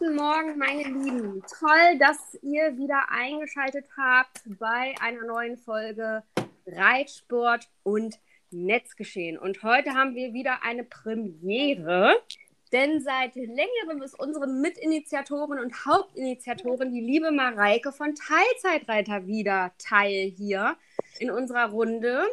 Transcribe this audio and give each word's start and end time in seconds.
Guten 0.00 0.16
Morgen, 0.16 0.56
meine 0.56 0.82
Lieben. 0.82 1.42
Toll, 1.42 1.98
dass 1.98 2.34
ihr 2.40 2.78
wieder 2.78 3.10
eingeschaltet 3.10 3.84
habt 3.98 4.40
bei 4.58 4.94
einer 4.98 5.26
neuen 5.26 5.58
Folge 5.58 6.22
Reitsport 6.66 7.68
und 7.82 8.18
Netzgeschehen. 8.50 9.36
Und 9.36 9.62
heute 9.62 9.92
haben 9.92 10.14
wir 10.14 10.32
wieder 10.32 10.62
eine 10.62 10.84
Premiere, 10.84 12.16
denn 12.72 13.02
seit 13.02 13.34
längerem 13.34 14.00
ist 14.02 14.18
unsere 14.18 14.46
Mitinitiatorin 14.46 15.58
und 15.58 15.84
Hauptinitiatorin, 15.84 16.94
die 16.94 17.02
liebe 17.02 17.30
Mareike 17.30 17.92
von 17.92 18.14
Teilzeitreiter, 18.14 19.26
wieder 19.26 19.72
Teil 19.76 20.32
hier 20.34 20.78
in 21.18 21.30
unserer 21.30 21.72
Runde. 21.72 22.24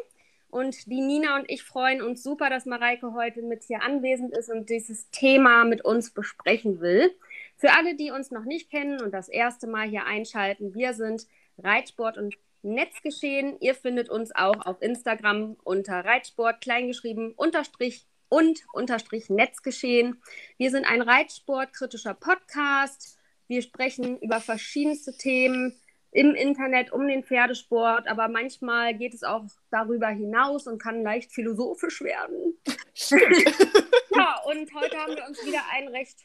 Und 0.50 0.86
die 0.86 1.02
Nina 1.02 1.36
und 1.36 1.52
ich 1.52 1.64
freuen 1.64 2.02
uns 2.02 2.24
super, 2.24 2.50
dass 2.50 2.66
Mareike 2.66 3.14
heute 3.14 3.42
mit 3.42 3.64
hier 3.64 3.84
anwesend 3.84 4.32
ist 4.32 4.50
und 4.50 4.70
dieses 4.70 5.10
Thema 5.12 5.66
mit 5.66 5.84
uns 5.84 6.12
besprechen 6.12 6.80
will. 6.80 7.14
Für 7.58 7.74
alle, 7.74 7.96
die 7.96 8.12
uns 8.12 8.30
noch 8.30 8.46
nicht 8.46 8.70
kennen 8.70 9.02
und 9.02 9.12
das 9.12 9.30
erste 9.30 9.66
Mal 9.66 9.90
hier 9.90 10.06
einschalten, 10.06 10.76
wir 10.76 10.94
sind 10.94 11.26
Reitsport 11.58 12.18
und 12.18 12.38
Netzgeschehen. 12.62 13.58
Ihr 13.60 13.74
findet 13.74 14.10
uns 14.10 14.34
auch 14.36 14.64
auf 14.66 14.82
Instagram 14.82 15.58
unter 15.64 16.06
Reitsport 16.06 16.62
kleingeschrieben 16.62 17.34
unterstrich 17.34 18.06
und 18.30 18.60
unterstrich 18.74 19.30
Netzgeschehen. 19.30 20.22
Wir 20.58 20.70
sind 20.70 20.86
ein 20.86 21.02
Reitsport-kritischer 21.02 22.14
Podcast. 22.14 23.18
Wir 23.48 23.64
sprechen 23.64 24.20
über 24.20 24.40
verschiedenste 24.40 25.18
Themen 25.18 25.74
im 26.12 26.36
Internet 26.36 26.92
um 26.92 27.08
den 27.08 27.24
Pferdesport, 27.24 28.08
aber 28.08 28.28
manchmal 28.28 28.94
geht 28.96 29.16
es 29.16 29.24
auch 29.24 29.46
darüber 29.72 30.10
hinaus 30.10 30.68
und 30.68 30.82
kann 30.82 31.02
leicht 31.02 31.32
philosophisch 31.32 32.02
werden. 32.02 32.56
ja, 32.96 34.42
und 34.46 34.74
heute 34.76 34.98
haben 34.98 35.16
wir 35.16 35.26
uns 35.28 35.44
wieder 35.44 35.62
ein 35.74 35.88
recht 35.88 36.20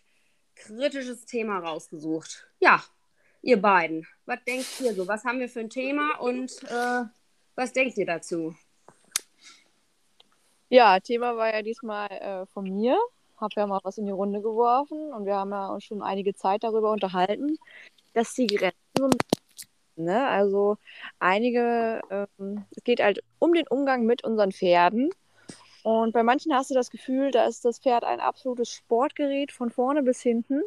kritisches 0.65 1.25
Thema 1.25 1.59
rausgesucht. 1.59 2.47
Ja, 2.61 2.83
ihr 3.43 3.61
beiden, 3.61 4.07
was 4.27 4.39
denkt 4.45 4.81
ihr 4.81 4.95
so? 4.95 5.07
Was 5.09 5.25
haben 5.25 5.41
wir 5.41 5.49
für 5.49 5.61
ein 5.61 5.71
Thema 5.71 6.19
und 6.21 6.51
äh, 6.65 7.05
was 7.55 7.73
denkt 7.73 7.99
ihr 7.99 8.07
dazu? 8.07 8.55
Ja, 10.69 11.01
Thema 11.01 11.37
war 11.37 11.53
ja 11.53 11.63
diesmal 11.63 12.09
äh, 12.11 12.47
von 12.47 12.65
mir. 12.65 12.99
Habe 13.37 13.53
ja 13.57 13.67
mal 13.67 13.81
was 13.83 13.99
in 13.99 14.07
die 14.07 14.13
Runde 14.13 14.41
geworfen 14.41 15.13
und 15.13 15.27
wir 15.27 15.35
haben 15.35 15.51
ja 15.51 15.69
uns 15.69 15.85
schon 15.85 16.03
einige 16.03 16.35
Zeit 16.35 16.63
darüber 16.63 16.93
unterhalten, 16.93 17.59
dass 18.15 18.35
die 18.35 18.47
Grenzen 18.47 19.19
Ne? 19.97 20.27
Also 20.27 20.79
einige, 21.19 22.01
ähm, 22.11 22.65
es 22.75 22.83
geht 22.85 23.01
halt 23.01 23.23
um 23.39 23.53
den 23.53 23.67
Umgang 23.69 24.05
mit 24.05 24.25
unseren 24.25 24.53
Pferden. 24.53 25.11
Und 25.83 26.13
bei 26.13 26.23
manchen 26.23 26.55
hast 26.55 26.71
du 26.71 26.75
das 26.75 26.91
Gefühl, 26.91 27.31
da 27.31 27.47
ist 27.47 27.65
das 27.65 27.79
Pferd 27.79 28.05
ein 28.05 28.21
absolutes 28.21 28.71
Sportgerät 28.71 29.53
von 29.53 29.71
vorne 29.71 30.03
bis 30.03 30.21
hinten. 30.21 30.63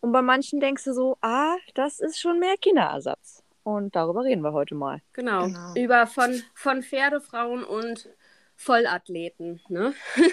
Und 0.00 0.12
bei 0.12 0.22
manchen 0.22 0.60
denkst 0.60 0.84
du 0.84 0.92
so, 0.92 1.16
ah, 1.22 1.56
das 1.74 1.98
ist 2.00 2.20
schon 2.20 2.38
mehr 2.38 2.56
Kinderersatz. 2.60 3.42
Und 3.64 3.96
darüber 3.96 4.24
reden 4.24 4.42
wir 4.42 4.52
heute 4.52 4.74
mal. 4.74 5.00
Genau. 5.12 5.46
genau. 5.46 5.74
Über 5.74 6.06
von, 6.06 6.42
von 6.54 6.82
Pferdefrauen 6.82 7.64
und 7.64 8.08
Vollathleten. 8.56 9.60
Ne? 9.68 9.94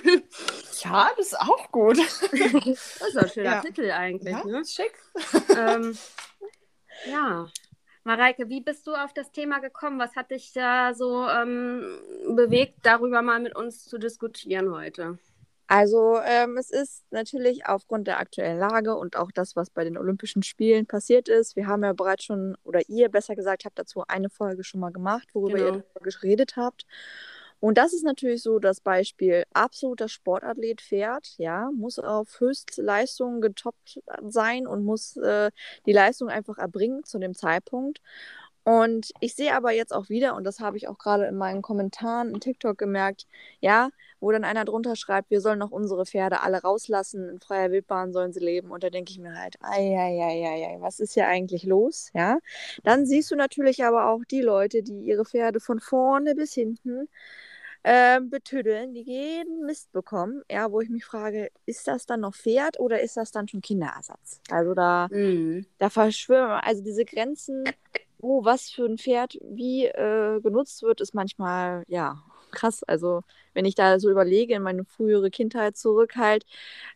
ja, 0.83 1.09
das 1.17 1.27
ist 1.27 1.39
auch 1.39 1.71
gut. 1.71 1.97
das 2.31 3.01
ist 3.01 3.17
ein 3.17 3.29
schöner 3.29 3.55
ja. 3.55 3.61
Titel 3.61 3.91
eigentlich. 3.91 4.33
Ja, 4.33 4.43
ne? 4.45 4.63
Schick. 4.65 4.93
Ähm, 5.55 5.97
ja, 7.11 7.47
Mareike, 8.05 8.49
wie 8.49 8.61
bist 8.61 8.85
du 8.85 8.93
auf 8.93 9.13
das 9.13 9.31
Thema 9.31 9.59
gekommen? 9.59 9.99
Was 9.99 10.15
hat 10.15 10.29
dich 10.29 10.53
da 10.53 10.93
so 10.93 11.27
ähm, 11.27 11.83
bewegt, 12.35 12.75
darüber 12.83 13.23
mal 13.23 13.39
mit 13.39 13.55
uns 13.55 13.83
zu 13.85 13.97
diskutieren 13.97 14.71
heute? 14.71 15.17
Also 15.65 16.19
ähm, 16.23 16.55
es 16.57 16.69
ist 16.69 17.03
natürlich 17.09 17.65
aufgrund 17.65 18.05
der 18.05 18.19
aktuellen 18.19 18.59
Lage 18.59 18.95
und 18.95 19.15
auch 19.17 19.31
das, 19.31 19.55
was 19.55 19.71
bei 19.71 19.83
den 19.83 19.97
Olympischen 19.97 20.43
Spielen 20.43 20.85
passiert 20.85 21.27
ist. 21.27 21.55
Wir 21.55 21.65
haben 21.65 21.83
ja 21.83 21.93
bereits 21.93 22.25
schon, 22.25 22.55
oder 22.63 22.81
ihr 22.87 23.09
besser 23.09 23.35
gesagt, 23.35 23.65
habt 23.65 23.79
dazu 23.79 24.03
eine 24.07 24.29
Folge 24.29 24.63
schon 24.63 24.81
mal 24.81 24.91
gemacht, 24.91 25.27
worüber 25.33 25.57
genau. 25.57 25.75
ihr 25.77 25.83
geredet 26.03 26.57
habt. 26.57 26.85
Und 27.59 27.77
das 27.77 27.93
ist 27.93 28.03
natürlich 28.03 28.43
so 28.43 28.59
das 28.59 28.79
Beispiel. 28.81 29.45
Absoluter 29.53 30.07
Sportathlet 30.07 30.81
fährt, 30.81 31.35
ja, 31.37 31.69
muss 31.75 31.99
auf 31.99 32.39
Höchstleistungen 32.39 33.41
getoppt 33.41 34.01
sein 34.27 34.67
und 34.67 34.83
muss 34.83 35.17
äh, 35.17 35.51
die 35.85 35.93
Leistung 35.93 36.29
einfach 36.29 36.57
erbringen 36.57 37.03
zu 37.03 37.19
dem 37.19 37.33
Zeitpunkt. 37.33 38.01
Und 38.65 39.11
ich 39.19 39.35
sehe 39.35 39.53
aber 39.55 39.71
jetzt 39.71 39.93
auch 39.93 40.09
wieder, 40.09 40.35
und 40.35 40.43
das 40.43 40.59
habe 40.59 40.75
ich 40.75 40.87
auch 40.87 40.97
gerade 40.97 41.25
in 41.25 41.37
meinen 41.37 41.61
Kommentaren 41.61 42.33
in 42.33 42.39
TikTok 42.39 42.79
gemerkt, 42.79 43.27
ja, 43.59 43.89
wo 44.19 44.31
dann 44.31 44.43
einer 44.43 44.65
drunter 44.65 44.95
schreibt, 44.95 45.29
wir 45.29 45.39
sollen 45.39 45.59
noch 45.59 45.69
unsere 45.69 46.07
Pferde 46.07 46.41
alle 46.41 46.63
rauslassen, 46.63 47.29
in 47.29 47.39
freier 47.39 47.69
Wildbahn 47.69 48.11
sollen 48.11 48.33
sie 48.33 48.39
leben. 48.39 48.71
Und 48.71 48.83
da 48.83 48.89
denke 48.89 49.11
ich 49.11 49.19
mir 49.19 49.37
halt, 49.37 49.55
ei, 49.61 49.95
ei, 49.95 50.19
ei, 50.19 50.47
ei, 50.47 50.67
ei, 50.73 50.77
was 50.81 50.99
ist 50.99 51.13
hier 51.13 51.27
eigentlich 51.27 51.63
los? 51.63 52.09
Ja. 52.15 52.39
Dann 52.83 53.05
siehst 53.05 53.29
du 53.29 53.35
natürlich 53.35 53.83
aber 53.83 54.09
auch 54.09 54.25
die 54.25 54.41
Leute, 54.41 54.81
die 54.81 54.99
ihre 55.01 55.25
Pferde 55.25 55.59
von 55.59 55.79
vorne 55.79 56.33
bis 56.33 56.55
hinten 56.55 57.07
äh, 57.83 58.19
betüddeln, 58.19 58.95
die 58.95 59.03
jeden 59.03 59.63
Mist 59.67 59.91
bekommen, 59.91 60.41
ja, 60.49 60.71
wo 60.71 60.81
ich 60.81 60.89
mich 60.89 61.05
frage, 61.05 61.51
ist 61.67 61.87
das 61.87 62.07
dann 62.07 62.21
noch 62.21 62.33
Pferd 62.33 62.79
oder 62.79 62.99
ist 63.01 63.15
das 63.15 63.31
dann 63.31 63.47
schon 63.47 63.61
Kinderersatz? 63.61 64.41
Also 64.49 64.73
da, 64.73 65.07
mhm. 65.11 65.67
da 65.77 65.91
verschwimmen, 65.91 66.49
also 66.49 66.81
diese 66.83 67.05
Grenzen, 67.05 67.63
wo 68.25 68.43
was 68.43 68.69
für 68.69 68.85
ein 68.85 68.97
Pferd 68.97 69.37
wie 69.41 69.85
äh, 69.85 70.39
genutzt 70.41 70.81
wird, 70.83 71.01
ist 71.01 71.13
manchmal, 71.13 71.83
ja, 71.87 72.23
krass. 72.51 72.83
Also 72.83 73.21
wenn 73.53 73.65
ich 73.65 73.75
da 73.75 73.99
so 73.99 74.09
überlege 74.09 74.55
in 74.55 74.63
meine 74.63 74.85
frühere 74.85 75.29
Kindheit 75.29 75.77
zurück 75.77 76.15
halt, 76.15 76.45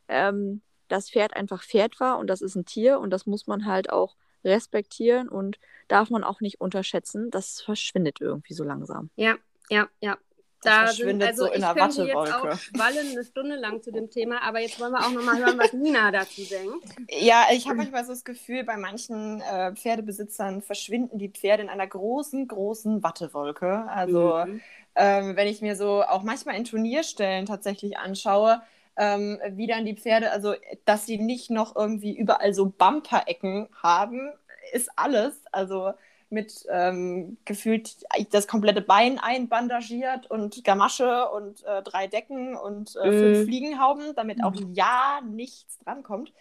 ähm, 0.07 0.61
das 0.87 1.09
Pferd 1.09 1.35
einfach 1.35 1.63
Pferd 1.63 1.99
war 1.99 2.17
und 2.17 2.27
das 2.27 2.41
ist 2.41 2.55
ein 2.55 2.65
Tier 2.65 2.99
und 2.99 3.11
das 3.11 3.25
muss 3.27 3.45
man 3.45 3.65
halt 3.65 3.91
auch 3.91 4.15
respektieren 4.43 5.29
und 5.29 5.59
darf 5.87 6.09
man 6.09 6.23
auch 6.23 6.41
nicht 6.41 6.59
unterschätzen. 6.59 7.29
Das 7.29 7.61
verschwindet 7.61 8.21
irgendwie 8.21 8.53
so 8.53 8.63
langsam. 8.63 9.09
Ja, 9.15 9.35
ja, 9.69 9.87
ja. 10.01 10.17
Da 10.61 10.87
sind, 10.87 11.23
also 11.23 11.45
so 11.45 11.51
in 11.51 11.61
der 11.61 11.75
Wattewolke. 11.75 12.29
jetzt 12.29 12.33
auch 12.33 12.57
schwallen 12.57 13.11
eine 13.11 13.23
Stunde 13.23 13.55
lang 13.55 13.81
zu 13.81 13.91
dem 13.91 14.09
Thema, 14.09 14.41
aber 14.41 14.59
jetzt 14.59 14.79
wollen 14.79 14.91
wir 14.91 14.99
auch 14.99 15.11
nochmal 15.11 15.37
hören, 15.37 15.57
was 15.57 15.71
Nina 15.71 16.11
dazu 16.11 16.41
denkt. 16.41 16.85
Ja, 17.09 17.47
ich 17.53 17.65
habe 17.65 17.77
manchmal 17.77 18.03
so 18.03 18.11
das 18.11 18.25
Gefühl, 18.25 18.65
bei 18.65 18.75
manchen 18.75 19.41
äh, 19.41 19.73
Pferdebesitzern 19.73 20.61
verschwinden 20.61 21.17
die 21.17 21.29
Pferde 21.29 21.63
in 21.63 21.69
einer 21.69 21.87
großen, 21.87 22.47
großen 22.47 23.03
Wattewolke. 23.03 23.85
Also 23.87 24.43
mhm. 24.45 24.61
ähm, 24.95 25.35
wenn 25.37 25.47
ich 25.47 25.61
mir 25.61 25.77
so 25.77 26.03
auch 26.03 26.23
manchmal 26.23 26.55
in 26.55 26.65
Turnierstellen 26.65 27.45
tatsächlich 27.45 27.97
anschaue, 27.97 28.61
ähm, 28.97 29.39
wie 29.51 29.67
dann 29.67 29.85
die 29.85 29.95
Pferde, 29.95 30.31
also 30.31 30.55
dass 30.83 31.05
sie 31.05 31.17
nicht 31.19 31.49
noch 31.49 31.75
irgendwie 31.75 32.17
überall 32.17 32.53
so 32.53 32.65
Bumper-Ecken 32.65 33.69
haben, 33.81 34.33
ist 34.73 34.89
alles. 34.97 35.41
Also 35.53 35.93
mit 36.29 36.65
ähm, 36.69 37.37
gefühlt 37.45 37.97
das 38.31 38.47
komplette 38.47 38.81
Bein 38.81 39.19
einbandagiert 39.19 40.29
und 40.29 40.63
Gamasche 40.63 41.29
und 41.29 41.63
äh, 41.65 41.81
drei 41.81 42.07
Decken 42.07 42.55
und 42.55 42.95
äh, 42.95 43.11
fünf 43.11 43.39
mm. 43.39 43.43
Fliegenhauben, 43.45 44.15
damit 44.15 44.43
auch 44.43 44.53
mhm. 44.53 44.73
ja 44.73 45.21
nichts 45.27 45.79
drankommt. 45.79 46.31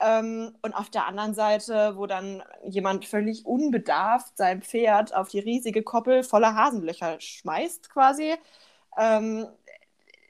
Ähm, 0.00 0.54
und 0.62 0.74
auf 0.74 0.90
der 0.90 1.06
anderen 1.06 1.34
Seite, 1.34 1.96
wo 1.96 2.06
dann 2.06 2.42
jemand 2.64 3.04
völlig 3.04 3.46
unbedarft 3.46 4.36
sein 4.36 4.62
Pferd 4.62 5.14
auf 5.14 5.28
die 5.28 5.40
riesige 5.40 5.82
Koppel 5.82 6.22
voller 6.22 6.54
Hasenlöcher 6.54 7.20
schmeißt, 7.20 7.90
quasi. 7.90 8.34
Ähm, 8.96 9.46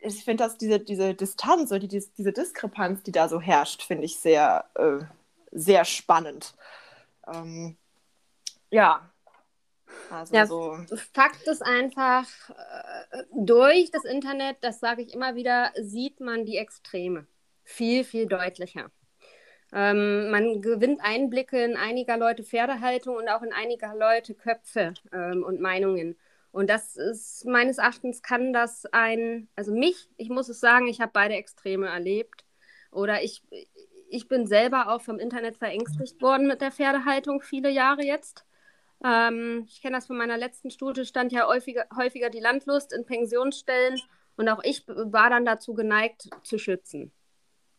ich 0.01 0.25
finde, 0.25 0.45
dass 0.45 0.57
diese, 0.57 0.81
diese 0.81 1.15
Distanz 1.15 1.71
oder 1.71 1.81
die, 1.81 1.89
diese 1.89 2.33
Diskrepanz, 2.33 3.03
die 3.03 3.13
da 3.13 3.29
so 3.29 3.41
herrscht, 3.41 3.83
finde 3.83 4.05
ich 4.05 4.19
sehr, 4.19 4.65
äh, 4.75 5.05
sehr 5.53 5.85
spannend. 5.85 6.55
Ähm, 7.27 7.77
ja. 8.71 9.13
Also 10.11 10.35
ja, 10.35 10.47
so. 10.47 10.79
Fakt 11.13 11.47
ist 11.47 11.63
einfach, 11.63 12.27
äh, 12.51 13.25
durch 13.33 13.91
das 13.91 14.05
Internet, 14.05 14.59
das 14.61 14.81
sage 14.81 15.03
ich 15.03 15.15
immer 15.15 15.35
wieder, 15.35 15.73
sieht 15.81 16.21
man 16.21 16.45
die 16.45 16.57
Extreme 16.59 17.27
viel, 17.65 18.05
viel 18.05 18.27
deutlicher. 18.27 18.91
Ähm, 19.73 20.31
man 20.31 20.63
gewinnt 20.63 21.01
Einblicke 21.03 21.63
in 21.63 21.77
einiger 21.77 22.17
Leute 22.17 22.43
Pferdehaltung 22.43 23.17
und 23.17 23.29
auch 23.29 23.43
in 23.43 23.53
einiger 23.53 23.95
Leute 23.95 24.35
Köpfe 24.35 24.95
ähm, 25.13 25.45
und 25.45 25.61
Meinungen. 25.61 26.17
Und 26.51 26.71
das 26.71 26.97
ist 26.97 27.45
meines 27.45 27.79
Erachtens 27.79 28.23
kann 28.23 28.53
das 28.53 28.87
ein, 28.87 29.49
also 29.55 29.73
mich, 29.73 30.09
ich 30.17 30.31
muss 30.31 30.49
es 30.49 30.61
sagen, 30.61 30.89
ich 30.89 31.01
habe 31.01 31.13
beide 31.13 31.35
Extreme 31.35 31.89
erlebt. 31.89 32.45
Oder 32.91 33.23
ich, 33.23 33.43
ich 34.09 34.29
bin 34.29 34.47
selber 34.47 34.89
auch 34.91 35.03
vom 35.03 35.19
Internet 35.19 35.59
verängstigt 35.59 36.23
worden 36.23 36.47
mit 36.47 36.63
der 36.63 36.73
Pferdehaltung 36.73 37.43
viele 37.43 37.69
Jahre 37.69 38.03
jetzt. 38.03 38.47
Ähm, 39.05 39.65
ich 39.69 39.81
kenne 39.81 39.97
das 39.97 40.07
von 40.07 40.17
meiner 40.17 40.37
letzten 40.37 40.71
Studie, 40.71 41.05
stand 41.05 41.33
ja 41.33 41.47
häufiger, 41.47 41.87
häufiger 41.97 42.31
die 42.31 42.41
Landlust 42.41 42.93
in 42.93 43.05
Pensionsstellen 43.05 44.01
und 44.37 44.49
auch 44.49 44.63
ich 44.63 44.87
war 44.87 45.31
dann 45.31 45.45
dazu 45.45 45.75
geneigt 45.75 46.29
zu 46.43 46.59
schützen. 46.59 47.13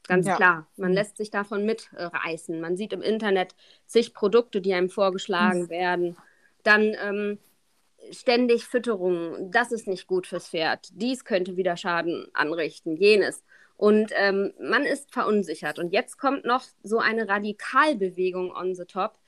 Ganz 0.07 0.25
ja. 0.25 0.35
klar. 0.35 0.67
Man 0.75 0.91
lässt 0.91 1.17
sich 1.17 1.29
davon 1.29 1.65
mitreißen. 1.65 2.59
Man 2.59 2.75
sieht 2.75 2.93
im 2.93 3.01
Internet 3.01 3.55
zig 3.85 4.13
Produkte, 4.13 4.59
die 4.59 4.73
einem 4.73 4.89
vorgeschlagen 4.89 5.63
mhm. 5.63 5.69
werden. 5.69 6.17
Dann 6.63 6.95
ähm, 6.99 7.39
ständig 8.11 8.65
Fütterung. 8.65 9.51
Das 9.51 9.71
ist 9.71 9.87
nicht 9.87 10.07
gut 10.07 10.25
fürs 10.25 10.49
Pferd. 10.49 10.89
Dies 10.93 11.25
könnte 11.25 11.57
wieder 11.57 11.77
Schaden 11.77 12.27
anrichten. 12.33 12.97
Jenes. 12.97 13.43
Und 13.77 14.11
ähm, 14.15 14.51
man 14.59 14.83
ist 14.83 15.11
verunsichert. 15.13 15.79
Und 15.79 15.93
jetzt 15.93 16.17
kommt 16.17 16.43
noch 16.43 16.63
so 16.83 16.97
eine 16.97 17.29
Radikalbewegung 17.29 18.51
on 18.51 18.75
the 18.75 18.85
top, 18.85 19.19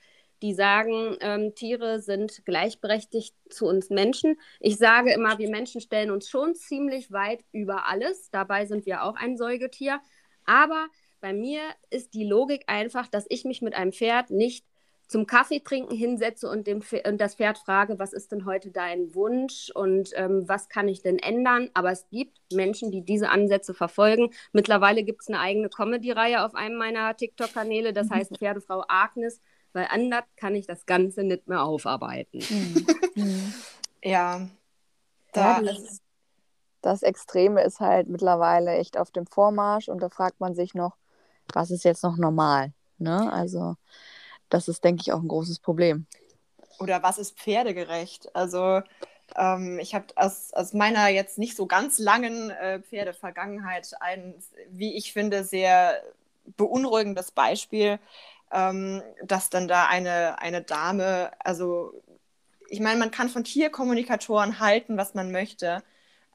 die 0.42 0.54
sagen, 0.54 1.16
ähm, 1.20 1.54
Tiere 1.54 2.00
sind 2.00 2.44
gleichberechtigt 2.44 3.34
zu 3.48 3.66
uns 3.66 3.90
Menschen. 3.90 4.38
Ich 4.60 4.76
sage 4.76 5.12
immer, 5.12 5.38
wir 5.38 5.48
Menschen 5.48 5.80
stellen 5.80 6.10
uns 6.10 6.28
schon 6.28 6.54
ziemlich 6.54 7.12
weit 7.12 7.44
über 7.52 7.88
alles. 7.88 8.30
Dabei 8.30 8.66
sind 8.66 8.84
wir 8.84 9.04
auch 9.04 9.14
ein 9.14 9.36
Säugetier. 9.36 10.00
Aber 10.44 10.88
bei 11.20 11.32
mir 11.32 11.60
ist 11.90 12.14
die 12.14 12.24
Logik 12.24 12.64
einfach, 12.66 13.06
dass 13.06 13.26
ich 13.28 13.44
mich 13.44 13.62
mit 13.62 13.74
einem 13.74 13.92
Pferd 13.92 14.30
nicht 14.30 14.66
zum 15.06 15.26
Kaffee 15.26 15.60
trinken 15.60 15.94
hinsetze 15.94 16.48
und, 16.48 16.66
dem, 16.66 16.82
und 17.06 17.20
das 17.20 17.34
Pferd 17.34 17.58
frage, 17.58 17.98
was 17.98 18.14
ist 18.14 18.32
denn 18.32 18.46
heute 18.46 18.70
dein 18.70 19.14
Wunsch 19.14 19.70
und 19.74 20.10
ähm, 20.14 20.48
was 20.48 20.68
kann 20.70 20.88
ich 20.88 21.02
denn 21.02 21.18
ändern? 21.18 21.68
Aber 21.74 21.92
es 21.92 22.08
gibt 22.08 22.38
Menschen, 22.52 22.90
die 22.90 23.02
diese 23.02 23.28
Ansätze 23.28 23.74
verfolgen. 23.74 24.30
Mittlerweile 24.52 25.04
gibt 25.04 25.20
es 25.20 25.28
eine 25.28 25.38
eigene 25.38 25.68
Comedy-Reihe 25.68 26.44
auf 26.44 26.54
einem 26.54 26.76
meiner 26.76 27.14
TikTok-Kanäle, 27.14 27.92
das 27.92 28.10
heißt 28.10 28.38
Pferdefrau 28.38 28.84
Agnes 28.88 29.40
weil 29.72 29.86
anders 29.90 30.24
kann 30.36 30.54
ich 30.54 30.66
das 30.66 30.86
Ganze 30.86 31.22
nicht 31.24 31.48
mehr 31.48 31.62
aufarbeiten. 31.62 32.40
Mhm. 33.14 33.54
ja, 34.02 34.48
da 35.32 35.60
ja, 35.60 35.62
das, 35.62 36.00
das 36.82 37.02
Extreme 37.02 37.62
ist 37.62 37.80
halt 37.80 38.08
mittlerweile 38.08 38.72
echt 38.72 38.98
auf 38.98 39.10
dem 39.10 39.26
Vormarsch 39.26 39.88
und 39.88 40.00
da 40.00 40.08
fragt 40.08 40.40
man 40.40 40.54
sich 40.54 40.74
noch, 40.74 40.96
was 41.52 41.70
ist 41.70 41.84
jetzt 41.84 42.02
noch 42.02 42.16
normal? 42.16 42.72
Ne? 42.98 43.32
Also 43.32 43.76
das 44.48 44.68
ist, 44.68 44.84
denke 44.84 45.02
ich, 45.02 45.12
auch 45.12 45.20
ein 45.20 45.28
großes 45.28 45.60
Problem. 45.60 46.06
Oder 46.78 47.02
was 47.02 47.18
ist 47.18 47.38
pferdegerecht? 47.38 48.34
Also 48.34 48.82
ähm, 49.36 49.78
ich 49.80 49.94
habe 49.94 50.06
aus, 50.16 50.52
aus 50.52 50.72
meiner 50.72 51.08
jetzt 51.08 51.38
nicht 51.38 51.56
so 51.56 51.66
ganz 51.66 51.98
langen 51.98 52.50
äh, 52.50 52.80
Pferdevergangenheit 52.80 53.90
ein, 54.00 54.34
wie 54.68 54.96
ich 54.96 55.12
finde, 55.12 55.44
sehr 55.44 56.02
beunruhigendes 56.56 57.30
Beispiel 57.30 57.98
ähm, 58.52 59.02
dass 59.24 59.50
dann 59.50 59.68
da 59.68 59.86
eine, 59.86 60.40
eine 60.40 60.62
Dame, 60.62 61.30
also 61.38 62.02
ich 62.68 62.80
meine, 62.80 62.98
man 62.98 63.10
kann 63.10 63.28
von 63.28 63.44
Tierkommunikatoren 63.44 64.60
halten, 64.60 64.96
was 64.96 65.14
man 65.14 65.30
möchte. 65.30 65.82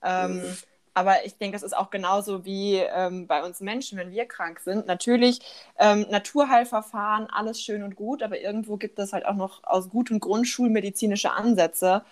Ähm, 0.04 0.38
mhm. 0.38 0.58
Aber 0.94 1.26
ich 1.26 1.38
denke, 1.38 1.56
es 1.56 1.64
ist 1.64 1.78
auch 1.78 1.92
genauso 1.92 2.44
wie 2.44 2.76
ähm, 2.78 3.28
bei 3.28 3.44
uns 3.44 3.60
Menschen, 3.60 4.00
wenn 4.00 4.12
wir 4.12 4.26
krank 4.26 4.60
sind. 4.60 4.88
Natürlich, 4.88 5.40
ähm, 5.78 6.08
Naturheilverfahren, 6.10 7.28
alles 7.30 7.62
schön 7.62 7.84
und 7.84 7.96
gut, 7.96 8.24
aber 8.24 8.40
irgendwo 8.40 8.78
gibt 8.78 8.98
es 8.98 9.14
halt 9.14 9.26
auch 9.26 9.36
noch 9.36 9.64
aus 9.64 9.90
gutem 9.90 10.20
Grund 10.20 10.48
schulmedizinische 10.48 11.32
Ansätze. 11.32 12.04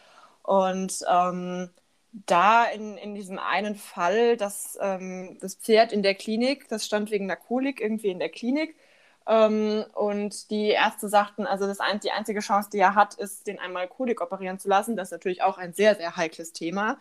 Und 0.44 1.04
ähm, 1.10 1.72
da 2.12 2.66
in, 2.66 2.98
in 2.98 3.16
diesem 3.16 3.40
einen 3.40 3.76
Fall, 3.76 4.38
dass 4.38 4.78
ähm, 4.80 5.38
das 5.42 5.56
Pferd 5.56 5.92
in 5.92 6.04
der 6.04 6.16
Klinik, 6.16 6.68
das 6.70 6.86
stand 6.86 7.12
wegen 7.12 7.26
einer 7.26 7.36
Kolik 7.36 7.82
irgendwie 7.82 8.10
in 8.10 8.20
der 8.20 8.30
Klinik, 8.30 8.76
ähm, 9.28 9.84
und 9.94 10.52
die 10.52 10.70
Ärzte 10.70 11.10
sagten, 11.10 11.48
also 11.48 11.66
das 11.66 11.80
ein, 11.80 12.00
die 12.00 12.12
einzige 12.12 12.42
Chance, 12.42 12.70
die 12.72 12.80
er 12.80 12.96
hat, 12.96 13.16
ist, 13.16 13.48
den 13.48 13.60
einmal 13.60 13.88
Kolik 13.88 14.22
operieren 14.22 14.60
zu 14.60 14.70
lassen. 14.70 14.96
Das 14.96 15.08
ist 15.08 15.12
natürlich 15.14 15.42
auch 15.42 15.58
ein 15.58 15.74
sehr, 15.74 15.96
sehr 15.96 16.16
heikles 16.16 16.54
Thema. 16.54 17.00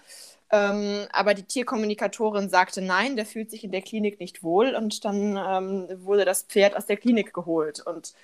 Ähm, 0.50 1.06
aber 1.12 1.34
die 1.34 1.42
Tierkommunikatorin 1.42 2.48
sagte 2.48 2.80
nein, 2.80 3.16
der 3.16 3.26
fühlt 3.26 3.50
sich 3.50 3.64
in 3.64 3.72
der 3.72 3.82
Klinik 3.82 4.20
nicht 4.20 4.42
wohl 4.42 4.74
und 4.74 5.04
dann 5.04 5.36
ähm, 5.36 5.88
wurde 6.04 6.24
das 6.24 6.42
Pferd 6.44 6.76
aus 6.76 6.86
der 6.86 6.96
Klinik 6.96 7.34
geholt. 7.34 7.80
Und 7.86 8.14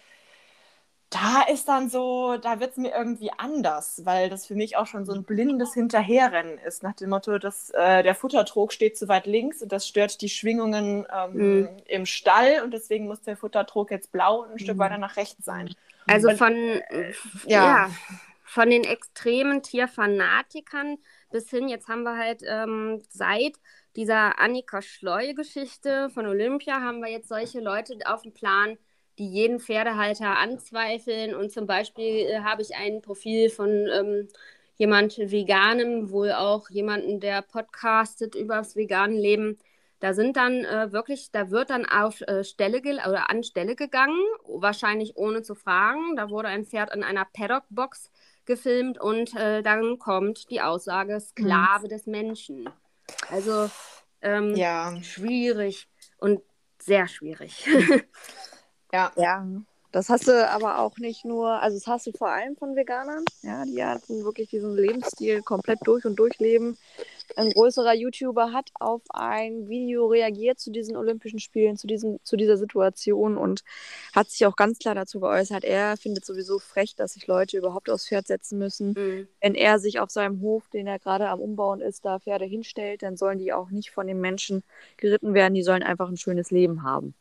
da 1.11 1.43
ist 1.43 1.67
dann 1.67 1.91
so, 1.91 2.37
da 2.37 2.61
wird 2.61 2.71
es 2.71 2.77
mir 2.77 2.93
irgendwie 2.93 3.33
anders, 3.37 4.03
weil 4.05 4.31
das 4.31 4.47
für 4.47 4.55
mich 4.55 4.77
auch 4.77 4.87
schon 4.87 5.05
so 5.05 5.13
ein 5.13 5.25
blindes 5.25 5.75
Hinterherrennen 5.75 6.57
ist, 6.59 6.85
nach 6.85 6.95
dem 6.95 7.11
Motto, 7.11 7.39
dass 7.39 7.71
äh, 7.71 8.05
der 8.05 8.15
Futtertrog 8.15 8.73
steht 8.73 8.97
zu 8.97 9.09
weit 9.09 9.27
links 9.27 9.61
und 9.61 9.73
das 9.73 9.89
stört 9.89 10.21
die 10.21 10.29
Schwingungen 10.29 11.05
ähm, 11.13 11.33
mhm. 11.33 11.69
im 11.87 12.07
Stall 12.07 12.63
und 12.63 12.73
deswegen 12.73 13.09
muss 13.09 13.21
der 13.23 13.37
Futtertrog 13.37 13.91
jetzt 13.91 14.13
blau 14.13 14.43
und 14.43 14.53
ein 14.53 14.59
Stück 14.61 14.77
mhm. 14.77 14.81
weiter 14.81 14.99
nach 14.99 15.17
rechts 15.17 15.45
sein. 15.45 15.75
Also 16.07 16.29
und, 16.29 16.39
von, 16.39 16.55
äh, 16.55 17.13
ja. 17.45 17.87
ja. 17.87 17.91
von 18.45 18.71
den 18.71 18.85
extremen 18.85 19.65
Tierfanatikern 19.65 20.99
bis 21.33 21.51
hin, 21.51 21.69
jetzt 21.69 21.89
haben 21.89 22.05
wir 22.05 22.17
halt 22.17 22.43
ähm, 22.47 23.03
seit 23.09 23.55
dieser 23.97 24.39
Annika 24.39 24.81
Schleu-Geschichte 24.81 26.09
von 26.11 26.27
Olympia, 26.27 26.81
haben 26.81 27.01
wir 27.01 27.11
jetzt 27.11 27.29
solche 27.29 27.59
Leute 27.59 27.99
auf 28.07 28.23
dem 28.23 28.33
Plan, 28.33 28.79
die 29.21 29.29
jeden 29.29 29.61
Pferdehalter 29.61 30.39
anzweifeln. 30.39 31.35
Und 31.35 31.53
zum 31.53 31.67
Beispiel 31.67 32.27
äh, 32.27 32.41
habe 32.41 32.63
ich 32.63 32.75
ein 32.75 33.03
Profil 33.03 33.51
von 33.51 33.69
ähm, 33.69 34.29
jemand 34.77 35.19
Veganem, 35.19 36.11
wohl 36.11 36.33
auch 36.33 36.71
jemanden, 36.71 37.21
der 37.21 37.43
podcastet 37.43 38.35
über 38.35 38.57
das 38.57 38.77
vegane 38.77 39.15
Leben. 39.15 39.59
Da 40.01 40.15
sind 40.15 40.39
dann 40.39 40.65
äh, 40.65 40.91
wirklich, 40.93 41.31
da 41.31 41.51
wird 41.51 41.69
dann 41.69 41.85
auf 41.85 42.23
äh, 42.23 42.43
Stelle 42.43 42.81
oder 42.81 43.29
an 43.29 43.45
Stelle 43.45 43.77
gegangen, 43.77 44.19
wahrscheinlich 44.47 45.19
ohne 45.19 45.43
zu 45.43 45.55
fragen. 45.55 46.17
Da 46.17 46.31
wurde 46.31 46.49
ein 46.49 46.65
Pferd 46.65 46.95
in 46.95 47.05
einer 47.05 47.27
Paddock-Box 47.27 48.11
gefilmt 48.47 48.99
und 48.99 49.37
äh, 49.37 49.61
dann 49.61 49.99
kommt 49.99 50.49
die 50.49 50.63
Aussage 50.63 51.21
Sklave 51.21 51.85
mhm. 51.85 51.89
des 51.91 52.07
Menschen. 52.07 52.71
Also 53.29 53.71
ähm, 54.23 54.55
ja. 54.57 54.97
schwierig 55.03 55.89
und 56.17 56.41
sehr 56.79 57.07
schwierig. 57.07 57.69
Ja. 58.93 59.13
Ja. 59.17 59.47
Das 59.93 60.09
hast 60.09 60.29
du 60.29 60.49
aber 60.49 60.79
auch 60.79 60.99
nicht 60.99 61.25
nur, 61.25 61.61
also 61.61 61.77
das 61.77 61.89
hast 61.89 62.07
du 62.07 62.13
vor 62.13 62.31
allem 62.31 62.57
von 62.57 62.77
Veganern, 62.77 63.25
ja, 63.43 63.65
die 63.65 63.83
hatten 63.83 64.23
wirklich 64.25 64.49
diesen 64.49 64.77
Lebensstil 64.77 65.43
komplett 65.43 65.81
durch 65.83 66.05
und 66.05 66.17
durch 66.17 66.39
leben. 66.39 66.79
Ein 67.37 67.51
größerer 67.51 67.95
YouTuber 67.95 68.53
hat 68.53 68.71
auf 68.79 69.03
ein 69.11 69.69
Video 69.69 70.07
reagiert 70.07 70.61
zu 70.61 70.71
diesen 70.71 70.97
Olympischen 70.97 71.41
Spielen, 71.41 71.77
zu, 71.77 71.89
diesem, 71.89 72.19
zu 72.23 72.37
dieser 72.37 72.57
Situation 72.57 73.37
und 73.37 73.65
hat 74.15 74.31
sich 74.31 74.47
auch 74.47 74.55
ganz 74.55 74.79
klar 74.79 74.95
dazu 74.95 75.19
geäußert. 75.19 75.65
Er 75.65 75.97
findet 75.97 76.25
sowieso 76.25 76.61
frech, 76.61 76.95
dass 76.95 77.15
sich 77.15 77.27
Leute 77.27 77.57
überhaupt 77.57 77.91
aufs 77.91 78.07
Pferd 78.07 78.29
setzen 78.29 78.59
müssen. 78.59 78.95
Mhm. 78.97 79.29
Wenn 79.41 79.55
er 79.57 79.81
sich 79.81 79.99
auf 79.99 80.11
seinem 80.11 80.41
Hof, 80.41 80.69
den 80.73 80.87
er 80.87 81.01
gerade 81.01 81.29
am 81.29 81.41
Umbauen 81.41 81.81
ist, 81.81 82.05
da 82.05 82.21
Pferde 82.21 82.45
hinstellt, 82.45 83.03
dann 83.03 83.17
sollen 83.17 83.39
die 83.39 83.53
auch 83.53 83.71
nicht 83.71 83.91
von 83.91 84.07
den 84.07 84.21
Menschen 84.21 84.63
geritten 84.97 85.35
werden, 85.35 85.55
die 85.55 85.63
sollen 85.63 85.83
einfach 85.83 86.09
ein 86.09 86.17
schönes 86.17 86.51
Leben 86.53 86.85
haben. 86.85 87.15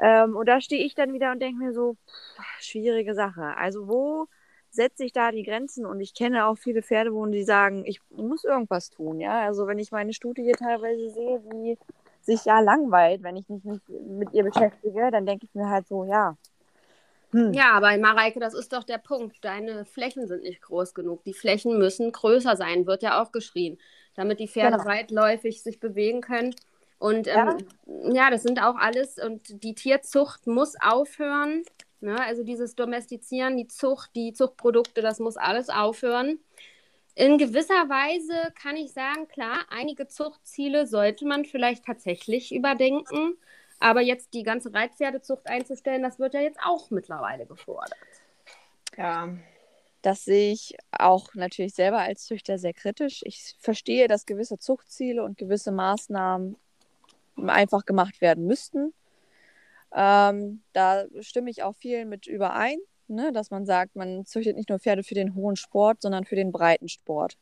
Ähm, 0.00 0.34
und 0.34 0.46
da 0.48 0.60
stehe 0.60 0.84
ich 0.84 0.94
dann 0.94 1.12
wieder 1.12 1.30
und 1.30 1.40
denke 1.40 1.62
mir 1.62 1.72
so, 1.72 1.94
pff, 1.94 2.64
schwierige 2.64 3.14
Sache. 3.14 3.56
Also 3.56 3.86
wo 3.86 4.26
setze 4.70 5.04
ich 5.04 5.12
da 5.12 5.30
die 5.30 5.42
Grenzen? 5.42 5.84
Und 5.84 6.00
ich 6.00 6.14
kenne 6.14 6.46
auch 6.46 6.56
viele 6.56 6.82
Pferdewohner, 6.82 7.32
die 7.32 7.44
sagen, 7.44 7.84
ich 7.84 8.00
muss 8.10 8.44
irgendwas 8.44 8.88
tun. 8.90 9.20
Ja, 9.20 9.42
also 9.42 9.66
wenn 9.66 9.78
ich 9.78 9.92
meine 9.92 10.14
Studie 10.14 10.42
hier 10.42 10.56
teilweise 10.56 11.10
sehe, 11.10 11.40
die 11.52 11.78
sich 12.22 12.44
ja 12.44 12.60
langweilt, 12.60 13.22
wenn 13.22 13.36
ich 13.36 13.48
mich 13.48 13.64
nicht 13.64 13.88
mit 13.88 14.32
ihr 14.32 14.44
beschäftige, 14.44 15.10
dann 15.10 15.26
denke 15.26 15.46
ich 15.46 15.54
mir 15.54 15.68
halt 15.68 15.86
so, 15.86 16.04
ja. 16.04 16.36
Hm. 17.32 17.52
Ja, 17.52 17.72
aber 17.72 17.96
Mareike, 17.98 18.40
das 18.40 18.54
ist 18.54 18.72
doch 18.72 18.84
der 18.84 18.98
Punkt. 18.98 19.44
Deine 19.44 19.84
Flächen 19.84 20.26
sind 20.26 20.42
nicht 20.42 20.62
groß 20.62 20.94
genug. 20.94 21.22
Die 21.24 21.34
Flächen 21.34 21.78
müssen 21.78 22.10
größer 22.10 22.56
sein, 22.56 22.86
wird 22.86 23.02
ja 23.02 23.22
auch 23.22 23.32
geschrien, 23.32 23.78
damit 24.14 24.40
die 24.40 24.48
Pferde 24.48 24.78
genau. 24.78 24.88
weitläufig 24.88 25.62
sich 25.62 25.78
bewegen 25.78 26.22
können. 26.22 26.54
Und 27.00 27.26
ähm, 27.28 27.58
ja. 27.86 28.12
ja. 28.12 28.30
das 28.30 28.42
sind 28.42 28.62
auch 28.62 28.76
alles, 28.76 29.18
und 29.18 29.64
die 29.64 29.74
Tierzucht 29.74 30.46
muss 30.46 30.76
aufhören. 30.80 31.64
Ne? 32.00 32.20
Also 32.20 32.44
dieses 32.44 32.76
Domestizieren, 32.76 33.56
die 33.56 33.66
Zucht, 33.66 34.10
die 34.14 34.34
Zuchtprodukte, 34.34 35.00
das 35.00 35.18
muss 35.18 35.36
alles 35.36 35.70
aufhören. 35.70 36.38
In 37.14 37.38
gewisser 37.38 37.88
Weise 37.88 38.52
kann 38.54 38.76
ich 38.76 38.92
sagen, 38.92 39.26
klar, 39.28 39.64
einige 39.70 40.08
Zuchtziele 40.08 40.86
sollte 40.86 41.26
man 41.26 41.44
vielleicht 41.46 41.86
tatsächlich 41.86 42.54
überdenken. 42.54 43.36
Aber 43.78 44.02
jetzt 44.02 44.34
die 44.34 44.42
ganze 44.42 44.72
Reitpferdezucht 44.72 45.48
einzustellen, 45.48 46.02
das 46.02 46.18
wird 46.18 46.34
ja 46.34 46.40
jetzt 46.40 46.60
auch 46.62 46.90
mittlerweile 46.90 47.46
gefordert. 47.46 47.96
Ja, 48.96 49.30
das 50.02 50.24
sehe 50.26 50.52
ich 50.52 50.76
auch 50.92 51.34
natürlich 51.34 51.74
selber 51.74 51.98
als 51.98 52.26
Züchter 52.26 52.58
sehr 52.58 52.74
kritisch. 52.74 53.22
Ich 53.24 53.56
verstehe, 53.58 54.06
dass 54.06 54.26
gewisse 54.26 54.58
Zuchtziele 54.58 55.24
und 55.24 55.38
gewisse 55.38 55.72
Maßnahmen 55.72 56.56
einfach 57.36 57.84
gemacht 57.84 58.20
werden 58.20 58.46
müssten. 58.46 58.92
Ähm, 59.92 60.62
da 60.72 61.04
stimme 61.20 61.50
ich 61.50 61.62
auch 61.62 61.74
viel 61.74 62.04
mit 62.04 62.26
überein, 62.26 62.78
ne? 63.08 63.32
dass 63.32 63.50
man 63.50 63.66
sagt, 63.66 63.96
man 63.96 64.24
züchtet 64.24 64.56
nicht 64.56 64.68
nur 64.68 64.78
Pferde 64.78 65.02
für 65.02 65.14
den 65.14 65.34
hohen 65.34 65.56
Sport, 65.56 66.02
sondern 66.02 66.24
für 66.24 66.36
den 66.36 66.52
breiten 66.52 66.88
Sport. 66.88 67.36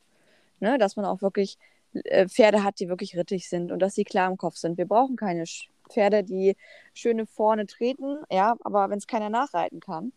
Ne? 0.59 0.77
Dass 0.77 0.95
man 0.95 1.05
auch 1.05 1.21
wirklich 1.21 1.57
äh, 1.93 2.27
Pferde 2.27 2.63
hat, 2.63 2.79
die 2.79 2.89
wirklich 2.89 3.15
rittig 3.15 3.49
sind 3.49 3.71
und 3.71 3.79
dass 3.79 3.95
sie 3.95 4.03
klar 4.03 4.29
im 4.29 4.37
Kopf 4.37 4.55
sind. 4.55 4.77
Wir 4.77 4.87
brauchen 4.87 5.15
keine 5.15 5.43
Pferde, 5.89 6.23
die 6.23 6.55
schöne 6.93 7.25
vorne 7.25 7.65
treten, 7.65 8.19
ja, 8.31 8.55
aber 8.63 8.89
wenn 8.89 8.99
es 8.99 9.07
keiner 9.07 9.29
nachreiten 9.29 9.79
kann, 9.79 10.11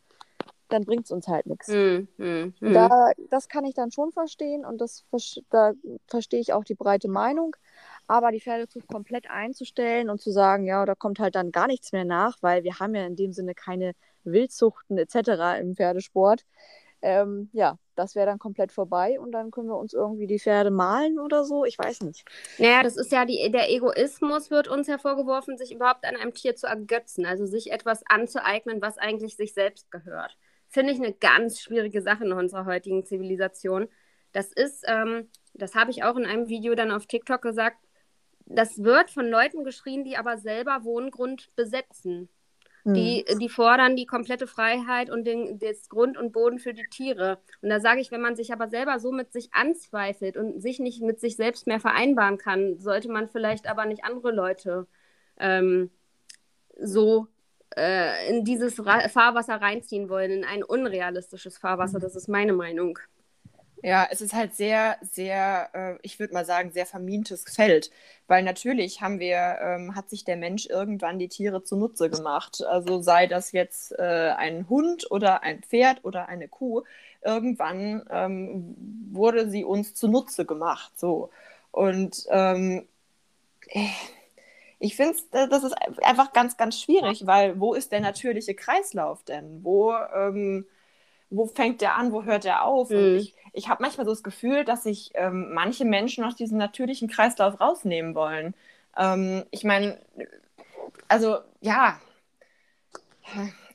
dann 0.72 0.84
bringt 0.84 1.04
es 1.06 1.10
uns 1.10 1.28
halt 1.28 1.46
nichts. 1.46 1.68
Mm, 1.68 2.08
mm, 2.18 2.54
mm. 2.60 2.72
Da, 2.72 3.12
das 3.30 3.48
kann 3.48 3.64
ich 3.64 3.74
dann 3.74 3.90
schon 3.92 4.12
verstehen 4.12 4.64
und 4.64 4.80
das, 4.80 5.04
da 5.50 5.72
verstehe 6.08 6.40
ich 6.40 6.52
auch 6.52 6.64
die 6.64 6.74
breite 6.74 7.08
Meinung. 7.08 7.56
Aber 8.08 8.32
die 8.32 8.40
Pferdezucht 8.40 8.88
komplett 8.88 9.30
einzustellen 9.30 10.10
und 10.10 10.20
zu 10.20 10.30
sagen, 10.32 10.64
ja, 10.64 10.84
da 10.84 10.94
kommt 10.94 11.20
halt 11.20 11.34
dann 11.36 11.52
gar 11.52 11.66
nichts 11.68 11.92
mehr 11.92 12.04
nach, 12.04 12.36
weil 12.42 12.64
wir 12.64 12.78
haben 12.80 12.94
ja 12.94 13.06
in 13.06 13.16
dem 13.16 13.32
Sinne 13.32 13.54
keine 13.54 13.94
Wildzuchten 14.24 14.98
etc. 14.98 15.60
im 15.60 15.76
Pferdesport. 15.76 16.44
ähm, 17.02 17.50
ja, 17.52 17.78
das 17.96 18.14
wäre 18.14 18.26
dann 18.26 18.38
komplett 18.38 18.72
vorbei 18.72 19.18
und 19.20 19.32
dann 19.32 19.50
können 19.50 19.68
wir 19.68 19.76
uns 19.76 19.92
irgendwie 19.92 20.26
die 20.26 20.38
Pferde 20.38 20.70
malen 20.70 21.18
oder 21.18 21.44
so. 21.44 21.64
Ich 21.64 21.78
weiß 21.78 22.02
nicht. 22.02 22.24
Naja, 22.58 22.82
das 22.82 22.96
ist 22.96 23.12
ja 23.12 23.24
die, 23.24 23.50
der 23.50 23.70
Egoismus 23.70 24.50
wird 24.50 24.68
uns 24.68 24.88
hervorgeworfen, 24.88 25.58
sich 25.58 25.72
überhaupt 25.72 26.04
an 26.06 26.16
einem 26.16 26.32
Tier 26.34 26.54
zu 26.56 26.66
ergötzen, 26.66 27.26
also 27.26 27.46
sich 27.46 27.72
etwas 27.72 28.02
anzueignen, 28.08 28.80
was 28.82 28.98
eigentlich 28.98 29.36
sich 29.36 29.54
selbst 29.54 29.90
gehört. 29.90 30.36
Finde 30.72 30.94
ich 30.94 30.98
eine 30.98 31.12
ganz 31.12 31.60
schwierige 31.60 32.00
Sache 32.00 32.24
in 32.24 32.32
unserer 32.32 32.64
heutigen 32.64 33.04
Zivilisation. 33.04 33.88
Das 34.32 34.52
ist, 34.52 34.84
ähm, 34.88 35.28
das 35.52 35.74
habe 35.74 35.90
ich 35.90 36.02
auch 36.02 36.16
in 36.16 36.24
einem 36.24 36.48
Video 36.48 36.74
dann 36.74 36.90
auf 36.90 37.04
TikTok 37.06 37.42
gesagt, 37.42 37.76
das 38.46 38.82
wird 38.82 39.10
von 39.10 39.28
Leuten 39.28 39.64
geschrien, 39.64 40.02
die 40.02 40.16
aber 40.16 40.38
selber 40.38 40.82
Wohngrund 40.84 41.54
besetzen. 41.56 42.30
Die, 42.84 43.24
hm. 43.28 43.38
die 43.38 43.48
fordern 43.48 43.96
die 43.96 44.06
komplette 44.06 44.46
Freiheit 44.46 45.08
und 45.10 45.24
den, 45.24 45.58
das 45.60 45.90
Grund 45.90 46.16
und 46.16 46.32
Boden 46.32 46.58
für 46.58 46.72
die 46.72 46.88
Tiere. 46.90 47.38
Und 47.60 47.68
da 47.68 47.78
sage 47.78 48.00
ich, 48.00 48.10
wenn 48.10 48.22
man 48.22 48.34
sich 48.34 48.52
aber 48.52 48.68
selber 48.68 48.98
so 48.98 49.12
mit 49.12 49.30
sich 49.30 49.52
anzweifelt 49.52 50.38
und 50.38 50.60
sich 50.60 50.80
nicht 50.80 51.02
mit 51.02 51.20
sich 51.20 51.36
selbst 51.36 51.66
mehr 51.66 51.80
vereinbaren 51.80 52.38
kann, 52.38 52.80
sollte 52.80 53.08
man 53.08 53.28
vielleicht 53.28 53.68
aber 53.68 53.84
nicht 53.84 54.04
andere 54.04 54.32
Leute 54.32 54.88
ähm, 55.38 55.90
so 56.76 57.28
äh, 57.76 58.28
in 58.28 58.44
dieses 58.44 58.84
Ra 58.84 59.08
Fahrwasser 59.08 59.56
reinziehen 59.56 60.08
wollen, 60.08 60.30
in 60.30 60.44
ein 60.44 60.62
unrealistisches 60.62 61.58
Fahrwasser. 61.58 62.00
Das 62.00 62.16
ist 62.16 62.28
meine 62.28 62.52
Meinung. 62.52 62.98
Ja, 63.84 64.06
es 64.10 64.20
ist 64.20 64.32
halt 64.32 64.54
sehr, 64.54 64.96
sehr, 65.02 65.70
äh, 65.72 65.98
ich 66.02 66.20
würde 66.20 66.34
mal 66.34 66.44
sagen, 66.44 66.70
sehr 66.70 66.86
vermintes 66.86 67.44
Feld, 67.44 67.90
weil 68.28 68.44
natürlich 68.44 69.00
haben 69.00 69.18
wir, 69.18 69.58
ähm, 69.60 69.96
hat 69.96 70.08
sich 70.08 70.24
der 70.24 70.36
Mensch 70.36 70.66
irgendwann 70.66 71.18
die 71.18 71.28
Tiere 71.28 71.64
zunutze 71.64 72.08
gemacht. 72.08 72.62
Also 72.64 73.02
sei 73.02 73.26
das 73.26 73.50
jetzt 73.50 73.92
äh, 73.98 74.34
ein 74.36 74.68
Hund 74.68 75.10
oder 75.10 75.42
ein 75.42 75.62
Pferd 75.62 76.04
oder 76.04 76.28
eine 76.28 76.46
Kuh, 76.46 76.84
irgendwann 77.22 78.04
ähm, 78.10 78.76
wurde 79.10 79.50
sie 79.50 79.64
uns 79.64 79.94
zunutze 79.94 80.44
gemacht. 80.44 80.92
So. 80.96 81.30
Und 81.72 82.24
ähm, 82.30 82.86
ich 84.82 84.96
finde, 84.96 85.16
äh, 85.30 85.48
das 85.48 85.62
ist 85.62 85.74
einfach 86.02 86.32
ganz, 86.32 86.56
ganz 86.56 86.80
schwierig, 86.80 87.24
weil 87.24 87.60
wo 87.60 87.72
ist 87.72 87.92
der 87.92 88.00
natürliche 88.00 88.54
Kreislauf 88.54 89.22
denn? 89.22 89.62
Wo, 89.62 89.94
ähm, 89.94 90.66
wo 91.30 91.46
fängt 91.46 91.80
der 91.80 91.94
an, 91.94 92.12
wo 92.12 92.24
hört 92.24 92.42
der 92.42 92.64
auf? 92.64 92.90
Mhm. 92.90 92.96
Und 92.96 93.16
ich, 93.16 93.34
ich 93.52 93.68
habe 93.68 93.80
manchmal 93.80 94.06
so 94.06 94.12
das 94.12 94.24
Gefühl, 94.24 94.64
dass 94.64 94.82
sich 94.82 95.12
ähm, 95.14 95.52
manche 95.54 95.84
Menschen 95.84 96.24
aus 96.24 96.34
diesem 96.34 96.58
natürlichen 96.58 97.08
Kreislauf 97.08 97.60
rausnehmen 97.60 98.16
wollen. 98.16 98.54
Ähm, 98.98 99.44
ich 99.52 99.62
meine, 99.62 99.98
also 101.06 101.38
ja, 101.60 102.00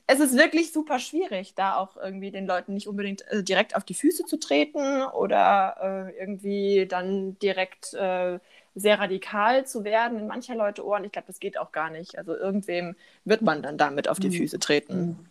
es 0.06 0.20
ist 0.20 0.36
wirklich 0.36 0.72
super 0.72 0.98
schwierig, 0.98 1.54
da 1.54 1.76
auch 1.76 1.96
irgendwie 1.96 2.30
den 2.30 2.46
Leuten 2.46 2.74
nicht 2.74 2.86
unbedingt 2.86 3.26
äh, 3.28 3.42
direkt 3.42 3.76
auf 3.76 3.84
die 3.84 3.94
Füße 3.94 4.26
zu 4.26 4.38
treten 4.38 5.04
oder 5.04 6.10
äh, 6.10 6.18
irgendwie 6.20 6.86
dann 6.86 7.38
direkt 7.38 7.94
äh, 7.94 8.38
sehr 8.78 8.98
radikal 8.98 9.66
zu 9.66 9.84
werden 9.84 10.18
in 10.18 10.26
mancher 10.26 10.54
Leute 10.54 10.84
Ohren. 10.84 11.04
Ich 11.04 11.12
glaube, 11.12 11.26
das 11.26 11.40
geht 11.40 11.58
auch 11.58 11.72
gar 11.72 11.90
nicht. 11.90 12.16
Also 12.18 12.34
irgendwem 12.34 12.94
wird 13.24 13.42
man 13.42 13.62
dann 13.62 13.78
damit 13.78 14.08
auf 14.08 14.18
die 14.18 14.28
mhm. 14.28 14.34
Füße 14.34 14.58
treten. 14.58 15.00
Mhm. 15.00 15.26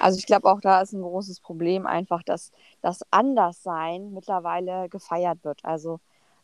Also 0.00 0.18
ich 0.18 0.26
glaube 0.26 0.48
auch 0.50 0.60
da 0.60 0.80
ist 0.80 0.92
ein 0.92 1.02
großes 1.02 1.40
Problem 1.40 1.86
einfach, 1.86 2.22
dass 2.22 2.52
das 2.80 3.00
Anderssein 3.10 4.12
mittlerweile 4.12 4.88
gefeiert 4.88 5.44
wird. 5.44 5.64
Also 5.64 6.00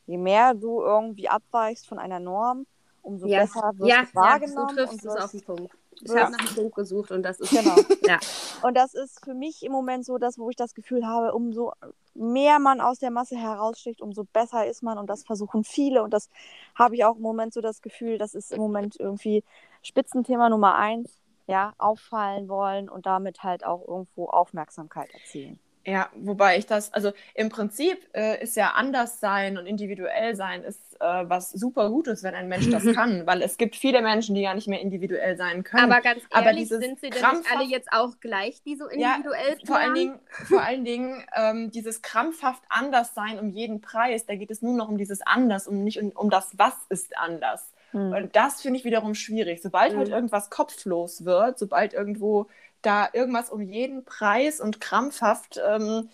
je 0.06 0.18
mehr 0.18 0.54
du 0.54 0.82
irgendwie 0.82 1.28
abweichst 1.28 1.86
von 1.86 1.98
einer 1.98 2.20
Norm, 2.20 2.66
umso 3.02 3.26
ja. 3.26 3.40
besser 3.40 3.72
wird 3.76 3.88
ja, 3.88 4.02
es 4.02 4.14
wahrgenommen. 4.14 4.76
Ja, 4.76 4.84
du 4.84 4.90
triffst 4.90 5.04
es 5.04 5.16
auf 5.16 5.30
den 5.30 5.42
Punkt. 5.42 5.74
Ich 6.04 6.12
ja. 6.12 6.22
habe 6.22 6.32
nach 6.32 6.40
einem 6.40 6.54
Punkt 6.54 6.74
gesucht 6.74 7.12
und 7.12 7.22
das 7.22 7.38
ist 7.38 7.50
genau. 7.50 7.76
ja. 8.06 8.18
Und 8.62 8.76
das 8.76 8.94
ist 8.94 9.24
für 9.24 9.34
mich 9.34 9.62
im 9.62 9.72
Moment 9.72 10.04
so 10.04 10.18
das, 10.18 10.36
wo 10.38 10.50
ich 10.50 10.56
das 10.56 10.74
Gefühl 10.74 11.06
habe, 11.06 11.32
umso 11.32 11.72
mehr 12.14 12.58
man 12.58 12.80
aus 12.80 12.98
der 12.98 13.10
Masse 13.10 13.36
heraussticht, 13.36 14.02
umso 14.02 14.24
besser 14.24 14.66
ist 14.66 14.82
man 14.82 14.98
und 14.98 15.08
das 15.08 15.24
versuchen 15.24 15.64
viele 15.64 16.02
und 16.02 16.12
das 16.12 16.28
habe 16.74 16.96
ich 16.96 17.04
auch 17.04 17.16
im 17.16 17.22
Moment 17.22 17.54
so 17.54 17.60
das 17.60 17.82
Gefühl, 17.82 18.18
das 18.18 18.34
ist 18.34 18.52
im 18.52 18.58
Moment 18.58 18.98
irgendwie 18.98 19.44
Spitzenthema 19.82 20.48
Nummer 20.48 20.74
eins, 20.74 21.18
ja, 21.46 21.72
auffallen 21.78 22.48
wollen 22.48 22.88
und 22.88 23.06
damit 23.06 23.42
halt 23.42 23.64
auch 23.64 23.86
irgendwo 23.86 24.26
Aufmerksamkeit 24.26 25.12
erzielen. 25.14 25.58
Ja, 25.84 26.10
wobei 26.14 26.58
ich 26.58 26.66
das, 26.66 26.92
also 26.92 27.12
im 27.34 27.48
Prinzip 27.48 27.98
äh, 28.14 28.42
ist 28.42 28.56
ja 28.56 28.72
anders 28.74 29.18
sein 29.18 29.58
und 29.58 29.66
individuell 29.66 30.36
sein 30.36 30.62
ist 30.62 30.80
äh, 31.00 31.28
was 31.28 31.50
super 31.50 31.90
Gutes, 31.90 32.22
wenn 32.22 32.34
ein 32.34 32.48
Mensch 32.48 32.70
das 32.70 32.84
kann, 32.94 33.26
weil 33.26 33.42
es 33.42 33.56
gibt 33.56 33.74
viele 33.74 34.00
Menschen, 34.00 34.36
die 34.36 34.42
gar 34.42 34.54
nicht 34.54 34.68
mehr 34.68 34.80
individuell 34.80 35.36
sein 35.36 35.64
können. 35.64 35.90
Aber 35.90 36.00
ganz 36.00 36.22
ehrlich, 36.30 36.72
Aber 36.72 36.80
sind 36.80 37.00
sie 37.00 37.10
denn 37.10 37.38
nicht 37.38 37.50
alle 37.50 37.64
jetzt 37.64 37.88
auch 37.90 38.20
gleich, 38.20 38.62
die 38.62 38.76
so 38.76 38.86
individuell 38.86 39.56
ja, 39.58 39.66
vor 39.66 39.76
allen 39.76 39.94
Dingen, 39.94 40.18
vor 40.30 40.62
allen 40.62 40.84
Dingen 40.84 41.24
ähm, 41.36 41.70
dieses 41.72 42.02
krampfhaft 42.02 42.62
anders 42.68 43.14
sein 43.14 43.40
um 43.40 43.50
jeden 43.50 43.80
Preis, 43.80 44.24
da 44.26 44.36
geht 44.36 44.52
es 44.52 44.62
nur 44.62 44.76
noch 44.76 44.88
um 44.88 44.98
dieses 44.98 45.20
anders, 45.22 45.66
um 45.66 45.82
nicht 45.82 46.00
um, 46.00 46.10
um 46.10 46.30
das 46.30 46.56
was 46.56 46.74
ist 46.88 47.16
anders. 47.16 47.72
Hm. 47.90 48.12
Und 48.12 48.36
das 48.36 48.62
finde 48.62 48.78
ich 48.78 48.84
wiederum 48.84 49.14
schwierig. 49.14 49.62
Sobald 49.62 49.82
halt 49.82 49.92
hm. 49.92 49.98
halt 49.98 50.10
irgendwas 50.10 50.50
kopflos 50.50 51.24
wird, 51.24 51.58
sobald 51.58 51.92
irgendwo 51.92 52.46
da 52.82 53.08
irgendwas 53.12 53.50
um 53.50 53.60
jeden 53.60 54.04
Preis 54.04 54.60
und 54.60 54.80
krampfhaft, 54.80 55.60
ähm, 55.66 56.10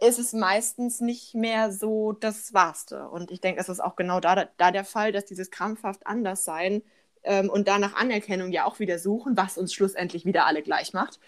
ist 0.00 0.18
es 0.18 0.32
meistens 0.32 1.00
nicht 1.00 1.34
mehr 1.34 1.72
so 1.72 2.12
das 2.12 2.52
Wahrste. 2.54 3.08
Und 3.08 3.30
ich 3.30 3.40
denke, 3.40 3.60
es 3.60 3.68
ist 3.68 3.80
auch 3.80 3.96
genau 3.96 4.20
da, 4.20 4.46
da 4.56 4.70
der 4.70 4.84
Fall, 4.84 5.12
dass 5.12 5.24
dieses 5.24 5.50
krampfhaft 5.50 6.06
anders 6.06 6.44
sein 6.44 6.82
ähm, 7.22 7.50
und 7.50 7.68
danach 7.68 7.94
Anerkennung 7.94 8.52
ja 8.52 8.64
auch 8.64 8.78
wieder 8.78 8.98
suchen, 8.98 9.36
was 9.36 9.58
uns 9.58 9.72
schlussendlich 9.72 10.24
wieder 10.24 10.46
alle 10.46 10.62
gleich 10.62 10.92
macht. 10.92 11.18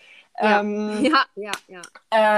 Ja, 0.41 0.61
ähm, 0.61 1.05
ja, 1.05 1.25
ja. 1.35 1.53
ja. 1.69 1.83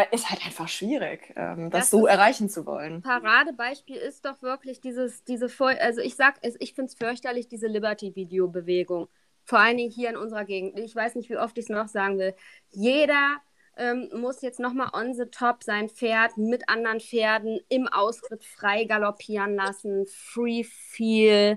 Äh, 0.01 0.15
ist 0.15 0.31
halt 0.31 0.45
einfach 0.47 0.69
schwierig, 0.69 1.33
ähm, 1.37 1.71
das, 1.71 1.83
das, 1.83 1.91
so 1.91 2.07
erreichen 2.07 2.49
zu 2.49 2.67
wollen. 2.67 3.03
Paradebeispiel 3.03 3.97
ist 3.97 4.25
doch 4.25 4.41
wirklich 4.43 4.81
dieses, 4.81 5.25
diese, 5.25 5.49
also 5.59 6.01
ich 6.01 6.15
sag, 6.15 6.37
ich 6.43 6.75
finde 6.75 6.91
es 6.91 6.95
fürchterlich, 6.95 7.49
diese 7.49 7.67
Liberty-Video-Bewegung. 7.67 9.09
Vor 9.49 9.61
allen 9.61 9.79
Dingen 9.79 9.91
hier 9.91 10.11
in 10.11 10.19
unserer 10.19 10.45
Gegend. 10.45 10.79
Ich 10.79 10.95
weiß 10.95 11.15
nicht, 11.15 11.31
wie 11.31 11.39
oft 11.39 11.57
ich 11.57 11.65
es 11.65 11.71
noch 11.71 11.89
sagen 11.89 12.19
will. 12.19 12.35
Jeder 12.69 13.39
ähm, 13.79 14.11
muss 14.13 14.43
jetzt 14.43 14.61
nochmal 14.61 14.91
on 14.93 15.15
the 15.15 15.25
top 15.25 15.63
sein 15.63 15.89
Pferd 15.89 16.37
mit 16.37 16.69
anderen 16.69 17.01
Pferden 17.01 17.59
im 17.71 17.89
Ausritt 17.89 18.45
frei 18.45 18.85
galoppieren 18.85 19.55
lassen. 19.55 20.05
Free 20.07 20.65
Feel, 20.65 21.57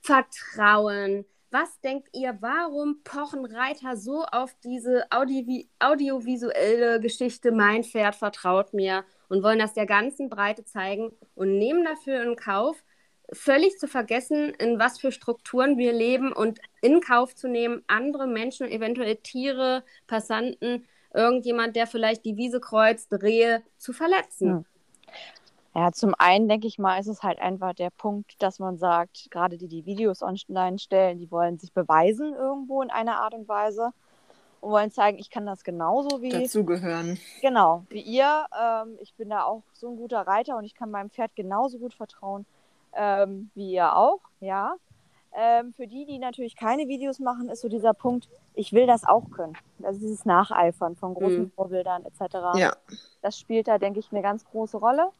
Vertrauen. 0.00 1.26
Was 1.52 1.80
denkt 1.80 2.08
ihr, 2.12 2.36
warum 2.40 3.04
pochen 3.04 3.46
Reiter 3.46 3.96
so 3.96 4.24
auf 4.24 4.52
diese 4.64 5.06
Audi 5.10 5.70
audiovisuelle 5.78 6.98
Geschichte 6.98 7.52
Mein 7.52 7.84
Pferd 7.84 8.16
vertraut 8.16 8.74
mir 8.74 9.04
und 9.28 9.44
wollen 9.44 9.60
das 9.60 9.74
der 9.74 9.86
ganzen 9.86 10.28
Breite 10.28 10.64
zeigen 10.64 11.12
und 11.36 11.56
nehmen 11.56 11.84
dafür 11.84 12.20
in 12.24 12.34
Kauf, 12.34 12.82
völlig 13.32 13.78
zu 13.78 13.88
vergessen, 13.88 14.50
in 14.58 14.78
was 14.78 14.98
für 14.98 15.12
Strukturen 15.12 15.76
wir 15.76 15.92
leben 15.92 16.32
und 16.32 16.60
in 16.80 17.00
Kauf 17.00 17.34
zu 17.34 17.48
nehmen, 17.48 17.82
andere 17.86 18.26
Menschen, 18.26 18.68
eventuell 18.68 19.16
Tiere, 19.16 19.84
Passanten, 20.06 20.86
irgendjemand, 21.12 21.76
der 21.76 21.86
vielleicht 21.86 22.24
die 22.24 22.36
Wiese 22.36 22.60
kreuzt, 22.60 23.12
Rehe 23.12 23.62
zu 23.76 23.92
verletzen. 23.92 24.64
Ja, 25.74 25.92
zum 25.92 26.14
einen 26.18 26.48
denke 26.48 26.66
ich 26.66 26.78
mal, 26.78 26.98
ist 26.98 27.06
es 27.06 27.22
halt 27.22 27.38
einfach 27.38 27.74
der 27.74 27.90
Punkt, 27.90 28.42
dass 28.42 28.58
man 28.58 28.78
sagt, 28.78 29.30
gerade 29.30 29.58
die, 29.58 29.68
die 29.68 29.86
Videos 29.86 30.22
online 30.22 30.78
stellen, 30.78 31.18
die 31.18 31.30
wollen 31.30 31.58
sich 31.58 31.72
beweisen 31.72 32.34
irgendwo 32.34 32.82
in 32.82 32.90
einer 32.90 33.20
Art 33.20 33.34
und 33.34 33.46
Weise 33.48 33.90
und 34.60 34.70
wollen 34.70 34.90
zeigen, 34.90 35.18
ich 35.18 35.30
kann 35.30 35.46
das 35.46 35.62
genauso 35.62 36.20
wie. 36.20 36.30
Dazugehören. 36.30 37.18
Genau, 37.42 37.84
wie 37.90 38.00
ihr. 38.00 38.46
Ähm, 38.60 38.96
ich 39.00 39.14
bin 39.14 39.28
da 39.28 39.44
auch 39.44 39.62
so 39.72 39.88
ein 39.88 39.96
guter 39.96 40.22
Reiter 40.22 40.56
und 40.56 40.64
ich 40.64 40.74
kann 40.74 40.90
meinem 40.90 41.10
Pferd 41.10 41.36
genauso 41.36 41.78
gut 41.78 41.94
vertrauen 41.94 42.44
ähm, 42.94 43.50
wie 43.54 43.72
ihr 43.72 43.96
auch, 43.96 44.20
ja. 44.40 44.74
Ähm, 45.32 45.72
für 45.74 45.86
die, 45.86 46.06
die 46.06 46.18
natürlich 46.18 46.56
keine 46.56 46.88
Videos 46.88 47.18
machen, 47.18 47.48
ist 47.48 47.60
so 47.60 47.68
dieser 47.68 47.92
Punkt, 47.94 48.28
ich 48.54 48.72
will 48.72 48.86
das 48.86 49.06
auch 49.06 49.30
können. 49.30 49.56
Also 49.82 50.00
dieses 50.00 50.24
Nacheifern 50.24 50.96
von 50.96 51.14
großen 51.14 51.42
mhm. 51.42 51.50
Vorbildern 51.50 52.04
etc. 52.04 52.34
Ja. 52.54 52.72
Das 53.22 53.38
spielt 53.38 53.68
da, 53.68 53.78
denke 53.78 54.00
ich, 54.00 54.10
eine 54.10 54.22
ganz 54.22 54.44
große 54.44 54.78
Rolle. 54.78 55.10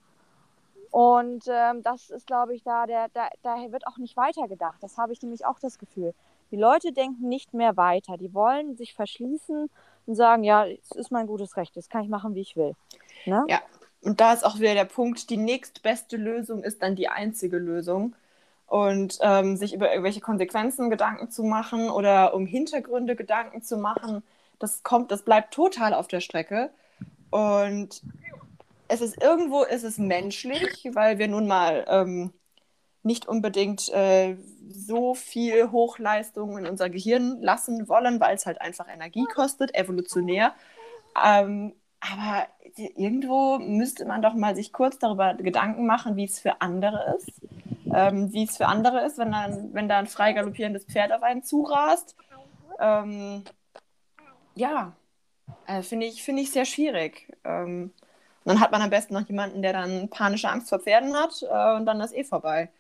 Und 0.91 1.45
ähm, 1.49 1.83
das 1.83 2.11
ist, 2.11 2.27
glaube 2.27 2.55
ich, 2.55 2.63
da, 2.63 2.87
der, 2.87 3.09
da, 3.13 3.29
da 3.43 3.57
wird 3.71 3.87
auch 3.87 3.99
nicht 3.99 4.17
weitergedacht. 4.17 4.83
Das 4.83 4.97
habe 4.97 5.13
ich 5.13 5.23
nämlich 5.23 5.45
auch 5.45 5.59
das 5.61 5.79
Gefühl. 5.79 6.15
Die 6.51 6.57
Leute 6.57 6.93
denken 6.93 7.29
nicht 7.29 7.53
mehr 7.53 7.77
weiter. 7.77 8.17
Die 8.17 8.33
wollen 8.33 8.77
sich 8.77 8.95
verschließen 8.95 9.71
und 10.07 10.15
sagen, 10.15 10.43
ja, 10.43 10.67
es 10.67 10.93
ist 10.93 11.13
mein 11.13 11.27
gutes 11.27 11.57
Recht, 11.59 11.77
das 11.77 11.91
kann 11.91 12.03
ich 12.03 12.09
machen, 12.09 12.35
wie 12.35 12.41
ich 12.41 12.57
will. 12.57 12.75
Ne? 13.27 13.45
Ja, 13.49 13.61
und 14.03 14.21
da 14.21 14.33
ist 14.33 14.45
auch 14.45 14.59
wieder 14.59 14.75
der 14.75 14.85
Punkt, 14.85 15.31
die 15.31 15.37
nächstbeste 15.37 16.17
Lösung 16.17 16.63
ist 16.63 16.83
dann 16.83 16.97
die 16.97 17.09
einzige 17.09 17.59
Lösung. 17.59 18.15
Und 18.67 19.19
ähm, 19.23 19.57
sich 19.57 19.73
über 19.73 19.89
irgendwelche 19.91 20.21
Konsequenzen 20.21 20.91
Gedanken 20.91 21.31
zu 21.31 21.43
machen 21.43 21.89
oder 21.89 22.35
um 22.35 22.45
Hintergründe 22.45 23.17
Gedanken 23.17 23.63
zu 23.63 23.79
machen, 23.79 24.23
das 24.59 24.83
kommt, 24.83 25.11
das 25.11 25.23
bleibt 25.23 25.55
total 25.55 25.95
auf 25.95 26.07
der 26.07 26.21
Strecke. 26.21 26.71
Und 27.31 28.03
es 28.89 29.01
ist 29.01 29.23
irgendwo, 29.23 29.63
ist 29.63 29.85
es 29.85 29.97
menschlich, 29.99 30.89
weil 30.93 31.19
wir 31.19 31.29
nun 31.29 31.47
mal 31.47 31.87
ähm, 31.89 32.33
nicht 33.03 33.27
unbedingt 33.27 33.89
äh, 33.91 34.37
so 34.69 35.15
viel 35.15 35.71
Hochleistung 35.71 36.59
in 36.59 36.67
unser 36.67 36.91
Gehirn 36.91 37.41
lassen 37.41 37.89
wollen, 37.89 38.21
weil 38.21 38.37
es 38.37 38.45
halt 38.45 38.61
einfach 38.61 38.87
Energie 38.93 39.25
kostet, 39.35 39.75
evolutionär. 39.75 40.55
Ähm, 41.23 41.73
aber 42.01 42.47
irgendwo 42.97 43.59
müsste 43.59 44.05
man 44.05 44.23
doch 44.23 44.35
mal 44.35 44.55
sich 44.55 44.73
kurz 44.73 44.99
darüber 44.99 45.35
Gedanken 45.35 45.87
machen, 45.87 46.17
wie 46.17 46.25
es 46.25 46.39
für 46.39 46.61
andere 46.61 47.17
ist. 47.17 47.33
Ähm, 47.93 48.33
wie 48.33 48.45
es 48.45 48.57
für 48.57 48.67
andere 48.67 49.05
ist, 49.05 49.19
wenn, 49.19 49.33
dann, 49.33 49.73
wenn 49.73 49.89
da 49.89 49.99
ein 49.99 50.07
frei 50.07 50.33
galoppierendes 50.33 50.85
Pferd 50.85 51.13
auf 51.13 51.23
einen 51.23 51.43
zurast. 51.43 52.17
Ähm, 52.79 53.45
ja, 54.55 54.93
äh, 55.67 55.83
finde 55.83 56.07
ich, 56.07 56.23
find 56.23 56.39
ich 56.39 56.51
sehr 56.53 56.65
schwierig. 56.65 57.33
Ähm, 57.45 57.93
dann 58.45 58.61
hat 58.61 58.73
man 58.73 58.83
am 58.83 58.91
besten 58.91 59.15
noch 59.15 59.27
jemanden, 59.27 59.63
der 59.63 59.73
dann 59.73 60.09
panische 60.11 60.49
Angst 60.49 60.69
vor 60.69 60.79
Pferden 60.79 61.15
hat 61.15 61.43
äh, 61.43 61.77
und 61.77 61.87
dann 61.87 62.01
ist 62.01 62.15
eh 62.15 62.25
vorbei. 62.25 62.71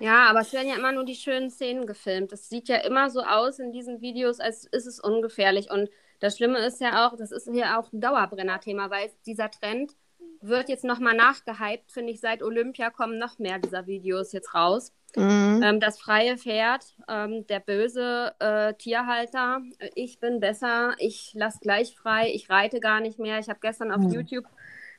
Ja, 0.00 0.28
aber 0.28 0.40
es 0.40 0.52
werden 0.52 0.68
ja 0.68 0.76
immer 0.76 0.92
nur 0.92 1.04
die 1.04 1.14
schönen 1.14 1.50
Szenen 1.50 1.86
gefilmt. 1.86 2.32
Es 2.32 2.48
sieht 2.48 2.68
ja 2.68 2.76
immer 2.76 3.08
so 3.10 3.22
aus 3.22 3.58
in 3.58 3.72
diesen 3.72 4.00
Videos, 4.00 4.40
als 4.40 4.64
ist 4.64 4.86
es 4.86 5.00
ungefährlich. 5.00 5.70
Und 5.70 5.88
das 6.20 6.36
Schlimme 6.36 6.58
ist 6.58 6.80
ja 6.80 7.06
auch, 7.06 7.16
das 7.16 7.32
ist 7.32 7.48
hier 7.50 7.78
auch 7.78 7.92
ein 7.92 8.00
Dauerbrenner-Thema, 8.00 8.90
weil 8.90 9.10
dieser 9.26 9.50
Trend 9.50 9.92
wird 10.40 10.68
jetzt 10.68 10.84
nochmal 10.84 11.14
nachgehypt, 11.14 11.92
finde 11.92 12.12
ich. 12.12 12.20
Seit 12.20 12.42
Olympia 12.42 12.90
kommen 12.90 13.18
noch 13.18 13.38
mehr 13.38 13.58
dieser 13.58 13.86
Videos 13.86 14.32
jetzt 14.32 14.54
raus. 14.54 14.92
Mhm. 15.16 15.62
Ähm, 15.64 15.80
das 15.80 15.98
freie 15.98 16.36
Pferd, 16.36 16.94
ähm, 17.08 17.46
der 17.46 17.60
böse 17.60 18.34
äh, 18.38 18.74
Tierhalter, 18.74 19.62
ich 19.94 20.20
bin 20.20 20.40
besser, 20.40 20.94
ich 20.98 21.32
lasse 21.34 21.58
gleich 21.60 21.96
frei, 21.96 22.30
ich 22.34 22.50
reite 22.50 22.80
gar 22.80 23.00
nicht 23.00 23.18
mehr. 23.18 23.38
Ich 23.38 23.48
habe 23.48 23.60
gestern 23.60 23.92
auf 23.92 24.02
mhm. 24.02 24.10
YouTube 24.10 24.44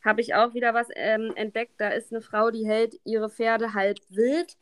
habe 0.03 0.21
ich 0.21 0.35
auch 0.35 0.53
wieder 0.53 0.73
was 0.73 0.87
ähm, 0.95 1.33
entdeckt. 1.35 1.73
Da 1.77 1.89
ist 1.89 2.11
eine 2.11 2.21
Frau, 2.21 2.49
die 2.49 2.65
hält 2.65 2.99
ihre 3.03 3.29
Pferde 3.29 3.73
halb 3.73 3.97
wild 4.09 4.57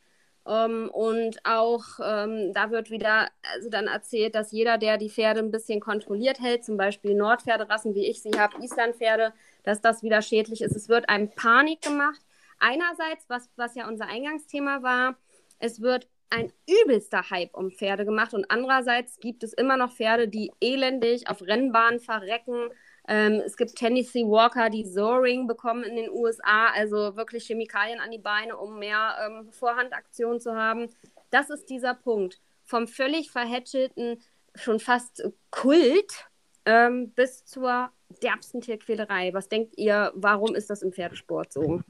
um, 0.46 0.52
ähm, 0.52 0.90
und 0.90 1.38
auch 1.44 1.84
ähm, 2.00 2.52
da 2.52 2.70
wird 2.70 2.90
wieder 2.90 3.28
also 3.52 3.68
dann 3.68 3.88
erzählt, 3.88 4.36
dass 4.36 4.52
jeder, 4.52 4.78
der 4.78 4.96
die 4.96 5.10
Pferde 5.10 5.40
ein 5.40 5.50
bisschen 5.50 5.80
kontrolliert 5.80 6.40
hält, 6.40 6.64
zum 6.64 6.76
Beispiel 6.76 7.14
Nordpferderassen, 7.14 7.96
wie 7.96 8.06
ich 8.06 8.22
sie 8.22 8.38
habe, 8.38 8.62
Islandpferde, 8.62 9.32
dass 9.64 9.80
das 9.80 10.04
wieder 10.04 10.22
schädlich 10.22 10.60
ist. 10.62 10.76
Es 10.76 10.88
wird 10.88 11.08
einem 11.08 11.30
Panik 11.30 11.82
gemacht. 11.82 12.20
Einerseits, 12.60 13.28
was, 13.28 13.50
was 13.56 13.74
ja 13.74 13.88
unser 13.88 14.06
Eingangsthema 14.06 14.82
war, 14.82 15.16
es 15.58 15.80
wird 15.80 16.06
ein 16.30 16.52
übelster 16.84 17.28
Hype 17.30 17.54
um 17.54 17.72
Pferde 17.72 18.04
gemacht 18.04 18.32
und 18.32 18.48
andererseits 18.48 19.18
gibt 19.18 19.42
es 19.42 19.52
immer 19.52 19.76
noch 19.76 19.92
Pferde, 19.92 20.28
die 20.28 20.52
elendig 20.60 21.28
auf 21.28 21.42
Rennbahnen 21.42 21.98
verrecken, 21.98 22.70
ähm, 23.08 23.42
es 23.44 23.56
gibt 23.56 23.76
Tennessee 23.76 24.24
Walker, 24.24 24.68
die 24.68 24.84
Soaring 24.84 25.46
bekommen 25.46 25.84
in 25.84 25.96
den 25.96 26.10
USA, 26.10 26.68
also 26.74 27.16
wirklich 27.16 27.46
Chemikalien 27.46 28.00
an 28.00 28.10
die 28.10 28.18
Beine, 28.18 28.56
um 28.56 28.78
mehr 28.78 29.16
ähm, 29.24 29.52
Vorhandaktion 29.52 30.40
zu 30.40 30.56
haben. 30.56 30.88
Das 31.30 31.50
ist 31.50 31.70
dieser 31.70 31.94
Punkt. 31.94 32.40
Vom 32.64 32.88
völlig 32.88 33.30
verhätschelten, 33.30 34.20
schon 34.56 34.80
fast 34.80 35.22
Kult 35.50 36.28
ähm, 36.64 37.10
bis 37.10 37.44
zur 37.44 37.90
derbsten 38.22 38.60
Tierquälerei. 38.60 39.32
Was 39.34 39.48
denkt 39.48 39.78
ihr, 39.78 40.12
warum 40.14 40.54
ist 40.56 40.68
das 40.68 40.82
im 40.82 40.92
Pferdesport 40.92 41.52
so? 41.52 41.80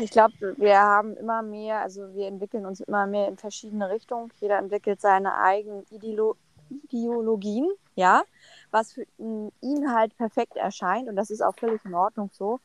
Ich 0.00 0.10
glaube, 0.10 0.54
wir 0.56 0.78
haben 0.78 1.16
immer 1.16 1.42
mehr, 1.42 1.80
also 1.80 2.14
wir 2.14 2.26
entwickeln 2.28 2.64
uns 2.64 2.80
immer 2.80 3.06
mehr 3.06 3.28
in 3.28 3.36
verschiedene 3.36 3.90
Richtungen. 3.90 4.32
Jeder 4.40 4.58
entwickelt 4.58 5.00
seine 5.00 5.36
eigenen 5.36 5.84
Ideolo 5.90 6.36
Ideologien, 6.70 7.68
ja 7.94 8.22
was 8.70 8.92
für 8.92 9.04
ihn 9.18 9.94
halt 9.94 10.16
perfekt 10.16 10.56
erscheint 10.56 11.08
und 11.08 11.16
das 11.16 11.30
ist 11.30 11.42
auch 11.42 11.54
völlig 11.54 11.84
in 11.84 11.94
Ordnung 11.94 12.30
so. 12.32 12.60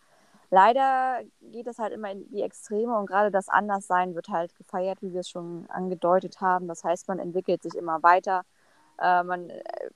Leider 0.52 1.22
geht 1.42 1.68
es 1.68 1.80
halt 1.80 1.92
immer 1.92 2.12
in 2.12 2.30
die 2.30 2.42
Extreme 2.42 2.98
und 2.98 3.08
gerade 3.08 3.32
das 3.32 3.50
Anderssein 3.50 4.14
wird 4.16 4.30
halt 4.30 4.56
gefeiert, 4.56 5.02
wie 5.02 5.12
wir 5.12 5.22
es 5.22 5.30
schon 5.30 5.66
angedeutet 5.70 6.40
haben. 6.40 6.68
Das 6.68 6.84
heißt, 6.84 7.08
man 7.08 7.20
entwickelt 7.20 7.64
sich 7.64 7.76
immer 7.76 8.04
weiter, 8.04 8.44
äh, 9.00 9.24
man 9.24 9.52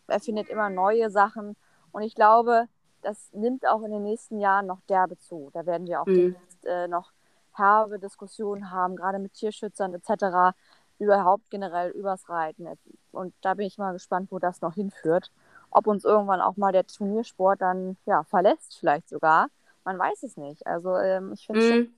erfindet 0.08 0.50
immer 0.50 0.70
neue 0.70 1.10
Sachen 1.12 1.56
und 1.92 2.02
ich 2.02 2.16
glaube, 2.16 2.66
das 3.02 3.32
nimmt 3.32 3.66
auch 3.68 3.84
in 3.84 3.92
den 3.92 4.04
nächsten 4.04 4.40
Jahren 4.40 4.66
noch 4.66 4.82
derbe 4.90 5.18
zu. 5.18 5.50
Da 5.54 5.66
werden 5.66 5.88
wir 5.88 6.02
auch 6.02 6.08
mhm. 6.08 6.36
äh, 6.66 6.88
noch 6.88 7.12
herbe 7.54 8.00
Diskussionen 8.00 8.72
haben, 8.72 8.96
gerade 8.96 9.20
mit 9.20 9.34
Tierschützern 9.34 9.94
etc., 9.94 10.56
überhaupt 11.00 11.50
generell 11.50 11.92
übers 11.92 12.30
Reiten. 12.30 12.68
Und 13.12 13.34
da 13.42 13.56
bin 13.56 13.66
ich 13.66 13.78
mal 13.78 13.94
gespannt, 13.94 14.32
wo 14.32 14.40
das 14.40 14.62
noch 14.62 14.76
hinführt 14.76 15.32
ob 15.72 15.88
uns 15.88 16.04
irgendwann 16.04 16.42
auch 16.42 16.58
mal 16.58 16.72
der 16.72 16.86
Turniersport 16.86 17.62
dann 17.62 17.98
ja, 18.06 18.24
verlässt, 18.24 18.78
vielleicht 18.80 19.10
sogar. 19.10 19.50
Man 19.84 19.98
weiß 19.98 20.24
es 20.24 20.38
nicht. 20.38 20.66
Also 20.68 20.96
ähm, 20.96 21.32
ich 21.34 21.46
finde 21.46 21.62
mhm. 21.62 21.68
schon, 21.70 21.94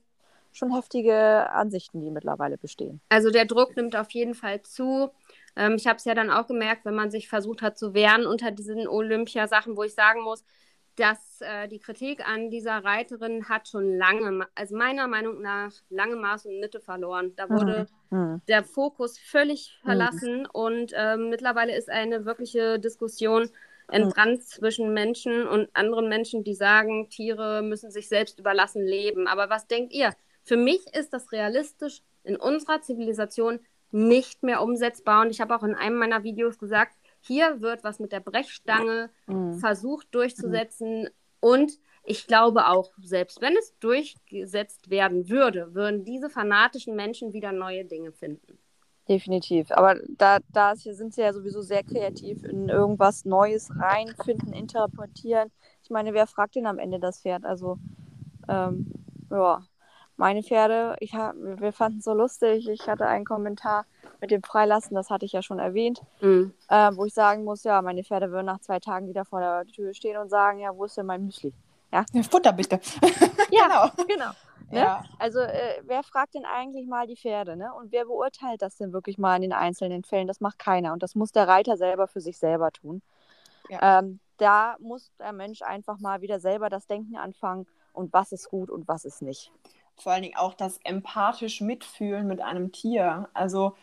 schon 0.52 0.74
heftige 0.74 1.50
Ansichten, 1.50 2.00
die 2.00 2.10
mittlerweile 2.10 2.58
bestehen. 2.58 3.00
Also 3.08 3.30
der 3.30 3.44
Druck 3.44 3.76
nimmt 3.76 3.96
auf 3.96 4.10
jeden 4.10 4.34
Fall 4.34 4.62
zu. 4.62 5.10
Ähm, 5.56 5.74
ich 5.76 5.86
habe 5.86 5.96
es 5.96 6.04
ja 6.04 6.14
dann 6.14 6.30
auch 6.30 6.46
gemerkt, 6.46 6.84
wenn 6.84 6.94
man 6.94 7.10
sich 7.10 7.28
versucht 7.28 7.62
hat 7.62 7.78
zu 7.78 7.94
wehren 7.94 8.26
unter 8.26 8.50
diesen 8.50 8.86
Olympiasachen, 8.86 9.76
wo 9.76 9.82
ich 9.82 9.94
sagen 9.94 10.22
muss, 10.22 10.44
dass 10.96 11.40
äh, 11.40 11.68
die 11.68 11.78
Kritik 11.78 12.26
an 12.28 12.50
dieser 12.50 12.84
Reiterin 12.84 13.48
hat 13.48 13.68
schon 13.68 13.96
lange, 13.96 14.46
also 14.54 14.76
meiner 14.76 15.08
Meinung 15.08 15.40
nach, 15.40 15.72
lange 15.88 16.16
Maß 16.16 16.46
und 16.46 16.60
Mitte 16.60 16.80
verloren. 16.80 17.32
Da 17.36 17.48
wurde 17.48 17.86
mhm. 18.10 18.42
der 18.46 18.62
Fokus 18.62 19.18
völlig 19.18 19.78
mhm. 19.82 19.86
verlassen 19.86 20.38
mhm. 20.40 20.48
und 20.52 20.92
äh, 20.94 21.16
mittlerweile 21.16 21.74
ist 21.76 21.88
eine 21.88 22.26
wirkliche 22.26 22.78
Diskussion 22.78 23.48
entbrannt 23.88 24.38
mhm. 24.38 24.44
zwischen 24.44 24.92
Menschen 24.92 25.46
und 25.46 25.68
anderen 25.74 26.08
Menschen, 26.08 26.44
die 26.44 26.54
sagen, 26.54 27.08
Tiere 27.08 27.62
müssen 27.62 27.90
sich 27.90 28.08
selbst 28.08 28.38
überlassen 28.38 28.84
leben. 28.84 29.26
Aber 29.26 29.50
was 29.50 29.66
denkt 29.66 29.92
ihr? 29.92 30.14
Für 30.44 30.56
mich 30.56 30.86
ist 30.94 31.12
das 31.12 31.32
realistisch 31.32 32.02
in 32.24 32.36
unserer 32.36 32.80
Zivilisation 32.82 33.60
nicht 33.92 34.42
mehr 34.42 34.62
umsetzbar. 34.62 35.22
Und 35.22 35.30
ich 35.30 35.40
habe 35.40 35.54
auch 35.54 35.62
in 35.62 35.74
einem 35.74 35.96
meiner 35.96 36.22
Videos 36.22 36.58
gesagt, 36.58 36.96
hier 37.22 37.60
wird 37.60 37.84
was 37.84 37.98
mit 37.98 38.12
der 38.12 38.20
Brechstange 38.20 39.10
mhm. 39.26 39.54
versucht 39.54 40.08
durchzusetzen. 40.14 41.02
Mhm. 41.02 41.08
Und 41.40 41.72
ich 42.04 42.26
glaube 42.26 42.66
auch, 42.66 42.92
selbst 43.00 43.40
wenn 43.40 43.56
es 43.56 43.78
durchgesetzt 43.78 44.90
werden 44.90 45.28
würde, 45.28 45.74
würden 45.74 46.04
diese 46.04 46.28
fanatischen 46.28 46.96
Menschen 46.96 47.32
wieder 47.32 47.52
neue 47.52 47.84
Dinge 47.84 48.12
finden. 48.12 48.58
Definitiv. 49.08 49.70
Aber 49.72 49.96
da, 50.08 50.38
da 50.52 50.76
sind 50.76 51.14
sie 51.14 51.22
ja 51.22 51.32
sowieso 51.32 51.60
sehr 51.62 51.82
kreativ 51.82 52.44
in 52.44 52.68
irgendwas 52.68 53.24
Neues 53.24 53.70
reinfinden, 53.76 54.52
interpretieren. 54.52 55.50
Ich 55.82 55.90
meine, 55.90 56.14
wer 56.14 56.26
fragt 56.26 56.54
denn 56.54 56.66
am 56.66 56.78
Ende 56.78 57.00
das 57.00 57.20
Pferd? 57.20 57.44
Also, 57.44 57.78
ähm, 58.48 58.92
ja, 59.30 59.62
meine 60.16 60.42
Pferde, 60.42 60.96
ich 61.00 61.14
hab, 61.14 61.34
wir 61.36 61.72
fanden 61.72 61.98
es 61.98 62.04
so 62.04 62.14
lustig. 62.14 62.68
Ich 62.68 62.88
hatte 62.88 63.06
einen 63.06 63.24
Kommentar 63.24 63.86
mit 64.20 64.30
dem 64.30 64.42
Freilassen, 64.42 64.94
das 64.94 65.10
hatte 65.10 65.24
ich 65.24 65.32
ja 65.32 65.42
schon 65.42 65.58
erwähnt, 65.58 66.00
mhm. 66.20 66.54
äh, 66.68 66.90
wo 66.94 67.04
ich 67.04 67.14
sagen 67.14 67.44
muss, 67.44 67.64
ja, 67.64 67.82
meine 67.82 68.04
Pferde 68.04 68.30
würden 68.30 68.46
nach 68.46 68.60
zwei 68.60 68.78
Tagen 68.78 69.08
wieder 69.08 69.24
vor 69.24 69.40
der 69.40 69.66
Tür 69.66 69.94
stehen 69.94 70.16
und 70.16 70.28
sagen, 70.28 70.60
ja, 70.60 70.76
wo 70.76 70.84
ist 70.84 70.96
denn 70.96 71.06
mein 71.06 71.24
Müsli? 71.24 71.52
Ja, 71.92 72.04
ja 72.12 72.22
Futter 72.22 72.52
bitte. 72.52 72.80
ja, 73.50 73.90
genau. 73.90 74.06
genau. 74.06 74.30
Ne? 74.70 74.78
Ja. 74.78 75.04
Also 75.18 75.40
äh, 75.40 75.82
wer 75.82 76.02
fragt 76.02 76.34
denn 76.34 76.44
eigentlich 76.44 76.86
mal 76.86 77.06
die 77.06 77.16
Pferde, 77.16 77.56
ne? 77.56 77.74
Und 77.74 77.92
wer 77.92 78.06
beurteilt 78.06 78.62
das 78.62 78.76
denn 78.76 78.92
wirklich 78.92 79.18
mal 79.18 79.36
in 79.36 79.42
den 79.42 79.52
einzelnen 79.52 80.02
Fällen? 80.02 80.28
Das 80.28 80.40
macht 80.40 80.58
keiner 80.58 80.92
und 80.94 81.02
das 81.02 81.14
muss 81.14 81.32
der 81.32 81.46
Reiter 81.46 81.76
selber 81.76 82.08
für 82.08 82.20
sich 82.20 82.38
selber 82.38 82.70
tun. 82.70 83.02
Ja. 83.68 83.98
Ähm, 83.98 84.20
da 84.38 84.76
muss 84.78 85.12
der 85.18 85.32
Mensch 85.32 85.62
einfach 85.62 85.98
mal 85.98 86.22
wieder 86.22 86.40
selber 86.40 86.70
das 86.70 86.86
Denken 86.86 87.16
anfangen 87.16 87.66
und 87.92 88.12
was 88.12 88.32
ist 88.32 88.48
gut 88.48 88.70
und 88.70 88.88
was 88.88 89.04
ist 89.04 89.20
nicht 89.20 89.52
vor 89.96 90.12
allen 90.12 90.22
Dingen 90.22 90.36
auch 90.36 90.54
das 90.54 90.78
empathisch 90.84 91.60
mitfühlen 91.60 92.26
mit 92.26 92.40
einem 92.40 92.72
Tier. 92.72 93.28
Also 93.34 93.76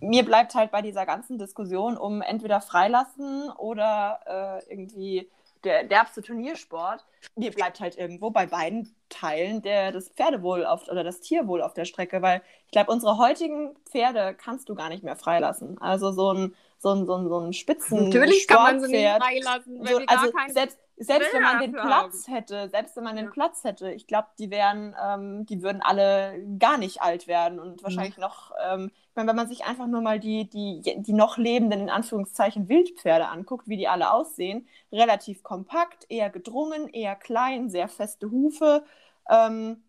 mir 0.00 0.24
bleibt 0.24 0.54
halt 0.54 0.70
bei 0.70 0.82
dieser 0.82 1.06
ganzen 1.06 1.38
Diskussion 1.38 1.96
um 1.96 2.22
entweder 2.22 2.60
freilassen 2.60 3.50
oder 3.50 4.62
äh, 4.66 4.72
irgendwie 4.72 5.28
der 5.64 5.84
derbste 5.84 6.22
Turniersport, 6.22 7.04
mir 7.36 7.50
bleibt 7.50 7.80
halt 7.80 7.96
irgendwo 7.96 8.30
bei 8.30 8.46
beiden 8.46 8.94
Teilen 9.08 9.62
der, 9.62 9.92
das 9.92 10.08
Pferdewohl 10.10 10.64
auf, 10.64 10.88
oder 10.88 11.02
das 11.02 11.20
Tierwohl 11.20 11.62
auf 11.62 11.74
der 11.74 11.84
Strecke, 11.84 12.22
weil 12.22 12.42
ich 12.66 12.72
glaube, 12.72 12.92
unsere 12.92 13.18
heutigen 13.18 13.74
Pferde 13.86 14.34
kannst 14.34 14.68
du 14.68 14.74
gar 14.74 14.88
nicht 14.88 15.02
mehr 15.02 15.16
freilassen. 15.16 15.80
Also 15.80 16.12
so 16.12 16.32
ein, 16.32 16.54
so 16.84 16.90
ein, 16.90 17.06
so 17.06 17.14
ein, 17.14 17.28
so 17.28 17.38
ein 17.40 17.52
Spitzen 17.54 18.04
Natürlich 18.04 18.46
kann 18.46 18.62
man 18.62 18.80
sie 18.80 18.92
nicht 18.92 19.08
freilassen, 19.08 19.78
wenn 19.80 19.86
so, 19.86 20.00
wir 20.00 20.10
also 20.10 20.30
gar 20.30 20.50
selbst, 20.50 20.78
selbst 20.98 21.32
wenn 21.32 21.42
man 21.42 21.60
den 21.60 21.72
Platz 21.72 22.28
hätte, 22.28 22.68
selbst 22.68 22.94
wenn 22.94 23.04
man 23.04 23.16
den 23.16 23.24
ja. 23.24 23.30
Platz 23.30 23.64
hätte, 23.64 23.90
ich 23.90 24.06
glaube, 24.06 24.28
die 24.38 24.50
wären, 24.50 24.94
ähm, 25.02 25.46
die 25.46 25.62
würden 25.62 25.80
alle 25.82 26.38
gar 26.58 26.76
nicht 26.76 27.00
alt 27.00 27.26
werden 27.26 27.58
und 27.58 27.80
mhm. 27.80 27.84
wahrscheinlich 27.84 28.18
mhm. 28.18 28.20
noch, 28.20 28.52
ähm, 28.62 28.90
ich 28.92 29.16
meine, 29.16 29.28
wenn 29.28 29.36
man 29.36 29.48
sich 29.48 29.64
einfach 29.64 29.86
nur 29.86 30.02
mal 30.02 30.20
die, 30.20 30.48
die, 30.48 30.82
die 30.82 31.12
noch 31.14 31.38
lebenden, 31.38 31.80
in 31.80 31.90
Anführungszeichen, 31.90 32.68
Wildpferde 32.68 33.28
anguckt, 33.28 33.66
wie 33.66 33.78
die 33.78 33.88
alle 33.88 34.12
aussehen, 34.12 34.68
relativ 34.92 35.42
kompakt, 35.42 36.04
eher 36.10 36.28
gedrungen, 36.28 36.88
eher 36.88 37.16
klein, 37.16 37.70
sehr 37.70 37.88
feste 37.88 38.30
Hufe, 38.30 38.84
ähm, 39.30 39.82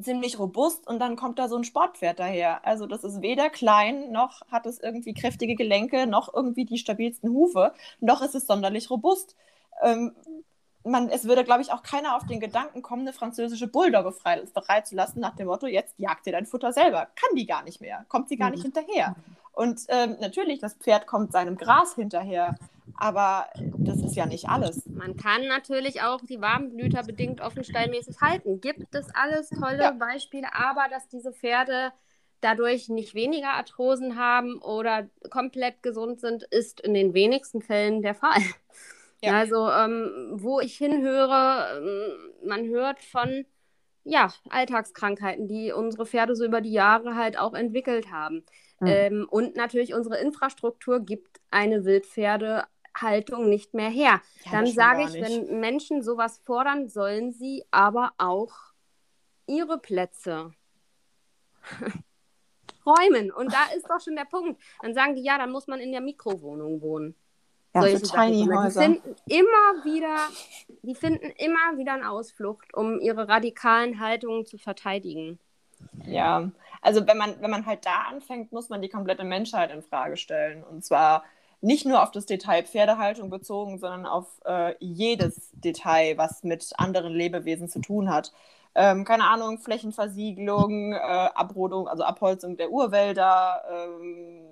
ziemlich 0.00 0.38
robust 0.38 0.86
und 0.86 0.98
dann 0.98 1.16
kommt 1.16 1.38
da 1.38 1.48
so 1.48 1.56
ein 1.56 1.64
Sportpferd 1.64 2.18
daher. 2.18 2.66
Also 2.66 2.86
das 2.86 3.04
ist 3.04 3.22
weder 3.22 3.50
klein, 3.50 4.10
noch 4.12 4.42
hat 4.50 4.66
es 4.66 4.80
irgendwie 4.80 5.14
kräftige 5.14 5.54
Gelenke, 5.56 6.06
noch 6.06 6.32
irgendwie 6.34 6.64
die 6.64 6.78
stabilsten 6.78 7.30
Hufe, 7.30 7.72
noch 8.00 8.22
ist 8.22 8.34
es 8.34 8.46
sonderlich 8.46 8.90
robust 8.90 9.36
ähm, 9.82 10.12
man, 10.84 11.08
es 11.08 11.24
würde, 11.24 11.44
glaube 11.44 11.62
ich, 11.62 11.72
auch 11.72 11.82
keiner 11.82 12.16
auf 12.16 12.26
den 12.26 12.40
Gedanken 12.40 12.82
kommen, 12.82 13.02
eine 13.02 13.12
französische 13.12 13.68
Bulldogge 13.68 14.12
frei, 14.12 14.42
freizulassen, 14.46 15.20
nach 15.20 15.34
dem 15.36 15.46
Motto, 15.46 15.66
jetzt 15.66 15.94
jagt 15.98 16.26
ihr 16.26 16.32
dein 16.32 16.46
Futter 16.46 16.72
selber. 16.72 17.08
Kann 17.16 17.36
die 17.36 17.46
gar 17.46 17.62
nicht 17.62 17.80
mehr, 17.80 18.04
kommt 18.08 18.28
sie 18.28 18.36
gar 18.36 18.50
nicht 18.50 18.60
mhm. 18.60 18.72
hinterher. 18.72 19.16
Und 19.52 19.82
ähm, 19.88 20.16
natürlich, 20.20 20.60
das 20.60 20.74
Pferd 20.74 21.06
kommt 21.06 21.32
seinem 21.32 21.56
Gras 21.56 21.94
hinterher. 21.94 22.56
Aber 22.96 23.46
das 23.78 23.98
ist 23.98 24.14
ja 24.14 24.26
nicht 24.26 24.48
alles. 24.48 24.86
Man 24.86 25.16
kann 25.16 25.46
natürlich 25.48 26.02
auch 26.02 26.20
die 26.20 26.40
Warmblüter 26.40 27.02
bedingt 27.02 27.40
offenstallmäßig 27.40 28.20
halten. 28.20 28.60
Gibt 28.60 28.94
es 28.94 29.06
alles 29.14 29.48
tolle 29.50 29.82
ja. 29.82 29.90
Beispiele, 29.90 30.48
aber 30.54 30.88
dass 30.90 31.08
diese 31.08 31.32
Pferde 31.32 31.92
dadurch 32.40 32.88
nicht 32.88 33.14
weniger 33.14 33.54
Arthrosen 33.54 34.16
haben 34.16 34.58
oder 34.58 35.08
komplett 35.30 35.82
gesund 35.82 36.20
sind, 36.20 36.42
ist 36.44 36.80
in 36.80 36.94
den 36.94 37.14
wenigsten 37.14 37.62
Fällen 37.62 38.02
der 38.02 38.14
Fall. 38.14 38.42
Ja. 39.24 39.38
Also, 39.38 39.68
ähm, 39.68 40.32
wo 40.32 40.60
ich 40.60 40.76
hinhöre, 40.76 41.78
ähm, 41.78 42.48
man 42.48 42.66
hört 42.66 43.02
von 43.02 43.46
ja, 44.04 44.32
Alltagskrankheiten, 44.50 45.48
die 45.48 45.72
unsere 45.72 46.06
Pferde 46.06 46.36
so 46.36 46.44
über 46.44 46.60
die 46.60 46.72
Jahre 46.72 47.16
halt 47.16 47.38
auch 47.38 47.54
entwickelt 47.54 48.10
haben. 48.10 48.44
Mhm. 48.80 48.86
Ähm, 48.86 49.28
und 49.30 49.56
natürlich 49.56 49.94
unsere 49.94 50.18
Infrastruktur 50.18 51.00
gibt 51.00 51.40
eine 51.50 51.84
Wildpferdehaltung 51.84 53.48
nicht 53.48 53.72
mehr 53.72 53.88
her. 53.88 54.20
Ja, 54.44 54.52
Dann 54.52 54.66
sage 54.66 55.04
ich, 55.04 55.14
wenn 55.14 55.58
Menschen 55.58 56.02
sowas 56.02 56.40
fordern, 56.44 56.88
sollen 56.88 57.32
sie 57.32 57.64
aber 57.70 58.12
auch 58.18 58.52
ihre 59.46 59.78
Plätze 59.78 60.52
räumen. 62.86 63.32
Und 63.32 63.52
da 63.52 63.74
ist 63.74 63.88
doch 63.88 64.00
schon 64.00 64.16
der 64.16 64.26
Punkt. 64.26 64.60
Dann 64.82 64.94
sagen 64.94 65.14
die, 65.14 65.22
ja, 65.22 65.38
dann 65.38 65.50
muss 65.50 65.66
man 65.66 65.80
in 65.80 65.92
der 65.92 66.02
Mikrowohnung 66.02 66.82
wohnen. 66.82 67.14
Ja, 67.74 67.80
solche 67.80 68.02
Tiny 68.02 68.46
Häuser. 68.46 68.80
Die 68.80 68.86
finden 68.86 69.16
immer 69.26 69.84
wieder, 69.84 70.16
die 70.82 70.94
finden 70.94 71.30
immer 71.38 71.76
wieder 71.76 71.94
eine 71.94 72.08
Ausflucht, 72.08 72.72
um 72.74 73.00
ihre 73.00 73.28
radikalen 73.28 73.98
Haltungen 74.00 74.46
zu 74.46 74.58
verteidigen. 74.58 75.40
Ja, 76.04 76.50
also 76.82 77.06
wenn 77.06 77.18
man, 77.18 77.34
wenn 77.40 77.50
man 77.50 77.66
halt 77.66 77.84
da 77.84 78.04
anfängt, 78.10 78.52
muss 78.52 78.68
man 78.68 78.80
die 78.80 78.88
komplette 78.88 79.24
Menschheit 79.24 79.72
in 79.72 79.82
Frage 79.82 80.16
stellen. 80.16 80.62
Und 80.62 80.84
zwar 80.84 81.24
nicht 81.60 81.84
nur 81.84 82.02
auf 82.02 82.10
das 82.10 82.26
Detail 82.26 82.64
Pferdehaltung 82.64 83.30
bezogen, 83.30 83.78
sondern 83.78 84.06
auf 84.06 84.26
äh, 84.44 84.74
jedes 84.78 85.50
Detail, 85.52 86.16
was 86.16 86.44
mit 86.44 86.72
anderen 86.76 87.12
Lebewesen 87.12 87.68
zu 87.68 87.80
tun 87.80 88.10
hat. 88.10 88.32
Ähm, 88.76 89.04
keine 89.04 89.24
Ahnung, 89.24 89.58
Flächenversiegelung, 89.58 90.92
äh, 90.92 90.96
Abrodung, 90.96 91.88
also 91.88 92.04
Abholzung 92.04 92.56
der 92.56 92.70
Urwälder, 92.70 93.62
ähm, 93.70 94.42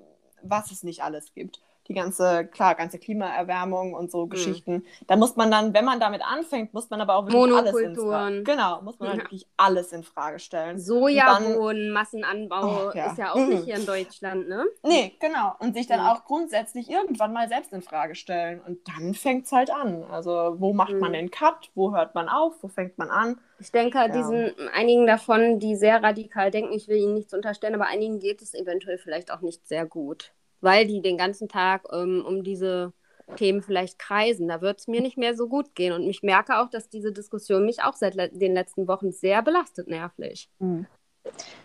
was 0.43 0.71
es 0.71 0.83
nicht 0.83 1.03
alles 1.03 1.35
gibt 1.35 1.61
die 1.89 1.95
ganze, 1.95 2.47
klar, 2.47 2.75
ganze 2.75 2.99
Klimaerwärmung 2.99 3.95
und 3.95 4.11
so 4.11 4.27
mhm. 4.27 4.31
Geschichten. 4.31 4.85
Da 5.07 5.17
muss 5.17 5.37
man 5.37 5.51
dann, 5.51 5.75
wenn 5.75 5.85
man 5.85 6.01
damit 6.01 6.23
anfängt, 6.25 6.73
muss 6.75 6.91
man 6.91 7.01
aber 7.01 7.17
auch 7.17 7.27
wirklich 7.27 7.55
alles 7.55 7.77
in 7.77 7.97
Frage 7.97 8.43
Genau, 8.43 8.83
muss 8.83 8.99
man 8.99 9.11
ja. 9.11 9.17
wirklich 9.17 9.47
alles 9.57 9.93
in 9.93 10.03
Frage 10.03 10.39
stellen. 10.39 10.79
Sojabohnen, 10.79 11.91
Massenanbau 11.91 12.91
oh, 12.91 12.97
ja. 12.97 13.11
ist 13.11 13.19
ja 13.19 13.33
auch 13.33 13.47
nicht 13.47 13.65
hier 13.65 13.77
in 13.77 13.87
Deutschland, 13.87 14.49
ne? 14.49 14.65
Nee, 14.83 15.17
genau. 15.21 15.55
Und 15.59 15.75
sich 15.75 15.87
dann 15.87 16.01
mhm. 16.01 16.07
auch 16.07 16.25
grundsätzlich 16.25 16.91
irgendwann 16.91 17.33
mal 17.33 17.49
selbst 17.49 17.73
in 17.73 17.83
Frage 17.83 18.15
stellen. 18.15 18.61
Und 18.61 18.79
dann 18.89 19.15
fängt 19.15 19.47
es 19.47 19.53
halt 19.53 19.71
an. 19.71 20.05
Also, 20.05 20.57
wo 20.59 20.73
macht 20.73 20.93
mhm. 20.93 21.01
man 21.01 21.13
den 21.13 21.31
Cut? 21.31 21.71
Wo 21.75 21.95
hört 21.95 22.15
man 22.15 22.29
auf? 22.29 22.55
Wo 22.63 22.69
fängt 22.69 22.99
man 22.99 23.11
an? 23.11 23.41
Ich 23.59 23.73
denke, 23.73 23.99
ja. 23.99 24.09
diesen 24.09 24.53
einigen 24.73 25.07
davon, 25.07 25.59
die 25.59 25.77
sehr 25.77 26.03
radikal 26.03 26.51
denken, 26.51 26.73
ich 26.73 26.89
will 26.89 26.97
ihnen 26.97 27.15
nichts 27.15 27.35
unterstellen, 27.35 27.75
aber 27.75 27.87
einigen 27.87 28.19
geht 28.19 28.43
es 28.43 28.55
eventuell 28.55 28.99
vielleicht 28.99 29.31
auch 29.31 29.41
nicht 29.41 29.67
sehr 29.67 29.87
gut 29.87 30.33
weil 30.63 30.87
die 30.87 31.03
den 31.03 31.19
ganzen 31.19 31.49
Tag 31.49 31.85
ähm, 31.93 32.25
um 32.27 32.43
diese 32.43 32.95
Themen 33.37 33.63
vielleicht 33.63 33.99
kreisen. 33.99 34.49
Da 34.49 34.61
wird 34.61 34.81
es 34.81 34.89
mir 34.89 35.01
nicht 35.01 35.19
mehr 35.19 35.35
so 35.35 35.49
gut 35.49 35.75
gehen. 35.75 35.93
Und 35.93 36.03
ich 36.03 36.23
merke 36.23 36.59
auch, 36.59 36.71
dass 36.71 36.89
diese 36.89 37.13
Diskussion 37.13 37.67
mich 37.67 37.83
auch 37.83 37.95
seit 37.95 38.15
le 38.15 38.29
den 38.31 38.55
letzten 38.55 38.89
Wochen 38.89 39.13
sehr 39.13 39.43
belastet 39.43 39.89
nervlich. 39.89 40.49
Mhm. 40.59 40.87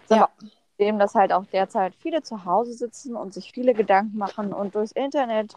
Ja. 0.09 0.29
Dem, 0.79 0.99
dass 0.99 1.15
halt 1.15 1.33
auch 1.33 1.45
derzeit 1.47 1.95
viele 1.95 2.21
zu 2.21 2.45
Hause 2.45 2.73
sitzen 2.73 3.15
und 3.15 3.33
sich 3.33 3.51
viele 3.51 3.73
Gedanken 3.73 4.15
machen 4.17 4.53
und 4.53 4.75
durchs 4.75 4.91
Internet 4.91 5.55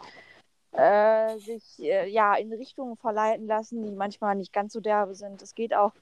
äh, 0.71 1.37
sich 1.37 1.79
äh, 1.79 2.09
ja 2.09 2.33
in 2.35 2.51
Richtungen 2.51 2.97
verleiten 2.97 3.45
lassen, 3.45 3.83
die 3.83 3.91
manchmal 3.91 4.35
nicht 4.35 4.51
ganz 4.51 4.73
so 4.73 4.79
derbe 4.79 5.13
sind. 5.13 5.41
Es 5.43 5.53
geht 5.53 5.75
auch, 5.75 5.93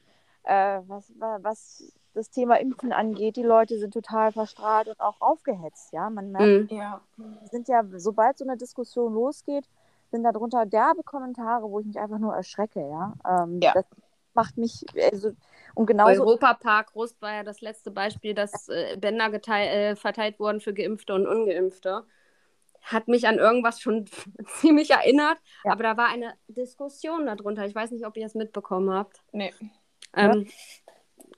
äh, 0.43 0.79
was, 0.87 1.11
was 1.17 1.91
das 2.13 2.29
Thema 2.29 2.59
Impfen 2.59 2.91
angeht, 2.91 3.35
die 3.35 3.43
Leute 3.43 3.77
sind 3.77 3.93
total 3.93 4.31
verstrahlt 4.31 4.87
und 4.87 4.99
auch 4.99 5.19
aufgehetzt. 5.19 5.93
Ja, 5.93 6.09
man 6.09 6.31
merkt, 6.31 6.71
mhm. 6.71 6.77
ja. 6.77 7.01
sind 7.49 7.67
ja, 7.67 7.83
sobald 7.97 8.37
so 8.37 8.45
eine 8.45 8.57
Diskussion 8.57 9.13
losgeht, 9.13 9.65
sind 10.11 10.23
darunter 10.23 10.65
derbe 10.65 11.03
Kommentare, 11.03 11.69
wo 11.69 11.79
ich 11.79 11.85
mich 11.85 11.99
einfach 11.99 12.17
nur 12.17 12.33
erschrecke. 12.33 12.79
Ja, 12.79 13.13
ähm, 13.27 13.59
ja. 13.61 13.73
das 13.73 13.85
macht 14.33 14.57
mich 14.57 14.85
also 15.11 15.31
und 15.75 15.85
genauso. 15.85 16.23
Europapark 16.23 16.95
Rust 16.95 17.21
war 17.21 17.33
ja 17.33 17.43
das 17.43 17.61
letzte 17.61 17.91
Beispiel, 17.91 18.33
dass 18.33 18.69
äh, 18.69 18.97
Bänder 18.97 19.31
äh, 19.31 19.95
verteilt 19.95 20.39
wurden 20.39 20.61
für 20.61 20.73
Geimpfte 20.73 21.13
und 21.13 21.27
Ungeimpfte. 21.27 22.05
Hat 22.81 23.07
mich 23.07 23.27
an 23.27 23.37
irgendwas 23.37 23.81
schon 23.81 24.05
ziemlich 24.59 24.89
erinnert, 24.89 25.37
ja. 25.63 25.73
aber 25.73 25.83
da 25.83 25.97
war 25.97 26.07
eine 26.07 26.33
Diskussion 26.47 27.27
darunter. 27.27 27.65
Ich 27.65 27.75
weiß 27.75 27.91
nicht, 27.91 28.05
ob 28.05 28.17
ihr 28.17 28.25
es 28.25 28.33
mitbekommen 28.33 28.91
habt. 28.91 29.21
Nee. 29.31 29.53
Ähm, 30.15 30.45
ja 30.45 30.51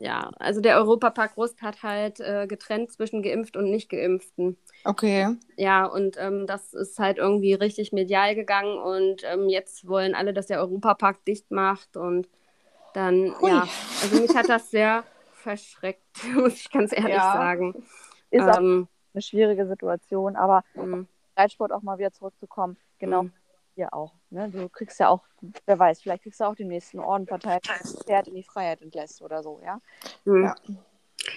ja, 0.01 0.31
also 0.39 0.61
der 0.61 0.77
Europapark 0.77 1.37
Rust 1.37 1.61
hat 1.61 1.83
halt 1.83 2.19
äh, 2.19 2.47
getrennt 2.47 2.91
zwischen 2.91 3.21
Geimpft 3.21 3.55
und 3.55 3.69
Nicht-Geimpften. 3.69 4.57
Okay. 4.83 5.35
Ja, 5.57 5.85
und 5.85 6.17
ähm, 6.19 6.47
das 6.47 6.73
ist 6.73 6.97
halt 6.97 7.19
irgendwie 7.19 7.53
richtig 7.53 7.91
medial 7.91 8.33
gegangen 8.33 8.79
und 8.79 9.21
ähm, 9.31 9.47
jetzt 9.47 9.87
wollen 9.87 10.15
alle, 10.15 10.33
dass 10.33 10.47
der 10.47 10.59
Europapark 10.59 11.23
dicht 11.25 11.51
macht 11.51 11.97
und 11.97 12.27
dann, 12.95 13.35
Hui. 13.39 13.49
ja, 13.49 13.67
also 14.01 14.19
mich 14.19 14.35
hat 14.35 14.49
das 14.49 14.71
sehr 14.71 15.03
verschreckt, 15.33 16.23
muss 16.35 16.55
ich 16.55 16.71
ganz 16.71 16.91
ehrlich 16.91 17.13
ja. 17.13 17.33
sagen. 17.33 17.85
Ist 18.31 18.57
ähm, 18.57 18.87
eine 19.13 19.21
schwierige 19.21 19.67
Situation, 19.67 20.35
aber 20.35 20.63
um 20.73 21.07
Reitsport 21.37 21.71
auch 21.71 21.83
mal 21.83 21.99
wieder 21.99 22.11
zurückzukommen, 22.11 22.75
genau, 22.97 23.23
mhm 23.23 23.33
hier 23.75 23.93
auch. 23.93 24.13
Ne? 24.29 24.49
Du 24.49 24.69
kriegst 24.69 24.99
ja 24.99 25.09
auch, 25.09 25.23
wer 25.65 25.79
weiß, 25.79 26.01
vielleicht 26.01 26.23
kriegst 26.23 26.39
du 26.39 26.45
auch 26.45 26.55
den 26.55 26.67
nächsten 26.67 26.99
Orden 26.99 27.27
verteilt, 27.27 27.67
das 27.67 28.03
Pferd 28.03 28.27
in 28.27 28.35
die 28.35 28.43
Freiheit 28.43 28.81
entlässt 28.81 29.21
oder 29.21 29.43
so, 29.43 29.59
ja. 29.63 29.81
Mhm. 30.25 30.43
Ja, 30.43 30.55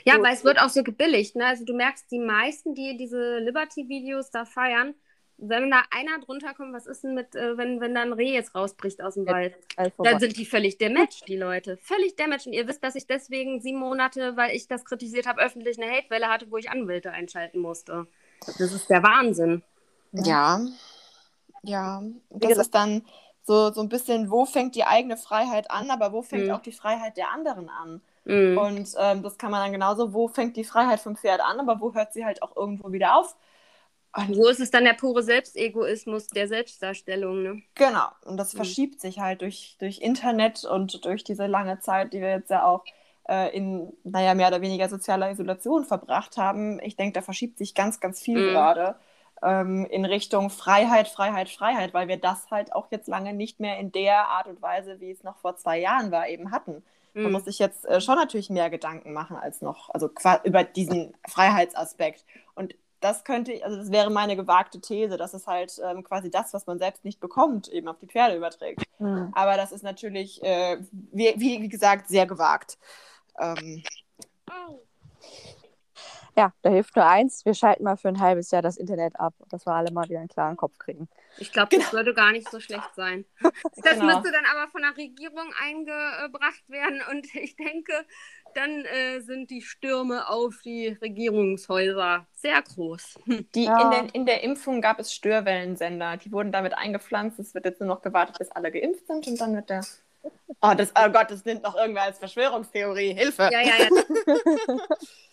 ja 0.05 0.15
so, 0.17 0.23
weil 0.23 0.35
es 0.35 0.45
wird 0.45 0.61
auch 0.61 0.69
so 0.69 0.83
gebilligt. 0.83 1.37
Ne? 1.37 1.47
Also 1.47 1.65
du 1.65 1.75
merkst, 1.75 2.11
die 2.11 2.19
meisten, 2.19 2.75
die 2.75 2.97
diese 2.97 3.39
Liberty-Videos 3.39 4.31
da 4.31 4.45
feiern, 4.45 4.95
wenn 5.37 5.71
da 5.71 5.83
einer 5.91 6.21
drunter 6.21 6.55
kommt, 6.55 6.73
was 6.73 6.87
ist 6.87 7.03
denn 7.03 7.15
mit, 7.15 7.35
äh, 7.35 7.57
wenn, 7.57 7.81
wenn 7.81 7.95
da 7.95 8.03
ein 8.03 8.13
Reh 8.13 8.33
jetzt 8.33 8.55
rausbricht 8.55 9.03
aus 9.03 9.15
dem 9.15 9.27
Wald? 9.27 9.55
Dann 9.99 10.21
sind 10.21 10.37
die 10.37 10.47
völlig 10.47 10.79
damaged, 10.79 11.27
die 11.27 11.37
Leute. 11.37 11.77
Völlig 11.79 12.15
damaged. 12.17 12.47
Und 12.47 12.53
ihr 12.53 12.69
wisst, 12.69 12.85
dass 12.85 12.95
ich 12.95 13.07
deswegen 13.07 13.61
sieben 13.61 13.79
Monate, 13.79 14.37
weil 14.37 14.55
ich 14.55 14.69
das 14.69 14.85
kritisiert 14.85 15.27
habe, 15.27 15.43
öffentlich 15.43 15.81
eine 15.81 15.91
Hatewelle 15.91 16.29
hatte, 16.29 16.51
wo 16.51 16.57
ich 16.57 16.71
Anwälte 16.71 17.11
einschalten 17.11 17.59
musste. 17.59 18.07
Das 18.47 18.73
ist 18.73 18.89
der 18.89 19.03
Wahnsinn. 19.03 19.63
Ja. 20.13 20.25
Ja, 20.25 20.67
das 22.31 22.41
gesagt, 22.49 22.67
ist 22.67 22.75
dann 22.75 23.03
so, 23.43 23.73
so 23.73 23.81
ein 23.81 23.89
bisschen, 23.89 24.31
wo 24.31 24.47
fängt 24.47 24.75
die 24.75 24.85
eigene 24.85 25.17
Freiheit 25.17 25.71
an, 25.71 25.91
aber 25.91 26.13
wo 26.13 26.23
fängt 26.23 26.47
mhm. 26.47 26.53
auch 26.53 26.63
die 26.63 26.73
Freiheit 26.73 27.17
der 27.17 27.31
anderen 27.31 27.69
an? 27.69 28.01
Mhm. 28.25 28.59
Und 28.59 28.89
ähm, 28.99 29.23
das 29.23 29.37
kann 29.37 29.51
man 29.51 29.63
dann 29.63 29.73
genauso, 29.73 30.15
wo 30.15 30.29
fängt 30.29 30.57
die 30.57 30.65
Freiheit 30.65 31.01
vom 31.01 31.17
Pferd 31.17 31.41
an, 31.41 31.61
aber 31.61 31.81
wo 31.81 31.95
hört 31.95 32.13
sie 32.13 32.25
halt 32.25 32.43
auch 32.43 32.57
irgendwo 32.57 32.93
wieder 32.93 33.17
auf? 33.17 33.37
Und 34.17 34.37
wo 34.37 34.47
ist 34.47 34.61
es 34.61 34.71
dann 34.71 34.85
der 34.85 34.95
pure 34.95 35.23
Selbstegoismus 35.23 36.29
der 36.29 36.47
Selbstdarstellung? 36.47 37.43
Ne? 37.43 37.63
Genau, 37.75 38.07
und 38.25 38.37
das 38.37 38.55
mhm. 38.55 38.59
verschiebt 38.59 39.01
sich 39.01 39.19
halt 39.19 39.43
durch, 39.43 39.77
durch 39.81 40.01
Internet 40.01 40.65
und 40.65 41.05
durch 41.05 41.25
diese 41.25 41.47
lange 41.47 41.81
Zeit, 41.81 42.13
die 42.13 42.21
wir 42.21 42.31
jetzt 42.31 42.51
ja 42.51 42.65
auch 42.65 42.85
äh, 43.29 43.55
in, 43.55 43.93
naja, 44.05 44.35
mehr 44.35 44.49
oder 44.49 44.61
weniger 44.61 44.89
sozialer 44.89 45.31
Isolation 45.31 45.85
verbracht 45.85 46.37
haben. 46.37 46.81
Ich 46.81 46.97
denke, 46.97 47.15
da 47.15 47.23
verschiebt 47.23 47.59
sich 47.59 47.75
ganz, 47.75 48.01
ganz 48.01 48.23
viel 48.23 48.39
mhm. 48.39 48.53
gerade 48.53 48.95
ähm, 49.45 49.87
in 49.87 50.05
Richtung 50.05 50.51
Freiheit, 50.51 51.07
Freiheit, 51.07 51.49
Freiheit, 51.49 51.95
weil 51.95 52.09
wir 52.09 52.17
das 52.17 52.51
halt 52.51 52.73
auch 52.73 52.87
jetzt 52.91 53.09
lange 53.09 53.35
nicht 53.35 53.61
mehr 53.61 53.79
in 53.79 53.93
der 53.93 54.29
Art 54.29 54.49
und 54.49 54.63
Weise, 54.63 55.01
wie 55.01 55.11
es 55.11 55.23
noch 55.23 55.37
vor 55.37 55.57
zwei 55.57 55.79
Jahren 55.79 56.11
war, 56.11 56.29
eben 56.29 56.51
hatten. 56.51 56.83
Man 57.13 57.27
mhm. 57.27 57.33
muss 57.33 57.45
sich 57.45 57.59
jetzt 57.61 57.85
äh, 57.87 58.01
schon 58.01 58.17
natürlich 58.17 58.51
mehr 58.51 58.71
Gedanken 58.71 59.13
machen 59.13 59.37
als 59.37 59.63
noch, 59.63 59.91
also 59.91 60.11
über 60.43 60.65
diesen 60.65 61.15
Freiheitsaspekt. 61.29 62.25
Und 62.57 62.75
das 63.01 63.23
könnte, 63.23 63.63
also 63.63 63.77
das 63.77 63.93
wäre 63.93 64.11
meine 64.11 64.35
gewagte 64.35 64.81
These, 64.81 65.19
dass 65.19 65.35
es 65.35 65.47
halt 65.47 65.79
ähm, 65.85 66.03
quasi 66.03 66.31
das, 66.31 66.55
was 66.55 66.67
man 66.67 66.79
selbst 66.79 67.05
nicht 67.05 67.21
bekommt, 67.21 67.69
eben 67.69 67.87
auf 67.87 67.99
die 67.99 68.07
Pferde 68.07 68.35
überträgt. 68.35 68.83
Mhm. 68.99 69.31
Aber 69.35 69.57
das 69.57 69.73
ist 69.73 69.85
natürlich, 69.85 70.43
äh, 70.43 70.79
wie, 70.91 71.35
wie, 71.37 71.69
gesagt, 71.69 72.09
sehr 72.09 72.27
gewagt. 72.27 72.79
Ähm, 73.39 73.85
ja, 76.37 76.53
da 76.63 76.71
hilft 76.71 76.97
nur 76.97 77.07
eins, 77.07 77.45
wir 77.45 77.55
schalten 77.55 77.85
mal 77.85 77.97
für 77.97 78.09
ein 78.09 78.21
halbes 78.21 78.51
Jahr 78.51 78.63
das 78.63 78.77
Internet 78.77 79.19
ab, 79.19 79.35
dass 79.51 79.67
wir 79.67 79.73
alle 79.73 79.93
mal 79.93 80.09
wieder 80.09 80.19
einen 80.19 80.29
klaren 80.29 80.57
Kopf 80.57 80.79
kriegen. 80.79 81.09
Ich 81.39 81.53
glaube, 81.53 81.77
das 81.77 81.91
genau. 81.91 81.93
würde 81.93 82.15
gar 82.15 82.33
nicht 82.33 82.51
so 82.51 82.61
schlecht 82.61 82.95
sein. 82.95 83.25
Das 83.83 83.99
genau. 83.99 84.07
müsste 84.07 84.33
dann 84.33 84.45
aber 84.47 84.71
von 84.71 84.83
der 84.83 84.97
Regierung 84.97 85.53
eingebracht 85.63 86.69
werden 86.69 87.03
und 87.11 87.27
ich 87.35 87.57
denke, 87.57 87.93
dann 88.55 88.85
äh, 88.85 89.21
sind 89.21 89.51
die 89.51 89.63
Stürme 89.63 90.29
auf 90.29 90.61
die 90.65 90.89
Regierungshäuser 90.89 92.27
sehr 92.35 92.63
groß. 92.63 93.19
Die, 93.55 93.65
ja. 93.65 93.83
in, 93.83 93.91
den, 93.91 94.09
in 94.11 94.27
der 94.27 94.43
Impfung 94.43 94.81
gab 94.81 94.99
es 94.99 95.13
Störwellensender, 95.13 96.17
die 96.17 96.33
wurden 96.33 96.53
damit 96.53 96.75
eingepflanzt. 96.75 97.39
Es 97.39 97.55
wird 97.55 97.65
jetzt 97.65 97.81
nur 97.81 97.89
noch 97.89 98.03
gewartet, 98.03 98.39
bis 98.39 98.51
alle 98.51 98.71
geimpft 98.71 99.07
sind 99.07 99.27
und 99.27 99.41
dann 99.41 99.55
wird 99.55 99.71
der 99.71 99.83
Oh, 100.61 100.73
das, 100.77 100.93
oh 100.97 101.11
Gott, 101.11 101.31
das 101.31 101.45
nimmt 101.45 101.63
noch 101.63 101.77
irgendwer 101.77 102.05
als 102.05 102.19
Verschwörungstheorie. 102.19 103.15
Hilfe! 103.15 103.51
Ja, 103.53 103.61
ja, 103.61 103.75
ja. 103.79 103.89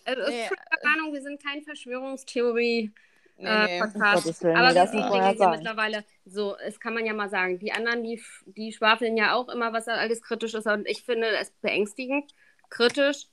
also, 0.05 0.29
nee. 0.29 0.49
Ahnung, 0.83 1.13
wir 1.13 1.21
sind 1.21 1.41
kein 1.41 1.61
Verschwörungstheorie. 1.61 2.91
Nee, 3.37 3.77
äh. 3.77 3.79
Podcast. 3.79 4.45
Aber 4.45 4.73
das 4.73 4.91
sind 4.91 5.09
gehen 5.09 5.21
ja 5.21 5.35
sagen. 5.35 5.57
mittlerweile 5.57 6.03
so, 6.25 6.55
es 6.57 6.79
kann 6.79 6.93
man 6.93 7.05
ja 7.05 7.13
mal 7.13 7.29
sagen. 7.29 7.59
Die 7.59 7.71
anderen, 7.71 8.03
die, 8.03 8.21
die 8.45 8.71
schwafeln 8.73 9.17
ja 9.17 9.33
auch 9.33 9.49
immer, 9.49 9.73
was 9.73 9.85
da 9.85 9.93
alles 9.93 10.21
kritisch 10.21 10.53
ist. 10.53 10.67
Und 10.67 10.87
ich 10.87 11.03
finde 11.03 11.27
es 11.39 11.51
beängstigend, 11.61 12.33
kritisch. 12.69 13.27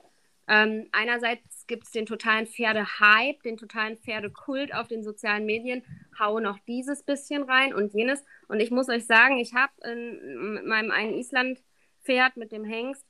Ähm, 0.49 0.89
einerseits 0.93 1.67
gibt 1.67 1.85
es 1.85 1.91
den 1.91 2.07
totalen 2.07 2.47
Pferdehype, 2.47 3.43
den 3.45 3.59
totalen 3.59 3.99
Pferdekult 3.99 4.75
auf 4.75 4.89
den 4.89 5.03
sozialen 5.03 5.45
Medien. 5.45 5.83
Hau 6.19 6.41
noch 6.41 6.59
dieses 6.61 7.03
bisschen 7.03 7.43
rein 7.43 7.75
und 7.75 7.93
jenes. 7.93 8.25
Und 8.49 8.61
ich 8.61 8.71
muss 8.71 8.89
euch 8.89 9.07
sagen, 9.07 9.37
ich 9.39 9.55
habe 9.55 9.73
mit 9.95 10.65
meinem 10.65 10.91
einen 10.91 11.13
Island-Pferd, 11.13 12.39
mit 12.39 12.53
dem 12.53 12.65
Hengst, 12.65 13.07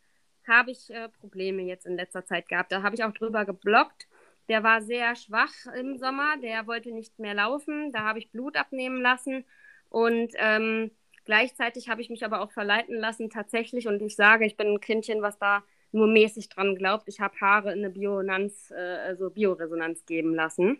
habe 0.48 0.72
ich 0.72 0.90
äh, 0.90 1.09
Probleme 1.09 1.62
jetzt 1.62 1.87
in 1.87 1.96
letzter 1.96 2.24
Zeit 2.24 2.48
gehabt. 2.48 2.72
Da 2.72 2.83
habe 2.83 2.96
ich 2.96 3.05
auch 3.05 3.12
drüber 3.12 3.44
geblockt. 3.44 4.09
Der 4.48 4.62
war 4.64 4.83
sehr 4.83 5.14
schwach 5.14 5.53
im 5.79 5.98
Sommer, 5.98 6.38
der 6.42 6.66
wollte 6.66 6.90
nicht 6.90 7.18
mehr 7.18 7.35
laufen. 7.35 7.92
Da 7.92 8.01
habe 8.01 8.18
ich 8.18 8.33
Blut 8.33 8.57
abnehmen 8.57 9.01
lassen. 9.01 9.44
Und 9.90 10.33
ähm, 10.37 10.90
gleichzeitig 11.24 11.88
habe 11.88 12.01
ich 12.01 12.11
mich 12.11 12.24
aber 12.24 12.40
auch 12.40 12.51
verleiten 12.51 12.96
lassen, 12.96 13.31
tatsächlich. 13.31 13.87
Und 13.87 14.03
ich 14.03 14.16
sage, 14.16 14.46
ich 14.46 14.57
bin 14.57 14.68
ein 14.68 14.81
Kindchen, 14.81 15.22
was 15.22 15.38
da 15.38 15.62
nur 15.92 16.07
mäßig 16.07 16.48
dran 16.48 16.74
glaubt. 16.77 17.09
Ich 17.09 17.20
habe 17.20 17.40
Haare 17.40 17.72
in 17.72 17.79
eine 17.79 17.90
Bionanz, 17.90 18.70
äh, 18.70 18.74
also 18.74 19.31
Bioresonanz 19.31 20.05
geben 20.07 20.35
lassen. 20.35 20.79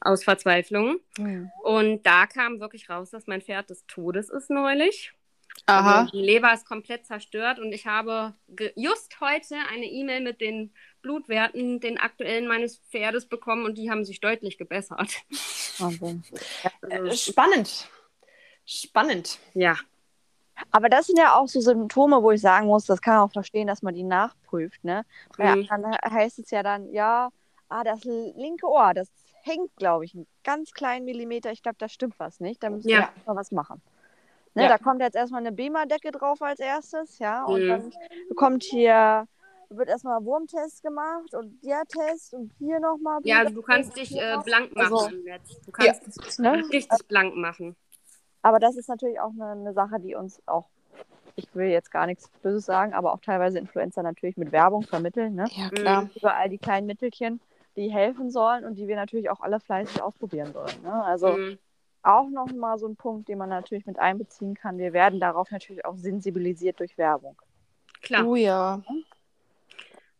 Aus 0.00 0.22
Verzweiflung. 0.22 1.00
Hm. 1.16 1.50
Und 1.64 2.06
da 2.06 2.26
kam 2.26 2.60
wirklich 2.60 2.88
raus, 2.88 3.10
dass 3.10 3.26
mein 3.26 3.42
Pferd 3.42 3.70
des 3.70 3.84
Todes 3.86 4.30
ist 4.30 4.48
neulich. 4.48 5.12
Aha. 5.66 6.00
Also 6.00 6.12
die 6.12 6.22
Leber 6.22 6.52
ist 6.52 6.66
komplett 6.66 7.04
zerstört 7.04 7.58
und 7.58 7.72
ich 7.72 7.86
habe 7.86 8.34
just 8.76 9.20
heute 9.20 9.56
eine 9.72 9.86
E-Mail 9.86 10.20
mit 10.20 10.40
den 10.40 10.72
Blutwerten, 11.02 11.80
den 11.80 11.98
aktuellen 11.98 12.46
meines 12.46 12.78
Pferdes 12.90 13.26
bekommen 13.26 13.64
und 13.64 13.76
die 13.76 13.90
haben 13.90 14.04
sich 14.04 14.20
deutlich 14.20 14.56
gebessert. 14.58 15.10
Wahnsinn. 15.78 16.22
Äh, 16.88 17.14
Spannend. 17.14 17.88
Spannend. 18.64 19.38
Ja, 19.54 19.76
Aber 20.70 20.88
das 20.88 21.06
sind 21.06 21.18
ja 21.18 21.34
auch 21.34 21.48
so 21.48 21.60
Symptome, 21.60 22.22
wo 22.22 22.30
ich 22.30 22.40
sagen 22.40 22.66
muss, 22.66 22.84
das 22.86 23.00
kann 23.00 23.14
man 23.16 23.24
auch 23.24 23.32
verstehen, 23.32 23.66
dass 23.66 23.82
man 23.82 23.94
die 23.94 24.02
nachprüft. 24.02 24.82
Ne? 24.84 25.04
Mhm. 25.38 25.66
anderen 25.70 25.96
heißt 26.04 26.38
es 26.38 26.50
ja 26.50 26.62
dann, 26.62 26.90
ja, 26.92 27.30
ah, 27.68 27.84
das 27.84 28.04
linke 28.04 28.66
Ohr, 28.66 28.92
das 28.94 29.08
hängt, 29.42 29.74
glaube 29.76 30.04
ich, 30.04 30.14
einen 30.14 30.26
ganz 30.44 30.72
kleinen 30.72 31.04
Millimeter. 31.04 31.52
Ich 31.52 31.62
glaube, 31.62 31.76
da 31.78 31.88
stimmt 31.88 32.18
was 32.18 32.40
nicht. 32.40 32.62
Da 32.62 32.70
müssen 32.70 32.88
Ja. 32.88 33.10
wir 33.24 33.34
mal 33.34 33.40
was 33.40 33.52
machen. 33.52 33.80
Ne, 34.54 34.62
Ja. 34.64 34.68
Da 34.68 34.78
kommt 34.78 35.00
jetzt 35.00 35.14
erstmal 35.14 35.40
eine 35.40 35.52
BEMA-Decke 35.52 36.10
drauf 36.10 36.42
als 36.42 36.60
erstes, 36.60 37.18
ja. 37.18 37.44
Und 37.44 37.62
Mhm. 37.64 37.68
dann 37.68 37.92
kommt 38.36 38.64
hier, 38.64 39.26
wird 39.70 39.88
erstmal 39.88 40.24
Wurmtest 40.24 40.82
gemacht 40.82 41.34
und 41.34 41.62
der 41.62 41.82
Test 41.86 42.34
und 42.34 42.50
hier 42.58 42.80
nochmal. 42.80 43.20
ja 43.22 43.38
also 43.40 43.54
du 43.54 43.62
kannst 43.62 43.96
dich 43.96 44.16
äh, 44.16 44.38
blank 44.44 44.74
machen 44.74 44.94
Also, 44.94 45.10
Netz. 45.24 45.60
Du 45.64 45.70
kannst 45.72 46.06
dich 46.06 46.38
ne? 46.38 46.64
richtig 46.72 47.06
blank 47.06 47.36
machen. 47.36 47.76
Aber 48.42 48.58
das 48.58 48.76
ist 48.76 48.88
natürlich 48.88 49.20
auch 49.20 49.30
eine, 49.30 49.50
eine 49.50 49.72
Sache, 49.72 50.00
die 50.00 50.14
uns 50.14 50.40
auch, 50.46 50.66
ich 51.36 51.46
will 51.54 51.66
jetzt 51.68 51.90
gar 51.90 52.06
nichts 52.06 52.28
Böses 52.42 52.64
sagen, 52.64 52.94
aber 52.94 53.12
auch 53.12 53.20
teilweise 53.20 53.58
Influencer 53.58 54.02
natürlich 54.02 54.36
mit 54.36 54.52
Werbung 54.52 54.82
vermitteln. 54.82 55.34
Ne? 55.34 55.46
Ja, 55.52 55.68
klar. 55.70 56.10
Überall 56.14 56.48
die 56.48 56.58
kleinen 56.58 56.86
Mittelchen, 56.86 57.40
die 57.76 57.90
helfen 57.92 58.30
sollen 58.30 58.64
und 58.64 58.76
die 58.76 58.88
wir 58.88 58.96
natürlich 58.96 59.30
auch 59.30 59.40
alle 59.40 59.60
fleißig 59.60 60.02
ausprobieren 60.02 60.52
sollen. 60.52 60.82
Ne? 60.82 61.04
Also 61.04 61.36
Mhm. 61.36 61.58
auch 62.02 62.28
nochmal 62.30 62.78
so 62.78 62.86
ein 62.88 62.96
Punkt, 62.96 63.28
den 63.28 63.38
man 63.38 63.48
natürlich 63.48 63.86
mit 63.86 63.98
einbeziehen 63.98 64.54
kann. 64.54 64.78
Wir 64.78 64.92
werden 64.92 65.20
darauf 65.20 65.50
natürlich 65.50 65.84
auch 65.84 65.96
sensibilisiert 65.96 66.80
durch 66.80 66.96
Werbung. 66.96 67.36
Klar. 68.02 68.26
Oh 68.26 68.34
ja. 68.36 68.82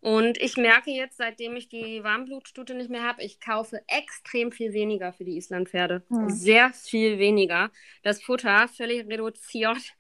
Und 0.01 0.41
ich 0.41 0.57
merke 0.57 0.91
jetzt, 0.91 1.17
seitdem 1.17 1.57
ich 1.57 1.69
die 1.69 2.05
Warmblutstute 2.05 2.75
nicht 2.75 2.91
mehr 2.91 3.03
habe, 3.03 3.23
ich 3.23 3.41
kaufe 3.41 3.83
extrem 3.89 4.53
viel 4.53 4.73
weniger 4.73 5.13
für 5.13 5.25
die 5.25 5.37
Islandpferde. 5.37 6.03
Hm. 6.09 6.31
Sehr 6.31 6.71
viel 6.71 7.19
weniger. 7.19 7.71
Das 8.03 8.23
Futter 8.23 8.69
völlig 8.69 9.09
reduziert. 9.09 9.95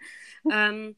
ähm, 0.52 0.94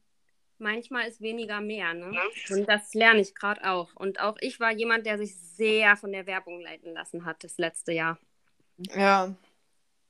manchmal 0.59 1.07
ist 1.07 1.19
weniger 1.19 1.61
mehr. 1.61 1.93
Ne? 1.95 2.11
Und 2.51 2.69
das 2.69 2.93
lerne 2.93 3.21
ich 3.21 3.33
gerade 3.33 3.67
auch. 3.69 3.89
Und 3.95 4.21
auch 4.21 4.37
ich 4.39 4.59
war 4.59 4.71
jemand, 4.71 5.07
der 5.07 5.17
sich 5.17 5.35
sehr 5.35 5.97
von 5.97 6.11
der 6.11 6.27
Werbung 6.27 6.61
leiten 6.61 6.93
lassen 6.93 7.25
hat 7.25 7.43
das 7.43 7.57
letzte 7.57 7.93
Jahr. 7.93 8.19
Ja. 8.95 9.33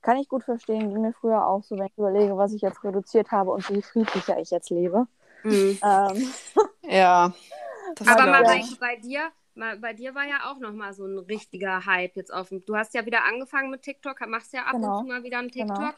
Kann 0.02 0.18
ich 0.18 0.28
gut 0.28 0.44
verstehen, 0.44 0.90
ging 0.92 1.02
mir 1.02 1.14
früher 1.14 1.46
auch 1.46 1.64
so, 1.64 1.78
wenn 1.78 1.86
ich 1.86 1.98
überlege, 1.98 2.36
was 2.36 2.54
ich 2.54 2.62
jetzt 2.62 2.84
reduziert 2.84 3.32
habe 3.32 3.52
und 3.52 3.70
wie 3.70 3.82
friedlicher 3.82 4.40
ich 4.40 4.50
jetzt 4.50 4.70
lebe. 4.70 5.08
Mhm. 5.44 5.78
Ähm, 5.84 6.34
Ja. 6.90 7.34
Das 7.96 8.08
Aber 8.08 8.26
mal 8.28 8.58
ich. 8.58 8.80
bei, 8.80 8.96
dir, 8.96 9.30
bei 9.56 9.94
dir 9.94 10.16
war 10.16 10.26
ja 10.26 10.50
auch 10.52 10.60
noch 10.60 10.74
mal 10.74 10.94
so 10.94 11.06
ein 11.06 11.18
richtiger 11.20 11.86
Hype 11.86 12.16
jetzt 12.16 12.34
auf 12.34 12.50
dem. 12.50 12.64
Du 12.66 12.76
hast 12.76 12.94
ja 12.94 13.06
wieder 13.06 13.26
angefangen 13.26 13.70
mit 13.70 13.82
TikTok, 13.82 14.26
machst 14.28 14.54
ja 14.54 14.64
ab 14.64 14.74
Genau. 14.74 15.00
und 15.00 15.04
zu 15.06 15.08
mal 15.08 15.24
wieder 15.24 15.40
einen 15.40 15.50
TikTok. 15.52 15.78
Genau. 15.78 15.92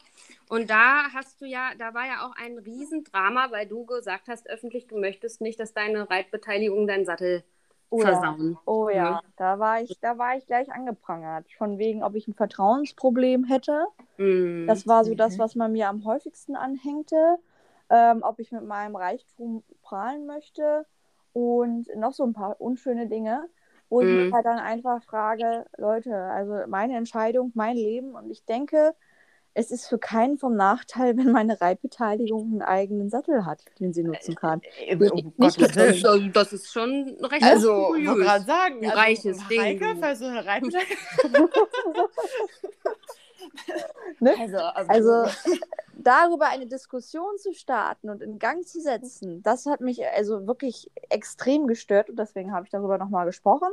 Und 0.48 0.70
da 0.70 1.04
hast 1.12 1.40
du 1.40 1.44
ja, 1.46 1.70
da 1.78 1.94
war 1.94 2.06
ja 2.06 2.26
auch 2.26 2.34
ein 2.36 2.58
Riesendrama, 2.58 3.50
weil 3.50 3.66
du 3.66 3.84
gesagt 3.86 4.28
hast 4.28 4.48
öffentlich, 4.48 4.86
du 4.86 4.98
möchtest 4.98 5.40
nicht, 5.40 5.58
dass 5.60 5.72
deine 5.72 6.08
Reitbeteiligung 6.10 6.86
deinen 6.86 7.04
Sattel 7.04 7.44
oh 7.90 8.00
ja. 8.00 8.06
versauen. 8.06 8.58
Oh 8.66 8.88
ja, 8.88 8.96
Ja. 8.96 9.20
da 9.36 9.58
war 9.58 9.80
ich, 9.80 9.98
da 10.00 10.18
war 10.18 10.36
ich 10.36 10.46
gleich 10.46 10.72
angeprangert. 10.72 11.46
Von 11.56 11.78
wegen, 11.78 12.02
ob 12.02 12.14
ich 12.16 12.26
ein 12.26 12.34
Vertrauensproblem 12.34 13.44
hätte. 13.44 13.86
Mhm. 14.18 14.66
Das 14.66 14.86
war 14.86 15.04
so 15.04 15.14
das, 15.14 15.34
Mhm. 15.36 15.38
was 15.38 15.54
man 15.54 15.72
mir 15.72 15.88
am 15.88 16.04
häufigsten 16.04 16.56
anhängte. 16.56 17.38
Ähm, 17.90 18.22
ob 18.22 18.38
ich 18.38 18.50
mit 18.50 18.64
meinem 18.64 18.96
Reichtum 18.96 19.62
prahlen 19.82 20.26
möchte 20.26 20.86
und 21.34 21.88
noch 21.96 22.14
so 22.14 22.24
ein 22.24 22.32
paar 22.32 22.60
unschöne 22.60 23.08
Dinge, 23.08 23.46
wo 23.90 24.00
ich 24.00 24.10
mich 24.10 24.30
Mhm. 24.30 24.32
halt 24.32 24.46
dann 24.46 24.58
einfach 24.58 25.02
frage, 25.04 25.66
Leute, 25.76 26.16
also 26.16 26.66
meine 26.68 26.96
Entscheidung, 26.96 27.52
mein 27.54 27.76
Leben 27.76 28.14
und 28.14 28.30
ich 28.30 28.44
denke, 28.46 28.94
es 29.56 29.70
ist 29.70 29.86
für 29.88 29.98
keinen 29.98 30.38
vom 30.38 30.56
Nachteil, 30.56 31.16
wenn 31.16 31.30
meine 31.30 31.60
Reitbeteiligung 31.60 32.52
einen 32.52 32.62
eigenen 32.62 33.10
Sattel 33.10 33.46
hat, 33.46 33.60
den 33.78 33.92
sie 33.92 34.02
nutzen 34.02 34.34
kann. 34.34 34.60
Oh 34.90 35.22
Nicht 35.38 35.38
Gottes 35.38 35.68
das, 35.68 35.76
Willen. 35.76 35.94
ist, 35.96 36.06
also, 36.06 36.28
das 36.28 36.52
ist 36.54 36.72
schon 36.72 37.16
recht 37.22 37.42
Also, 37.42 37.94
ich 37.94 38.06
wollte 38.06 38.20
gerade 38.24 38.44
sagen, 38.46 38.76
Ein 38.80 38.90
also, 38.90 38.98
reiches 38.98 39.48
Ding, 39.48 39.60
Heike 39.60 39.84
du. 39.94 40.06
für 40.06 40.16
so 40.16 40.24
eine 40.26 40.44
Reitbeteiligung. 40.44 41.50
Ne? 44.20 44.32
Also, 44.38 44.56
also, 44.58 45.12
Also 45.12 45.34
darüber 45.94 46.46
eine 46.48 46.66
Diskussion 46.66 47.36
zu 47.38 47.52
starten 47.52 48.08
und 48.10 48.22
in 48.22 48.38
Gang 48.38 48.66
zu 48.66 48.80
setzen, 48.80 49.42
das 49.42 49.66
hat 49.66 49.80
mich 49.80 50.04
also 50.06 50.46
wirklich 50.46 50.90
extrem 51.10 51.66
gestört 51.66 52.10
und 52.10 52.16
deswegen 52.18 52.52
habe 52.52 52.64
ich 52.64 52.70
darüber 52.70 52.96
nochmal 52.98 53.26
gesprochen. 53.26 53.68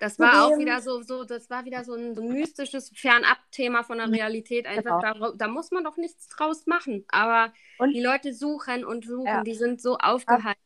Das 0.00 0.18
war 0.18 0.44
auch 0.46 0.58
wieder 0.58 0.80
so, 0.80 1.02
so, 1.02 1.24
das 1.24 1.50
war 1.50 1.64
wieder 1.64 1.82
so 1.84 1.94
ein, 1.94 2.14
so 2.14 2.22
mystisches 2.22 2.90
Fernab-Thema 2.94 3.82
von 3.82 3.98
der 3.98 4.10
Realität. 4.12 4.66
Einfach, 4.66 5.00
da, 5.00 5.32
da 5.34 5.48
muss 5.48 5.72
man 5.72 5.82
doch 5.82 5.96
nichts 5.96 6.28
draus 6.28 6.66
machen. 6.66 7.04
Aber 7.08 7.46
Genau. 7.46 7.54
Und- 7.88 7.92
die 7.94 8.00
Leute 8.02 8.32
suchen 8.32 8.84
und 8.84 9.04
suchen, 9.04 9.26
Ja. 9.26 9.42
die 9.42 9.54
sind 9.54 9.80
so 9.82 9.96
aufgehalten. 9.98 10.60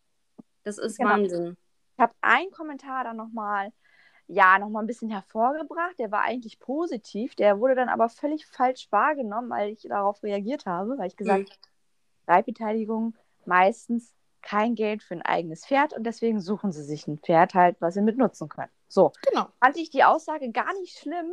Das 0.64 0.77
ist 0.77 0.98
Genau. 0.98 1.11
Wahnsinn. 1.11 1.57
Ich 1.96 2.03
habe 2.03 2.12
einen 2.20 2.51
Kommentar 2.51 3.05
dann 3.05 3.16
nochmal, 3.16 3.70
ja, 4.28 4.58
nochmal 4.58 4.82
ein 4.82 4.87
bisschen 4.87 5.11
hervorgebracht. 5.11 5.98
Der 5.98 6.11
war 6.11 6.22
eigentlich 6.22 6.58
positiv, 6.58 7.35
der 7.35 7.61
wurde 7.61 7.74
dann 7.74 7.88
aber 7.88 8.08
völlig 8.08 8.46
falsch 8.46 8.88
wahrgenommen, 8.90 9.50
weil 9.50 9.70
ich 9.70 9.82
darauf 9.82 10.22
reagiert 10.22 10.66
habe, 10.66 10.96
weil 10.98 11.08
ich 11.08 11.16
gesagt 11.16 11.50
habe, 11.50 11.61
Reitbeteiligung 12.26 13.14
meistens 13.44 14.14
kein 14.42 14.74
Geld 14.74 15.02
für 15.02 15.14
ein 15.14 15.22
eigenes 15.22 15.66
Pferd 15.66 15.92
und 15.92 16.04
deswegen 16.04 16.40
suchen 16.40 16.72
sie 16.72 16.82
sich 16.82 17.06
ein 17.06 17.18
Pferd 17.18 17.54
halt, 17.54 17.76
was 17.80 17.94
sie 17.94 18.02
mit 18.02 18.18
nutzen 18.18 18.48
können. 18.48 18.70
So, 18.88 19.12
genau. 19.28 19.48
fand 19.61 19.76
ich 19.76 19.90
die 19.90 20.04
Aussage 20.04 20.50
gar 20.50 20.72
nicht 20.74 20.98
schlimm, 20.98 21.32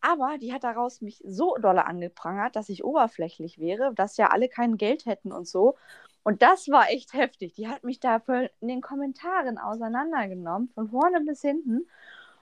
aber 0.00 0.38
die 0.38 0.52
hat 0.52 0.64
daraus 0.64 1.00
mich 1.00 1.22
so 1.26 1.56
dolle 1.56 1.86
angeprangert, 1.86 2.56
dass 2.56 2.68
ich 2.68 2.84
oberflächlich 2.84 3.58
wäre, 3.58 3.94
dass 3.94 4.16
ja 4.16 4.28
alle 4.28 4.48
kein 4.48 4.76
Geld 4.76 5.06
hätten 5.06 5.32
und 5.32 5.46
so. 5.46 5.76
Und 6.24 6.42
das 6.42 6.68
war 6.68 6.88
echt 6.90 7.12
heftig. 7.12 7.54
Die 7.54 7.68
hat 7.68 7.84
mich 7.84 8.00
da 8.00 8.18
voll 8.18 8.50
in 8.60 8.68
den 8.68 8.80
Kommentaren 8.80 9.58
auseinandergenommen, 9.58 10.70
von 10.74 10.88
vorne 10.88 11.20
bis 11.20 11.42
hinten. 11.42 11.86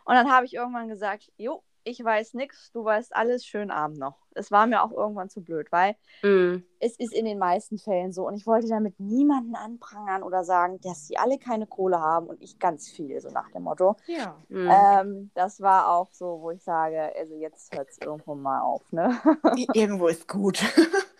Und 0.04 0.14
dann 0.14 0.30
habe 0.30 0.46
ich 0.46 0.54
irgendwann 0.54 0.88
gesagt, 0.88 1.30
jo, 1.36 1.62
ich 1.84 2.02
weiß 2.02 2.34
nichts, 2.34 2.70
du 2.72 2.84
weißt 2.84 3.14
alles, 3.14 3.44
schönen 3.44 3.72
Abend 3.72 3.98
noch. 3.98 4.16
Es 4.34 4.52
war 4.52 4.66
mir 4.68 4.82
auch 4.84 4.92
irgendwann 4.92 5.28
zu 5.28 5.42
blöd, 5.42 5.66
weil 5.72 5.96
Mhm. 6.22 6.64
es 6.78 6.96
ist 6.96 7.12
in 7.12 7.24
den 7.24 7.38
meisten 7.38 7.76
Fällen 7.76 8.12
so. 8.12 8.26
Und 8.26 8.36
ich 8.36 8.46
wollte 8.46 8.68
damit 8.68 8.98
niemanden 9.00 9.56
anprangern 9.56 10.22
oder 10.22 10.44
sagen, 10.44 10.80
dass 10.82 11.08
sie 11.08 11.18
alle 11.18 11.38
keine 11.38 11.66
Kohle 11.66 12.00
haben 12.00 12.28
und 12.28 12.40
ich 12.40 12.60
ganz 12.60 12.88
viel, 12.88 13.20
so 13.20 13.30
nach 13.30 13.50
dem 13.50 13.64
Motto. 13.64 13.96
Ja. 14.06 14.36
Mhm. 14.48 14.70
Ähm, 14.70 15.30
das 15.34 15.60
war 15.60 15.88
auch 15.88 16.12
so, 16.12 16.40
wo 16.40 16.52
ich 16.52 16.62
sage, 16.62 17.12
also 17.18 17.34
jetzt 17.34 17.74
hört 17.74 17.88
es 17.90 17.98
irgendwo 17.98 18.36
mal 18.36 18.60
auf. 18.60 18.90
Ne? 18.92 19.18
Irgendwo 19.74 20.06
ist 20.06 20.28
gut. 20.28 20.62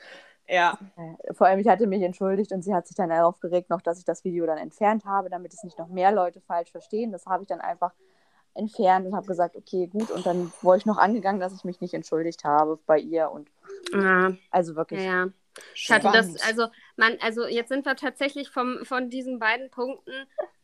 ja. 0.49 0.79
Äh, 0.97 1.35
Vor 1.35 1.47
allem, 1.47 1.61
ich 1.61 1.69
hatte 1.69 1.87
mich 1.87 2.03
entschuldigt 2.03 2.53
und 2.53 2.63
sie 2.63 2.75
hat 2.75 2.87
sich 2.87 2.97
dann 2.97 3.11
darauf 3.11 3.41
geregt, 3.41 3.71
noch, 3.71 3.83
dass 3.83 3.99
ich 3.99 4.05
das 4.05 4.25
Video 4.25 4.47
dann 4.47 4.59
entfernt 4.59 5.05
habe, 5.05 5.31
damit 5.31 5.53
es 5.53 5.63
nicht 5.65 5.79
noch 5.79 5.89
mehr 5.89 6.13
Leute 6.13 6.41
falsch 6.41 6.71
verstehen. 6.71 7.13
Das 7.13 7.27
habe 7.27 7.43
ich 7.43 7.49
dann 7.49 7.61
einfach 7.61 7.93
entfernt 8.55 9.07
und 9.07 9.15
habe 9.15 9.27
gesagt, 9.27 9.57
okay, 9.57 9.87
gut. 9.87 10.11
Und 10.11 10.27
dann 10.27 10.53
wurde 10.63 10.79
ich 10.79 10.87
noch 10.87 10.99
angegangen, 10.99 11.41
dass 11.41 11.55
ich 11.55 11.65
mich 11.65 11.81
nicht 11.81 11.95
entschuldigt 11.95 12.45
habe 12.45 12.79
bei 12.87 12.99
ihr. 12.99 13.31
Und 13.31 13.51
ja, 13.93 14.33
also 14.51 14.77
wirklich. 14.77 15.03
ja. 15.03 15.29
Ich 15.75 15.91
hatte 15.91 16.11
das, 16.13 16.41
also 16.43 16.69
man, 16.97 17.17
also 17.21 17.47
jetzt 17.47 17.69
sind 17.69 17.87
wir 17.87 17.95
tatsächlich 17.97 18.51
vom, 18.51 18.85
von 18.85 19.11
diesen 19.11 19.39
beiden 19.39 19.71
Punkten 19.71 20.13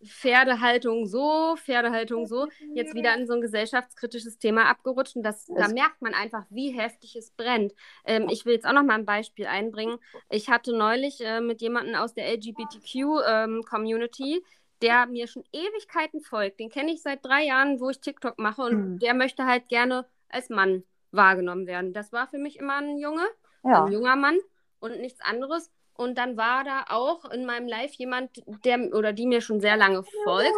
Pferdehaltung 0.04 1.06
so, 1.06 1.56
Pferdehaltung 1.56 2.26
so, 2.26 2.48
jetzt 2.74 2.94
wieder 2.94 3.16
in 3.16 3.26
so 3.26 3.34
ein 3.34 3.40
gesellschaftskritisches 3.40 4.38
Thema 4.38 4.66
abgerutscht. 4.66 5.16
Und 5.16 5.24
das, 5.24 5.46
da 5.46 5.68
merkt 5.68 6.02
man 6.02 6.14
einfach, 6.14 6.44
wie 6.50 6.70
heftig 6.70 7.16
es 7.16 7.30
brennt. 7.30 7.74
Ähm, 8.04 8.28
ich 8.30 8.46
will 8.46 8.54
jetzt 8.54 8.66
auch 8.66 8.72
noch 8.72 8.84
mal 8.84 8.94
ein 8.94 9.06
Beispiel 9.06 9.46
einbringen. 9.46 9.98
Ich 10.30 10.48
hatte 10.48 10.76
neulich 10.76 11.24
äh, 11.24 11.40
mit 11.40 11.60
jemandem 11.60 11.96
aus 11.96 12.14
der 12.14 12.32
LGBTQ-Community, 12.32 14.36
ähm, 14.36 14.42
der 14.82 15.06
mir 15.06 15.26
schon 15.26 15.42
Ewigkeiten 15.52 16.20
folgt. 16.20 16.60
Den 16.60 16.70
kenne 16.70 16.92
ich 16.92 17.02
seit 17.02 17.24
drei 17.24 17.44
Jahren, 17.44 17.80
wo 17.80 17.90
ich 17.90 18.00
TikTok 18.00 18.38
mache. 18.38 18.62
Und 18.62 18.76
mhm. 18.76 18.98
der 19.00 19.14
möchte 19.14 19.46
halt 19.46 19.68
gerne 19.68 20.06
als 20.28 20.48
Mann 20.48 20.84
wahrgenommen 21.10 21.66
werden. 21.66 21.92
Das 21.92 22.12
war 22.12 22.28
für 22.28 22.38
mich 22.38 22.56
immer 22.58 22.76
ein 22.76 22.98
Junge, 22.98 23.26
ja. 23.64 23.84
ein 23.84 23.92
junger 23.92 24.14
Mann 24.14 24.38
und 24.78 25.00
nichts 25.00 25.20
anderes. 25.20 25.72
Und 25.98 26.16
dann 26.16 26.37
war 26.37 26.62
da 26.62 26.84
auch 26.90 27.24
in 27.32 27.44
meinem 27.44 27.66
Live 27.66 27.92
jemand, 27.94 28.30
der 28.64 28.94
oder 28.94 29.12
die 29.12 29.26
mir 29.26 29.40
schon 29.40 29.61
sehr 29.61 29.76
lange 29.76 30.04
folgt. 30.22 30.54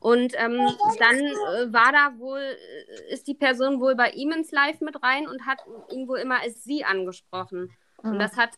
Und 0.00 0.34
ähm, 0.36 0.68
dann 0.98 1.16
äh, 1.16 1.72
war 1.72 1.92
da 1.92 2.18
wohl, 2.18 2.40
äh, 2.40 3.12
ist 3.12 3.28
die 3.28 3.34
Person 3.34 3.80
wohl 3.80 3.94
bei 3.94 4.10
ihm 4.10 4.32
ins 4.32 4.50
Live 4.50 4.80
mit 4.80 5.00
rein 5.00 5.28
und 5.28 5.46
hat 5.46 5.58
ihn 5.92 6.08
wohl 6.08 6.18
immer 6.18 6.40
als 6.40 6.64
sie 6.64 6.84
angesprochen. 6.84 7.70
Mhm. 8.02 8.10
Und 8.10 8.18
das 8.18 8.36
hat 8.36 8.50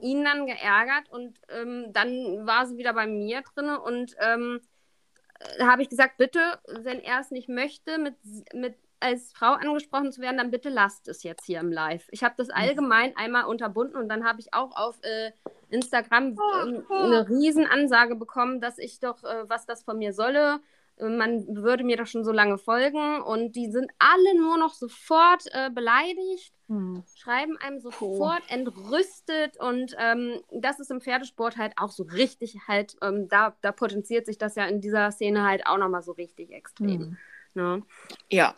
ihn 0.00 0.24
dann 0.24 0.46
geärgert 0.46 1.08
und 1.10 1.38
ähm, 1.48 1.92
dann 1.92 2.44
war 2.44 2.66
sie 2.66 2.76
wieder 2.76 2.92
bei 2.92 3.06
mir 3.06 3.42
drin 3.42 3.70
und 3.76 4.16
ähm, 4.18 4.60
äh, 5.38 5.64
habe 5.64 5.82
ich 5.82 5.88
gesagt, 5.88 6.16
bitte, 6.16 6.40
wenn 6.66 6.98
er 6.98 7.20
es 7.20 7.30
nicht 7.30 7.48
möchte, 7.48 7.98
mit, 7.98 8.16
mit 8.52 8.74
als 9.00 9.32
Frau 9.32 9.52
angesprochen 9.52 10.12
zu 10.12 10.20
werden, 10.20 10.38
dann 10.38 10.50
bitte 10.50 10.68
lasst 10.68 11.08
es 11.08 11.22
jetzt 11.22 11.44
hier 11.44 11.60
im 11.60 11.72
Live. 11.72 12.08
Ich 12.10 12.22
habe 12.24 12.34
das 12.36 12.48
mhm. 12.48 12.54
allgemein 12.54 13.16
einmal 13.16 13.44
unterbunden 13.44 13.96
und 13.96 14.08
dann 14.08 14.24
habe 14.24 14.40
ich 14.40 14.54
auch 14.54 14.76
auf 14.76 14.98
äh, 15.02 15.32
Instagram 15.70 16.32
äh, 16.32 16.94
eine 16.94 17.28
Riesenansage 17.28 18.16
bekommen, 18.16 18.60
dass 18.60 18.78
ich 18.78 19.00
doch, 19.00 19.22
äh, 19.24 19.48
was 19.48 19.66
das 19.66 19.82
von 19.82 19.98
mir 19.98 20.12
solle. 20.12 20.60
Äh, 20.98 21.08
man 21.08 21.46
würde 21.56 21.84
mir 21.84 21.96
doch 21.96 22.06
schon 22.06 22.24
so 22.24 22.32
lange 22.32 22.58
folgen 22.58 23.20
und 23.22 23.56
die 23.56 23.70
sind 23.70 23.90
alle 23.98 24.38
nur 24.38 24.58
noch 24.58 24.74
sofort 24.74 25.44
äh, 25.52 25.70
beleidigt, 25.70 26.52
hm. 26.68 27.04
schreiben 27.14 27.56
einem 27.58 27.80
sofort 27.80 28.42
oh. 28.48 28.54
entrüstet 28.54 29.58
und 29.58 29.94
ähm, 29.98 30.40
das 30.50 30.80
ist 30.80 30.90
im 30.90 31.00
Pferdesport 31.00 31.56
halt 31.56 31.72
auch 31.76 31.90
so 31.90 32.02
richtig 32.04 32.58
halt, 32.66 32.96
ähm, 33.02 33.28
da, 33.28 33.56
da 33.60 33.72
potenziert 33.72 34.26
sich 34.26 34.38
das 34.38 34.56
ja 34.56 34.66
in 34.66 34.80
dieser 34.80 35.10
Szene 35.10 35.44
halt 35.44 35.66
auch 35.66 35.78
nochmal 35.78 36.02
so 36.02 36.12
richtig 36.12 36.52
extrem. 36.52 37.00
Hm. 37.00 37.16
Ne? 37.58 37.82
Ja. 38.30 38.54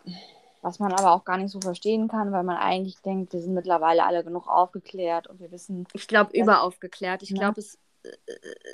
Was 0.61 0.77
man 0.77 0.93
aber 0.93 1.11
auch 1.13 1.25
gar 1.25 1.37
nicht 1.37 1.49
so 1.49 1.59
verstehen 1.59 2.07
kann, 2.07 2.31
weil 2.31 2.43
man 2.43 2.57
eigentlich 2.57 3.01
denkt, 3.01 3.33
wir 3.33 3.41
sind 3.41 3.55
mittlerweile 3.55 4.05
alle 4.05 4.23
genug 4.23 4.47
aufgeklärt 4.47 5.25
und 5.25 5.39
wir 5.39 5.51
wissen. 5.51 5.87
Ich 5.93 6.07
glaube, 6.07 6.37
überaufgeklärt. 6.37 7.23
Ich 7.23 7.31
ne? 7.31 7.39
glaube, 7.39 7.59
es 7.59 7.79
äh, 8.03 8.11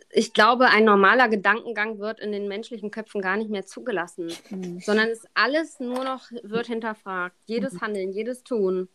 ich 0.09 0.33
glaube, 0.33 0.65
ein 0.65 0.83
normaler 0.83 1.29
Gedankengang 1.29 1.99
wird 1.99 2.19
in 2.19 2.33
den 2.33 2.49
menschlichen 2.49 2.91
Köpfen 2.91 3.21
gar 3.21 3.37
nicht 3.37 3.49
mehr 3.49 3.65
zugelassen, 3.65 4.33
mhm. 4.49 4.81
sondern 4.81 5.07
es 5.07 5.25
alles 5.33 5.79
nur 5.79 6.03
noch 6.03 6.29
wird 6.43 6.67
hinterfragt. 6.67 7.37
Jedes 7.45 7.75
mhm. 7.75 7.81
Handeln, 7.81 8.11
jedes 8.11 8.43
Tun. 8.43 8.89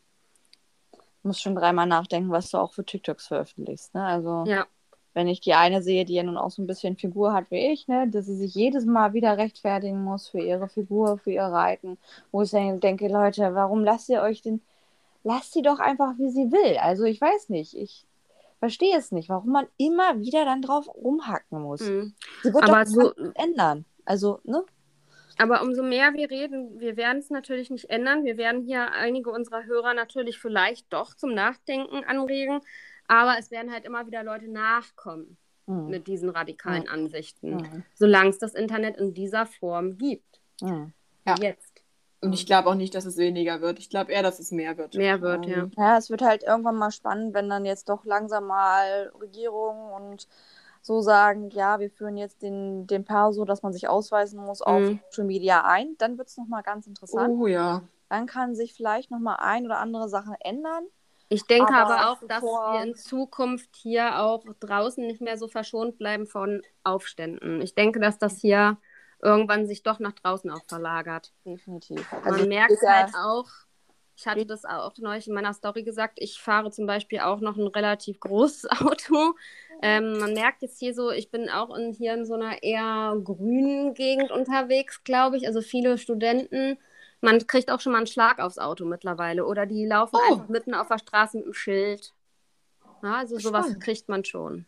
Du 0.92 1.28
musst 1.28 1.40
schon 1.40 1.54
dreimal 1.54 1.86
nachdenken, 1.86 2.30
was 2.30 2.50
du 2.50 2.58
auch 2.58 2.74
für 2.74 2.84
TikToks 2.84 3.28
veröffentlichst. 3.28 3.94
Ne? 3.94 4.04
Also, 4.04 4.44
ja 4.46 4.66
wenn 5.14 5.28
ich 5.28 5.40
die 5.40 5.54
eine 5.54 5.82
sehe, 5.82 6.04
die 6.04 6.14
ja 6.14 6.22
nun 6.22 6.36
auch 6.36 6.50
so 6.50 6.62
ein 6.62 6.66
bisschen 6.66 6.96
Figur 6.96 7.32
hat 7.32 7.50
wie 7.50 7.72
ich, 7.72 7.88
ne, 7.88 8.08
dass 8.08 8.26
sie 8.26 8.36
sich 8.36 8.54
jedes 8.54 8.86
Mal 8.86 9.12
wieder 9.12 9.36
rechtfertigen 9.36 10.02
muss 10.02 10.28
für 10.28 10.40
ihre 10.40 10.68
Figur, 10.68 11.18
für 11.18 11.32
ihr 11.32 11.42
Reiten, 11.42 11.98
wo 12.30 12.42
ich 12.42 12.50
dann 12.50 12.80
denke, 12.80 13.08
Leute, 13.08 13.54
warum 13.54 13.84
lasst 13.84 14.08
ihr 14.08 14.22
euch 14.22 14.42
denn, 14.42 14.60
lasst 15.24 15.52
sie 15.52 15.62
doch 15.62 15.78
einfach, 15.78 16.14
wie 16.18 16.30
sie 16.30 16.50
will. 16.50 16.78
Also 16.78 17.04
ich 17.04 17.20
weiß 17.20 17.48
nicht, 17.50 17.74
ich 17.74 18.06
verstehe 18.58 18.96
es 18.96 19.12
nicht, 19.12 19.28
warum 19.28 19.50
man 19.50 19.66
immer 19.76 20.20
wieder 20.20 20.44
dann 20.44 20.62
drauf 20.62 20.88
rumhacken 20.94 21.60
muss. 21.60 21.80
Mhm. 21.80 22.14
Sie 22.42 22.54
wird 22.54 22.64
Aber 22.64 22.84
doch 22.84 22.90
so 22.90 23.12
ändern. 23.34 23.84
Also, 24.04 24.40
ne? 24.44 24.64
Aber 25.38 25.62
umso 25.62 25.82
mehr 25.82 26.12
wir 26.14 26.30
reden, 26.30 26.78
wir 26.78 26.96
werden 26.96 27.18
es 27.18 27.30
natürlich 27.30 27.70
nicht 27.70 27.90
ändern. 27.90 28.24
Wir 28.24 28.36
werden 28.36 28.62
hier 28.62 28.92
einige 28.92 29.30
unserer 29.30 29.64
Hörer 29.64 29.94
natürlich 29.94 30.38
vielleicht 30.38 30.92
doch 30.92 31.14
zum 31.14 31.34
Nachdenken 31.34 32.04
anregen. 32.04 32.60
Aber 33.08 33.36
es 33.38 33.50
werden 33.50 33.72
halt 33.72 33.84
immer 33.84 34.06
wieder 34.06 34.22
Leute 34.22 34.48
nachkommen 34.48 35.36
mhm. 35.66 35.88
mit 35.88 36.06
diesen 36.06 36.30
radikalen 36.30 36.84
mhm. 36.84 36.88
Ansichten, 36.88 37.56
mhm. 37.56 37.84
solange 37.94 38.30
es 38.30 38.38
das 38.38 38.54
Internet 38.54 38.96
in 38.96 39.14
dieser 39.14 39.46
Form 39.46 39.98
gibt. 39.98 40.40
Mhm. 40.60 40.92
Ja. 41.26 41.34
Jetzt. 41.40 41.82
Und 42.20 42.32
ich 42.32 42.46
glaube 42.46 42.68
auch 42.68 42.74
nicht, 42.76 42.94
dass 42.94 43.04
es 43.04 43.16
weniger 43.16 43.60
wird. 43.60 43.80
Ich 43.80 43.90
glaube 43.90 44.12
eher, 44.12 44.22
dass 44.22 44.38
es 44.38 44.52
mehr 44.52 44.78
wird. 44.78 44.94
Mehr 44.94 45.20
wird, 45.20 45.44
ja. 45.46 45.68
Ja, 45.76 45.98
es 45.98 46.08
wird 46.08 46.22
halt 46.22 46.44
irgendwann 46.44 46.76
mal 46.76 46.92
spannend, 46.92 47.34
wenn 47.34 47.48
dann 47.48 47.64
jetzt 47.64 47.88
doch 47.88 48.04
langsam 48.04 48.46
mal 48.46 49.12
Regierungen 49.20 49.92
und 49.92 50.28
so 50.82 51.00
sagen, 51.00 51.50
ja, 51.50 51.80
wir 51.80 51.90
führen 51.90 52.16
jetzt 52.16 52.42
den, 52.42 52.86
den 52.86 53.04
Perso, 53.04 53.44
dass 53.44 53.62
man 53.62 53.72
sich 53.72 53.88
ausweisen 53.88 54.40
muss, 54.40 54.62
auf 54.62 54.80
mhm. 54.80 55.00
Social 55.10 55.26
Media 55.26 55.64
ein. 55.64 55.96
Dann 55.98 56.16
wird 56.16 56.28
es 56.28 56.36
nochmal 56.36 56.62
ganz 56.62 56.86
interessant. 56.86 57.34
Oh 57.40 57.46
ja. 57.48 57.82
Dann 58.08 58.26
kann 58.26 58.54
sich 58.54 58.74
vielleicht 58.74 59.10
nochmal 59.10 59.38
ein 59.40 59.64
oder 59.64 59.78
andere 59.78 60.08
Sachen 60.08 60.34
ändern. 60.40 60.84
Ich 61.32 61.44
denke 61.44 61.72
aber, 61.74 61.98
aber 61.98 62.10
auch, 62.10 62.28
dass 62.28 62.42
wir 62.42 62.82
in 62.82 62.94
Zukunft 62.94 63.74
hier 63.74 64.20
auch 64.20 64.44
draußen 64.60 65.06
nicht 65.06 65.22
mehr 65.22 65.38
so 65.38 65.48
verschont 65.48 65.96
bleiben 65.96 66.26
von 66.26 66.62
Aufständen. 66.84 67.62
Ich 67.62 67.74
denke, 67.74 68.00
dass 68.00 68.18
das 68.18 68.38
hier 68.38 68.76
irgendwann 69.22 69.66
sich 69.66 69.82
doch 69.82 69.98
nach 69.98 70.12
draußen 70.12 70.50
auch 70.50 70.64
verlagert. 70.68 71.32
Definitiv. 71.46 72.10
Man 72.12 72.34
also 72.34 72.46
merkt 72.46 72.76
halt 72.86 73.14
auch, 73.14 73.48
ich 74.14 74.26
hatte 74.26 74.44
das 74.44 74.66
auch 74.66 74.92
neulich 74.98 75.26
in 75.26 75.32
meiner 75.32 75.54
Story 75.54 75.84
gesagt, 75.84 76.18
ich 76.20 76.38
fahre 76.38 76.70
zum 76.70 76.86
Beispiel 76.86 77.20
auch 77.20 77.40
noch 77.40 77.56
ein 77.56 77.66
relativ 77.66 78.20
großes 78.20 78.70
Auto. 78.82 79.34
Ähm, 79.80 80.18
man 80.18 80.34
merkt 80.34 80.60
jetzt 80.60 80.78
hier 80.78 80.92
so, 80.92 81.10
ich 81.10 81.30
bin 81.30 81.48
auch 81.48 81.74
in, 81.74 81.92
hier 81.92 82.12
in 82.12 82.26
so 82.26 82.34
einer 82.34 82.62
eher 82.62 83.16
grünen 83.24 83.94
Gegend 83.94 84.30
unterwegs, 84.30 85.02
glaube 85.02 85.38
ich. 85.38 85.46
Also 85.46 85.62
viele 85.62 85.96
Studenten 85.96 86.76
man 87.22 87.46
kriegt 87.46 87.70
auch 87.70 87.80
schon 87.80 87.92
mal 87.92 87.98
einen 87.98 88.06
Schlag 88.06 88.38
aufs 88.40 88.58
Auto 88.58 88.84
mittlerweile. 88.84 89.46
Oder 89.46 89.64
die 89.64 89.86
laufen 89.86 90.16
oh. 90.16 90.32
einfach 90.32 90.48
mitten 90.48 90.74
auf 90.74 90.88
der 90.88 90.98
Straße 90.98 91.38
mit 91.38 91.46
dem 91.46 91.54
Schild. 91.54 92.12
Ja, 93.02 93.14
also 93.14 93.38
sowas 93.38 93.66
Spannend. 93.66 93.82
kriegt 93.82 94.08
man 94.08 94.24
schon. 94.24 94.66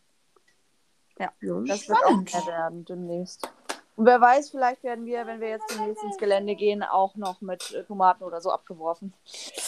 Ja, 1.19 1.33
das 1.41 1.83
Spannend. 1.83 1.89
wird 1.89 2.05
auch 2.05 2.47
mehr 2.47 2.53
werden 2.53 2.85
demnächst. 2.85 3.49
Und 3.97 4.07
wer 4.07 4.21
weiß, 4.21 4.51
vielleicht 4.51 4.83
werden 4.83 5.05
wir, 5.05 5.27
wenn 5.27 5.41
wir 5.41 5.51
jetzt 5.51 5.71
demnächst 5.71 6.03
ins 6.03 6.19
Gelände 6.19 6.57
gehen, 6.57 6.83
auch 6.83 7.15
noch 7.15 7.41
mit 7.41 7.73
äh, 7.73 7.85
Tomaten 7.85 8.25
oder 8.25 8.41
so 8.41 8.51
abgeworfen. 8.51 9.13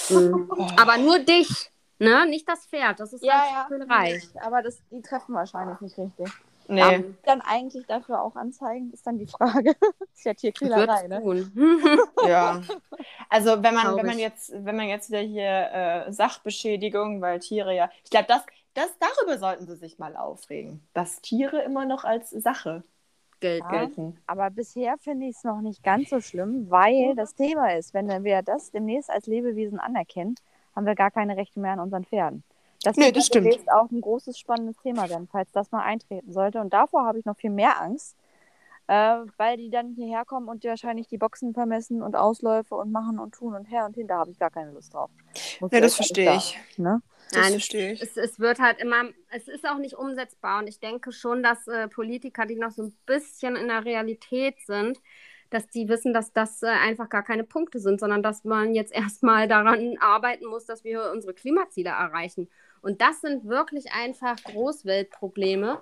Mhm. 0.09 0.51
Aber 0.77 0.99
nur 0.99 1.20
dich, 1.20 1.70
ne? 1.99 2.27
Nicht 2.27 2.49
das 2.49 2.66
Pferd. 2.66 2.99
Das 2.99 3.12
ist 3.12 3.25
ja, 3.25 3.68
ja, 3.70 3.85
reich. 3.88 4.29
Aber 4.40 4.62
das, 4.62 4.81
die 4.90 5.01
treffen 5.01 5.35
wahrscheinlich 5.35 5.81
nicht 5.81 5.96
richtig. 5.96 6.29
Nee. 6.68 6.81
Darf 6.81 7.02
dann 7.24 7.40
eigentlich 7.42 7.87
dafür 7.87 8.22
auch 8.22 8.37
anzeigen, 8.37 8.92
ist 8.92 9.07
dann 9.07 9.18
die 9.18 9.26
Frage. 9.26 9.74
ist 10.14 10.24
ja 10.24 10.35
Tierquälerei, 10.35 11.07
ne? 11.09 11.22
ja. 12.26 12.61
Also 13.29 13.62
wenn 13.62 13.74
man, 13.74 13.96
wenn 13.96 14.07
man 14.07 14.18
jetzt, 14.18 14.52
wenn 14.52 14.76
man 14.76 14.88
jetzt 14.88 15.11
wieder 15.11 15.20
hier 15.20 15.70
äh, 16.07 16.12
Sachbeschädigung, 16.12 17.20
weil 17.20 17.38
Tiere 17.40 17.74
ja. 17.74 17.90
Ich 18.05 18.11
glaube, 18.11 18.26
das, 18.29 18.42
das, 18.74 18.88
darüber 18.98 19.38
sollten 19.38 19.66
sie 19.66 19.76
sich 19.76 19.98
mal 19.98 20.16
aufregen. 20.16 20.87
Dass 20.92 21.20
Tiere 21.20 21.62
immer 21.62 21.85
noch 21.87 22.05
als 22.05 22.31
Sache 22.31 22.83
Geld 23.40 23.62
ja, 23.62 23.70
gelten. 23.70 24.18
Aber 24.26 24.50
bisher 24.50 24.96
finde 24.98 25.26
ich 25.26 25.37
es 25.37 25.44
noch 25.44 25.61
nicht 25.61 25.83
ganz 25.83 26.11
so 26.11 26.20
schlimm, 26.20 26.70
weil 26.70 27.14
das 27.14 27.35
Thema 27.35 27.74
ist, 27.74 27.94
wenn 27.94 28.24
wir 28.24 28.42
das 28.42 28.70
demnächst 28.70 29.11
als 29.11 29.26
Lebewesen 29.26 29.79
anerkennen, 29.79 30.35
haben 30.74 30.87
wir 30.87 30.94
gar 30.94 31.11
keine 31.11 31.37
Rechte 31.37 31.61
mehr 31.61 31.72
an 31.72 31.81
unseren 31.81 32.05
Pferden. 32.05 32.42
Das 32.87 32.96
nee, 32.96 33.11
das 33.11 33.27
stimmt. 33.27 33.68
auch 33.68 33.90
ein 33.90 34.01
großes, 34.01 34.38
spannendes 34.38 34.77
Thema 34.79 35.11
werden, 35.11 35.27
falls 35.31 35.51
das 35.51 35.72
mal 35.72 35.83
eintreten 35.83 36.33
sollte. 36.33 36.61
Und 36.61 36.72
davor 36.72 37.05
habe 37.05 37.18
ich 37.18 37.25
noch 37.25 37.37
viel 37.37 37.51
mehr 37.51 37.83
Angst, 37.83 38.16
äh, 38.87 39.16
weil 39.37 39.57
die 39.57 39.70
dann 39.70 39.94
hierher 39.96 40.25
kommen 40.25 40.49
und 40.49 40.62
wahrscheinlich 40.62 41.09
die 41.09 41.18
Boxen 41.18 41.53
vermessen 41.53 42.01
und 42.01 42.14
Ausläufe 42.14 42.77
und 42.77 42.92
machen 42.92 43.18
und 43.18 43.35
tun 43.35 43.57
und 43.57 43.64
her 43.64 43.87
und 43.87 43.94
hin. 43.94 44.07
Da 44.07 44.18
habe 44.18 44.31
ich 44.31 44.38
gar 44.38 44.53
keine 44.53 44.70
Lust 44.70 44.94
drauf. 44.94 45.11
Muss 45.59 45.72
ja, 45.72 45.81
das 45.81 45.96
verstehe 45.96 46.37
ich. 46.37 46.57
Ne? 46.77 47.03
Das 47.33 47.42
Nein, 47.42 47.51
verstehe 47.55 47.92
ich. 47.94 48.03
Es, 48.03 48.16
es, 48.16 48.38
wird 48.38 48.61
halt 48.61 48.81
immer, 48.81 49.03
es 49.31 49.49
ist 49.49 49.68
auch 49.68 49.79
nicht 49.79 49.96
umsetzbar. 49.96 50.61
Und 50.61 50.68
ich 50.68 50.79
denke 50.79 51.11
schon, 51.11 51.42
dass 51.42 51.66
äh, 51.66 51.88
Politiker, 51.88 52.46
die 52.46 52.55
noch 52.55 52.70
so 52.70 52.85
ein 52.85 52.96
bisschen 53.05 53.57
in 53.57 53.66
der 53.66 53.85
Realität 53.85 54.61
sind, 54.64 55.01
dass 55.51 55.68
die 55.68 55.88
wissen, 55.88 56.14
dass 56.14 56.33
das 56.33 56.62
äh, 56.62 56.66
einfach 56.68 57.09
gar 57.09 57.25
keine 57.25 57.42
Punkte 57.42 57.81
sind, 57.81 57.99
sondern 57.99 58.22
dass 58.22 58.44
man 58.44 58.77
jetzt 58.77 58.92
erstmal 58.94 59.49
daran 59.49 59.96
arbeiten 59.99 60.46
muss, 60.46 60.66
dass 60.66 60.85
wir 60.85 61.11
unsere 61.12 61.35
Klimaziele 61.35 61.90
erreichen. 61.90 62.49
Und 62.87 63.01
das 63.01 63.20
sind 63.20 63.49
wirklich 63.49 63.92
einfach 63.92 64.37
Großweltprobleme. 64.44 65.81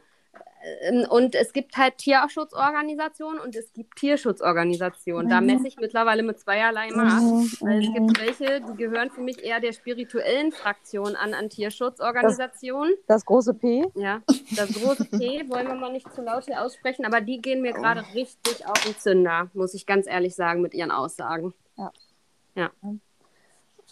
Ähm, 0.81 1.07
und 1.11 1.35
es 1.35 1.53
gibt 1.53 1.77
halt 1.77 1.99
Tierschutzorganisationen 1.99 3.41
und 3.41 3.55
es 3.55 3.75
gibt 3.75 3.97
Tierschutzorganisationen. 3.97 5.29
Da 5.29 5.43
messe 5.43 5.69
ich 5.69 5.77
mittlerweile 5.77 6.23
mit 6.23 6.41
zweierlei 6.41 6.89
Maß. 6.93 7.23
Mhm. 7.23 7.53
Weil 7.61 7.83
es 7.83 7.93
gibt 7.93 8.19
welche, 8.19 8.63
die 8.63 8.77
gehören 8.79 9.11
für 9.11 9.21
mich 9.21 9.45
eher 9.45 9.61
der 9.61 9.75
spirituellen 9.75 10.51
Fraktion 10.51 11.15
an, 11.15 11.35
an 11.35 11.51
Tierschutzorganisationen. 11.51 12.95
Das, 13.07 13.19
das 13.19 13.27
große 13.27 13.53
P? 13.53 13.85
Ja, 13.97 14.23
das 14.57 14.73
große 14.73 15.05
P 15.05 15.47
wollen 15.51 15.67
wir 15.67 15.75
mal 15.75 15.93
nicht 15.93 16.11
zu 16.15 16.23
laut 16.23 16.47
hier 16.47 16.63
aussprechen, 16.63 17.05
aber 17.05 17.21
die 17.21 17.43
gehen 17.43 17.61
mir 17.61 17.75
gerade 17.75 18.03
richtig 18.15 18.67
auf 18.67 18.83
den 18.83 18.97
Zünder, 18.97 19.51
muss 19.53 19.75
ich 19.75 19.85
ganz 19.85 20.07
ehrlich 20.07 20.35
sagen, 20.35 20.63
mit 20.63 20.73
ihren 20.73 20.91
Aussagen. 20.91 21.53
Ja. 21.77 21.93
Ja. 22.55 22.71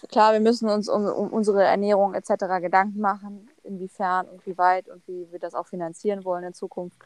Klar, 0.09 0.33
wir 0.33 0.41
müssen 0.41 0.69
uns 0.69 0.89
um, 0.89 1.05
um 1.07 1.29
unsere 1.33 1.63
Ernährung 1.65 2.15
etc. 2.15 2.31
Gedanken 2.61 3.01
machen, 3.01 3.49
inwiefern 3.63 4.27
und 4.29 4.45
wie 4.47 4.57
weit 4.59 4.89
und 4.89 5.07
wie 5.07 5.31
wir 5.31 5.39
das 5.39 5.55
auch 5.55 5.67
finanzieren 5.67 6.25
wollen 6.25 6.45
in 6.45 6.55
Zukunft. 6.55 6.99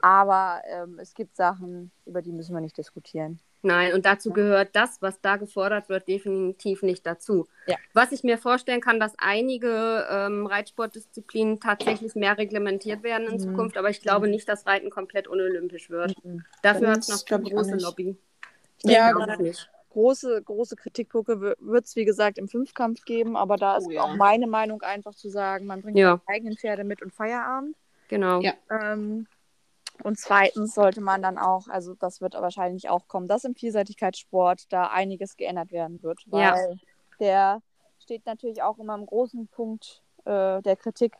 Aber 0.00 0.62
ähm, 0.66 0.98
es 1.00 1.14
gibt 1.14 1.34
Sachen, 1.36 1.90
über 2.06 2.22
die 2.22 2.32
müssen 2.32 2.54
wir 2.54 2.60
nicht 2.60 2.78
diskutieren. 2.78 3.40
Nein, 3.62 3.92
und 3.92 4.06
dazu 4.06 4.30
gehört 4.30 4.76
das, 4.76 5.02
was 5.02 5.20
da 5.20 5.34
gefordert 5.36 5.88
wird, 5.88 6.06
definitiv 6.06 6.82
nicht 6.84 7.04
dazu. 7.04 7.48
Ja. 7.66 7.74
Was 7.92 8.12
ich 8.12 8.22
mir 8.22 8.38
vorstellen 8.38 8.80
kann, 8.80 9.00
dass 9.00 9.14
einige 9.18 10.06
ähm, 10.08 10.46
Reitsportdisziplinen 10.46 11.58
tatsächlich 11.58 12.14
mehr 12.14 12.38
reglementiert 12.38 13.02
werden 13.02 13.26
in 13.26 13.34
Mhm. 13.34 13.38
Zukunft, 13.40 13.76
aber 13.76 13.90
ich 13.90 14.00
glaube 14.00 14.28
nicht, 14.28 14.48
dass 14.48 14.64
Reiten 14.66 14.90
komplett 14.90 15.26
unolympisch 15.26 15.90
wird. 15.90 16.14
Mhm. 16.24 16.44
Dafür 16.62 16.90
hat 16.90 16.98
es 16.98 17.06
Das 17.08 17.28
noch 17.28 17.38
eine 17.38 17.50
große. 17.50 17.76
Lobby. 17.78 18.16
Ich 18.84 18.90
Ja, 18.90 19.08
denke 19.08 19.22
genau. 19.22 19.34
auch 19.34 19.38
nicht. 19.40 19.70
Große, 20.02 20.40
große 20.44 20.76
Kritikpunkte 20.76 21.40
wird 21.58 21.84
es, 21.84 21.96
wie 21.96 22.04
gesagt, 22.04 22.38
im 22.38 22.46
Fünfkampf 22.46 23.04
geben, 23.04 23.36
aber 23.36 23.56
da 23.56 23.76
ist 23.78 23.88
Oh 23.88 23.90
ja. 23.90 24.02
auch 24.02 24.14
meine 24.14 24.46
Meinung 24.46 24.80
einfach 24.82 25.12
zu 25.12 25.28
sagen, 25.28 25.66
man 25.66 25.82
bringt 25.82 25.98
Ja. 25.98 26.20
seine 26.24 26.36
eigenen 26.36 26.56
Pferde 26.56 26.84
mit 26.84 27.02
und 27.02 27.12
Feierabend. 27.12 27.76
Genau. 28.06 28.40
Ja. 28.40 28.52
Ähm, 28.70 29.26
und 30.04 30.16
zweitens 30.16 30.74
sollte 30.74 31.00
man 31.00 31.20
dann 31.20 31.36
auch, 31.36 31.66
also 31.66 31.94
das 31.96 32.20
wird 32.20 32.34
wahrscheinlich 32.34 32.88
auch 32.88 33.08
kommen, 33.08 33.26
dass 33.26 33.42
im 33.42 33.56
Vielseitigkeitssport 33.56 34.72
da 34.72 34.86
einiges 34.86 35.36
geändert 35.36 35.72
werden 35.72 36.00
wird, 36.00 36.20
weil 36.26 36.40
Ja. 36.42 36.76
der 37.18 37.62
steht 37.98 38.24
natürlich 38.24 38.62
auch 38.62 38.78
immer 38.78 38.94
im 38.94 39.04
großen 39.04 39.48
Punkt 39.48 40.04
äh, 40.26 40.62
der 40.62 40.76
Kritik, 40.76 41.16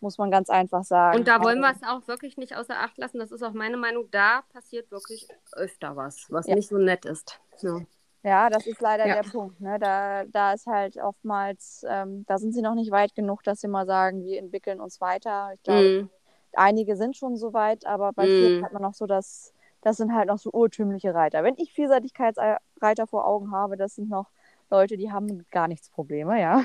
muss 0.00 0.18
man 0.18 0.32
ganz 0.32 0.50
einfach 0.50 0.82
sagen. 0.82 1.16
Und 1.20 1.28
da 1.28 1.40
wollen 1.44 1.60
wir 1.60 1.68
Also, 1.68 1.80
es 1.84 1.88
auch 1.88 2.08
wirklich 2.08 2.36
nicht 2.36 2.56
außer 2.56 2.76
Acht 2.76 2.98
lassen. 2.98 3.20
Das 3.20 3.30
ist 3.30 3.44
auch 3.44 3.52
meine 3.52 3.76
Meinung. 3.76 4.10
Da 4.10 4.42
passiert 4.52 4.90
wirklich 4.90 5.28
öfter 5.52 5.94
was, 5.94 6.26
was 6.30 6.48
Ja. 6.48 6.56
nicht 6.56 6.68
so 6.68 6.76
nett 6.78 7.04
ist. 7.04 7.40
Ja. 7.60 7.80
Ja, 8.26 8.50
das 8.50 8.66
ist 8.66 8.80
leider 8.80 9.06
Ja. 9.06 9.14
der 9.14 9.22
Punkt. 9.22 9.60
Ne? 9.60 9.78
Da, 9.78 10.24
da 10.24 10.52
ist 10.52 10.66
halt 10.66 10.96
oftmals, 10.96 11.84
ähm, 11.88 12.24
da 12.26 12.38
sind 12.38 12.52
sie 12.52 12.60
noch 12.62 12.74
nicht 12.74 12.90
weit 12.90 13.14
genug, 13.14 13.44
dass 13.44 13.60
sie 13.60 13.68
mal 13.68 13.86
sagen, 13.86 14.24
wir 14.24 14.40
entwickeln 14.40 14.80
uns 14.80 15.00
weiter. 15.00 15.52
Ich 15.54 15.62
glaube, 15.62 15.90
Mm, 15.92 16.10
einige 16.54 16.96
sind 16.96 17.16
schon 17.16 17.36
so 17.36 17.52
weit, 17.52 17.86
aber 17.86 18.12
bei 18.12 18.26
Mm. 18.26 18.32
vielen 18.32 18.62
hat 18.64 18.72
man 18.72 18.82
noch 18.82 18.94
so 18.94 19.06
das, 19.06 19.54
das 19.82 19.96
sind 19.98 20.12
halt 20.12 20.26
noch 20.28 20.38
so 20.38 20.50
urtümliche 20.52 21.14
Reiter. 21.14 21.44
Wenn 21.44 21.54
ich 21.56 21.72
Vielseitigkeitsreiter 21.72 23.06
vor 23.06 23.26
Augen 23.28 23.52
habe, 23.52 23.76
das 23.76 23.94
sind 23.94 24.08
noch 24.10 24.30
Leute, 24.70 24.96
die 24.96 25.10
haben 25.12 25.46
gar 25.50 25.68
nichts 25.68 25.90
Probleme, 25.90 26.40
ja. 26.40 26.64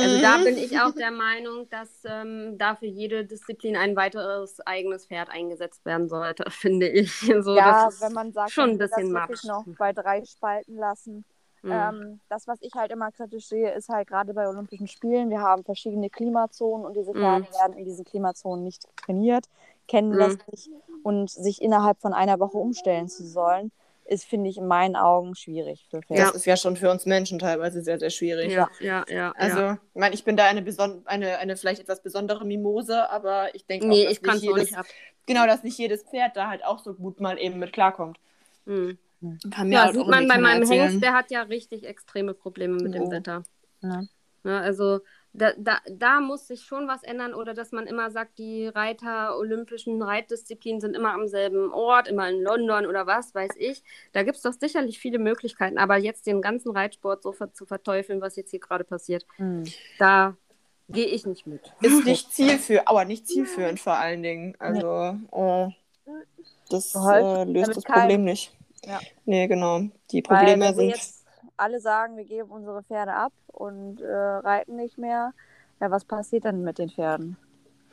Also 0.00 0.18
da 0.18 0.38
Mhm. 0.38 0.44
bin 0.44 0.56
ich 0.58 0.78
auch 0.80 0.94
der 0.94 1.10
Meinung, 1.10 1.68
dass 1.68 2.04
ähm, 2.04 2.56
da 2.58 2.76
für 2.76 2.86
jede 2.86 3.24
Disziplin 3.24 3.76
ein 3.76 3.96
weiteres 3.96 4.60
eigenes 4.60 5.06
Pferd 5.06 5.28
eingesetzt 5.30 5.84
werden 5.84 6.08
sollte, 6.08 6.44
finde 6.50 6.88
ich. 6.88 7.10
So, 7.42 7.56
ja, 7.56 7.62
das 7.62 8.00
wenn 8.00 8.12
man 8.12 8.32
sagt, 8.32 8.50
schon 8.52 8.70
ein 8.70 8.78
bisschen 8.78 9.08
das 9.08 9.14
wirklich 9.14 9.44
noch 9.44 9.66
bei 9.78 9.92
drei 9.92 10.24
Spalten 10.24 10.76
lassen. 10.76 11.24
mm, 11.62 11.68
Ähm, 11.70 12.20
das, 12.28 12.46
was 12.46 12.58
ich 12.62 12.74
halt 12.74 12.90
immer 12.92 13.10
kritisch 13.12 13.46
sehe, 13.46 13.72
ist 13.72 13.88
halt 13.88 14.08
gerade 14.08 14.34
bei 14.34 14.48
Olympischen 14.48 14.88
Spielen, 14.88 15.30
wir 15.30 15.40
haben 15.40 15.64
verschiedene 15.64 16.10
Klimazonen 16.10 16.84
und 16.86 16.94
diese 16.96 17.14
Pferde 17.14 17.44
Mhm. 17.44 17.52
werden 17.52 17.76
in 17.78 17.84
diesen 17.84 18.04
Klimazonen 18.04 18.64
nicht 18.64 18.86
trainiert, 18.96 19.46
kennen 19.88 20.18
das 20.18 20.34
Mhm. 20.34 20.40
nicht 20.50 20.70
und 21.02 21.30
sich 21.30 21.62
innerhalb 21.62 22.00
von 22.00 22.12
einer 22.12 22.40
Woche 22.40 22.58
umstellen 22.58 23.08
zu 23.08 23.24
sollen, 23.26 23.72
ist, 24.04 24.24
finde 24.24 24.50
ich, 24.50 24.58
in 24.58 24.66
meinen 24.66 24.96
Augen 24.96 25.34
schwierig 25.34 25.86
für 25.90 26.02
Pferde. 26.02 26.22
Das 26.22 26.34
ist 26.34 26.44
ja 26.44 26.56
schon 26.56 26.76
für 26.76 26.90
uns 26.90 27.06
Menschen 27.06 27.38
teilweise 27.38 27.82
sehr, 27.82 27.98
sehr 27.98 28.10
schwierig. 28.10 28.52
ja, 28.52 28.68
ja, 28.80 29.04
ja. 29.08 29.32
Also, 29.36 29.58
ja. 29.58 29.78
ich 29.94 30.00
meine, 30.00 30.14
ich 30.14 30.24
bin 30.24 30.36
da 30.36 30.44
eine, 30.46 30.62
beson 30.62 31.02
eine, 31.06 31.38
eine 31.38 31.56
vielleicht 31.56 31.80
etwas 31.80 32.02
besondere 32.02 32.44
Mimose, 32.44 33.08
aber 33.10 33.54
ich 33.54 33.66
denke 33.66 33.86
Nee, 33.86 34.06
auch, 34.06 34.08
dass 34.10 34.18
ich 34.18 34.22
nicht 34.22 34.42
jedes, 34.42 34.70
nicht 34.70 34.94
genau, 35.26 35.46
dass 35.46 35.62
nicht 35.62 35.78
jedes 35.78 36.02
Pferd 36.02 36.36
da 36.36 36.48
halt 36.48 36.64
auch 36.64 36.78
so 36.80 36.94
gut 36.94 37.20
mal 37.20 37.38
eben 37.38 37.58
mit 37.58 37.72
klarkommt. 37.72 38.18
Mm. 38.66 38.92
Kann 39.52 39.68
mir 39.68 39.74
Ja, 39.74 39.84
halt 39.84 39.94
sieht 39.94 40.06
man 40.08 40.26
bei 40.26 40.38
meinem. 40.38 40.68
Hengst, 40.68 41.00
der 41.02 41.12
hat 41.12 41.30
ja 41.30 41.42
richtig 41.42 41.86
extreme 41.86 42.34
Probleme 42.34 42.74
mit 42.82 42.94
dem 42.94 43.04
Ja. 43.04 43.10
Wetter. 43.10 43.42
Ne? 43.80 44.08
Ne, 44.44 44.60
also 44.60 45.00
da, 45.34 45.52
da, 45.56 45.78
da 45.88 46.20
muss 46.20 46.46
sich 46.46 46.62
schon 46.62 46.86
was 46.88 47.02
ändern 47.02 47.32
oder 47.34 47.54
dass 47.54 47.72
man 47.72 47.86
immer 47.86 48.10
sagt, 48.10 48.38
die 48.38 48.66
Reiter 48.68 49.38
olympischen 49.38 50.02
Reitdisziplinen 50.02 50.80
sind 50.80 50.94
immer 50.94 51.14
am 51.14 51.26
selben 51.26 51.72
Ort, 51.72 52.06
immer 52.08 52.28
in 52.28 52.42
London 52.42 52.86
oder 52.86 53.06
was 53.06 53.34
weiß 53.34 53.52
ich. 53.56 53.82
Da 54.12 54.22
gibt 54.24 54.36
es 54.36 54.42
doch 54.42 54.52
sicherlich 54.52 54.98
viele 54.98 55.18
Möglichkeiten, 55.18 55.78
aber 55.78 55.96
jetzt 55.96 56.26
den 56.26 56.42
ganzen 56.42 56.70
Reitsport 56.72 57.22
so 57.22 57.32
ver 57.32 57.52
zu 57.54 57.64
verteufeln, 57.64 58.20
was 58.20 58.36
jetzt 58.36 58.50
hier 58.50 58.60
gerade 58.60 58.84
passiert, 58.84 59.24
Hm. 59.36 59.64
da 59.98 60.36
gehe 60.88 61.06
ich 61.06 61.24
nicht 61.24 61.46
mit. 61.46 61.72
Ist 61.80 62.04
nicht 62.04 62.30
zielführend, 62.34 62.88
aber 62.88 63.04
nicht 63.06 63.26
zielführend 63.26 63.80
vor 63.80 63.94
allen 63.94 64.22
Dingen. 64.22 64.54
Also, 64.58 65.16
äh, 65.32 65.68
das 66.68 66.94
äh, 66.94 67.44
löst 67.44 67.76
das 67.76 67.84
kein- 67.84 68.00
Problem 68.02 68.24
nicht. 68.24 68.52
Ja. 68.84 69.00
Nee, 69.24 69.46
genau. 69.46 69.80
Die 70.10 70.20
Probleme 70.22 70.74
sind. 70.74 70.94
Alle 71.62 71.80
sagen, 71.80 72.16
wir 72.16 72.24
geben 72.24 72.50
unsere 72.50 72.82
Pferde 72.82 73.14
ab 73.14 73.32
und 73.46 74.00
äh, 74.00 74.12
reiten 74.14 74.76
nicht 74.76 74.98
mehr, 74.98 75.32
ja, 75.80 75.90
was 75.90 76.04
passiert 76.04 76.44
dann 76.44 76.62
mit 76.62 76.78
den 76.78 76.90
Pferden? 76.90 77.36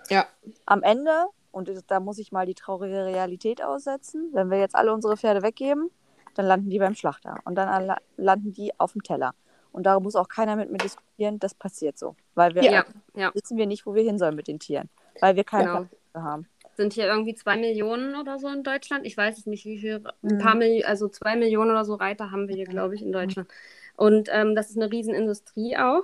Ja. 0.10 0.26
Am 0.66 0.84
Ende, 0.84 1.26
und 1.52 1.72
da 1.88 2.00
muss 2.00 2.18
ich 2.18 2.32
mal 2.32 2.46
die 2.46 2.56
traurige 2.56 3.06
Realität 3.06 3.64
aussetzen, 3.64 4.30
wenn 4.34 4.50
wir 4.50 4.60
jetzt 4.60 4.76
alle 4.76 4.94
unsere 4.94 5.18
Pferde 5.18 5.42
weggeben, 5.42 5.90
dann 6.36 6.46
landen 6.46 6.70
die 6.70 6.80
beim 6.80 6.96
Schlachter 6.96 7.38
und 7.46 7.56
dann 7.56 7.96
landen 8.18 8.54
die 8.54 8.78
auf 8.80 8.94
dem 8.94 9.04
Teller. 9.04 9.34
Und 9.72 9.84
da 9.84 10.00
muss 10.00 10.16
auch 10.16 10.28
keiner 10.28 10.56
mit 10.56 10.72
mir 10.72 10.80
diskutieren, 10.80 11.40
das 11.40 11.54
passiert 11.54 11.98
so. 11.98 12.16
Weil 12.34 12.56
wir 12.56 12.64
Ja, 12.64 12.86
ja. 13.14 13.32
wissen 13.36 13.58
wir 13.58 13.68
nicht, 13.68 13.86
wo 13.86 13.94
wir 13.94 14.04
hin 14.04 14.18
sollen 14.18 14.36
mit 14.36 14.48
den 14.48 14.60
Tieren. 14.60 14.90
Weil 15.22 15.36
wir 15.36 15.44
keine 15.44 15.66
Genau. 15.66 15.78
Platz 16.12 16.24
haben. 16.24 16.48
Sind 16.80 16.94
hier 16.94 17.08
irgendwie 17.08 17.36
zwei 17.36 17.58
Millionen 17.58 18.16
oder 18.16 18.40
so 18.40 18.48
in 18.48 18.64
Deutschland? 18.64 19.06
Ich 19.06 19.18
weiß 19.18 19.38
es 19.38 19.46
nicht, 19.46 19.66
wie 19.66 19.80
viel, 19.80 20.02
ein 20.24 20.30
Mhm. 20.30 20.40
paar 20.40 20.56
Millionen, 20.56 20.86
also 20.86 21.10
zwei 21.10 21.36
Millionen 21.36 21.72
oder 21.72 21.84
so 21.84 21.96
Reiter 21.96 22.32
haben 22.32 22.48
wir 22.48 22.56
hier, 22.56 22.66
glaube 22.66 22.96
ich, 22.96 23.02
in 23.02 23.12
Deutschland. 23.12 23.50
Und 23.98 24.30
ähm, 24.32 24.56
das 24.56 24.70
ist 24.70 24.78
eine 24.78 24.90
Riesenindustrie 24.90 25.76
auch. 25.76 26.04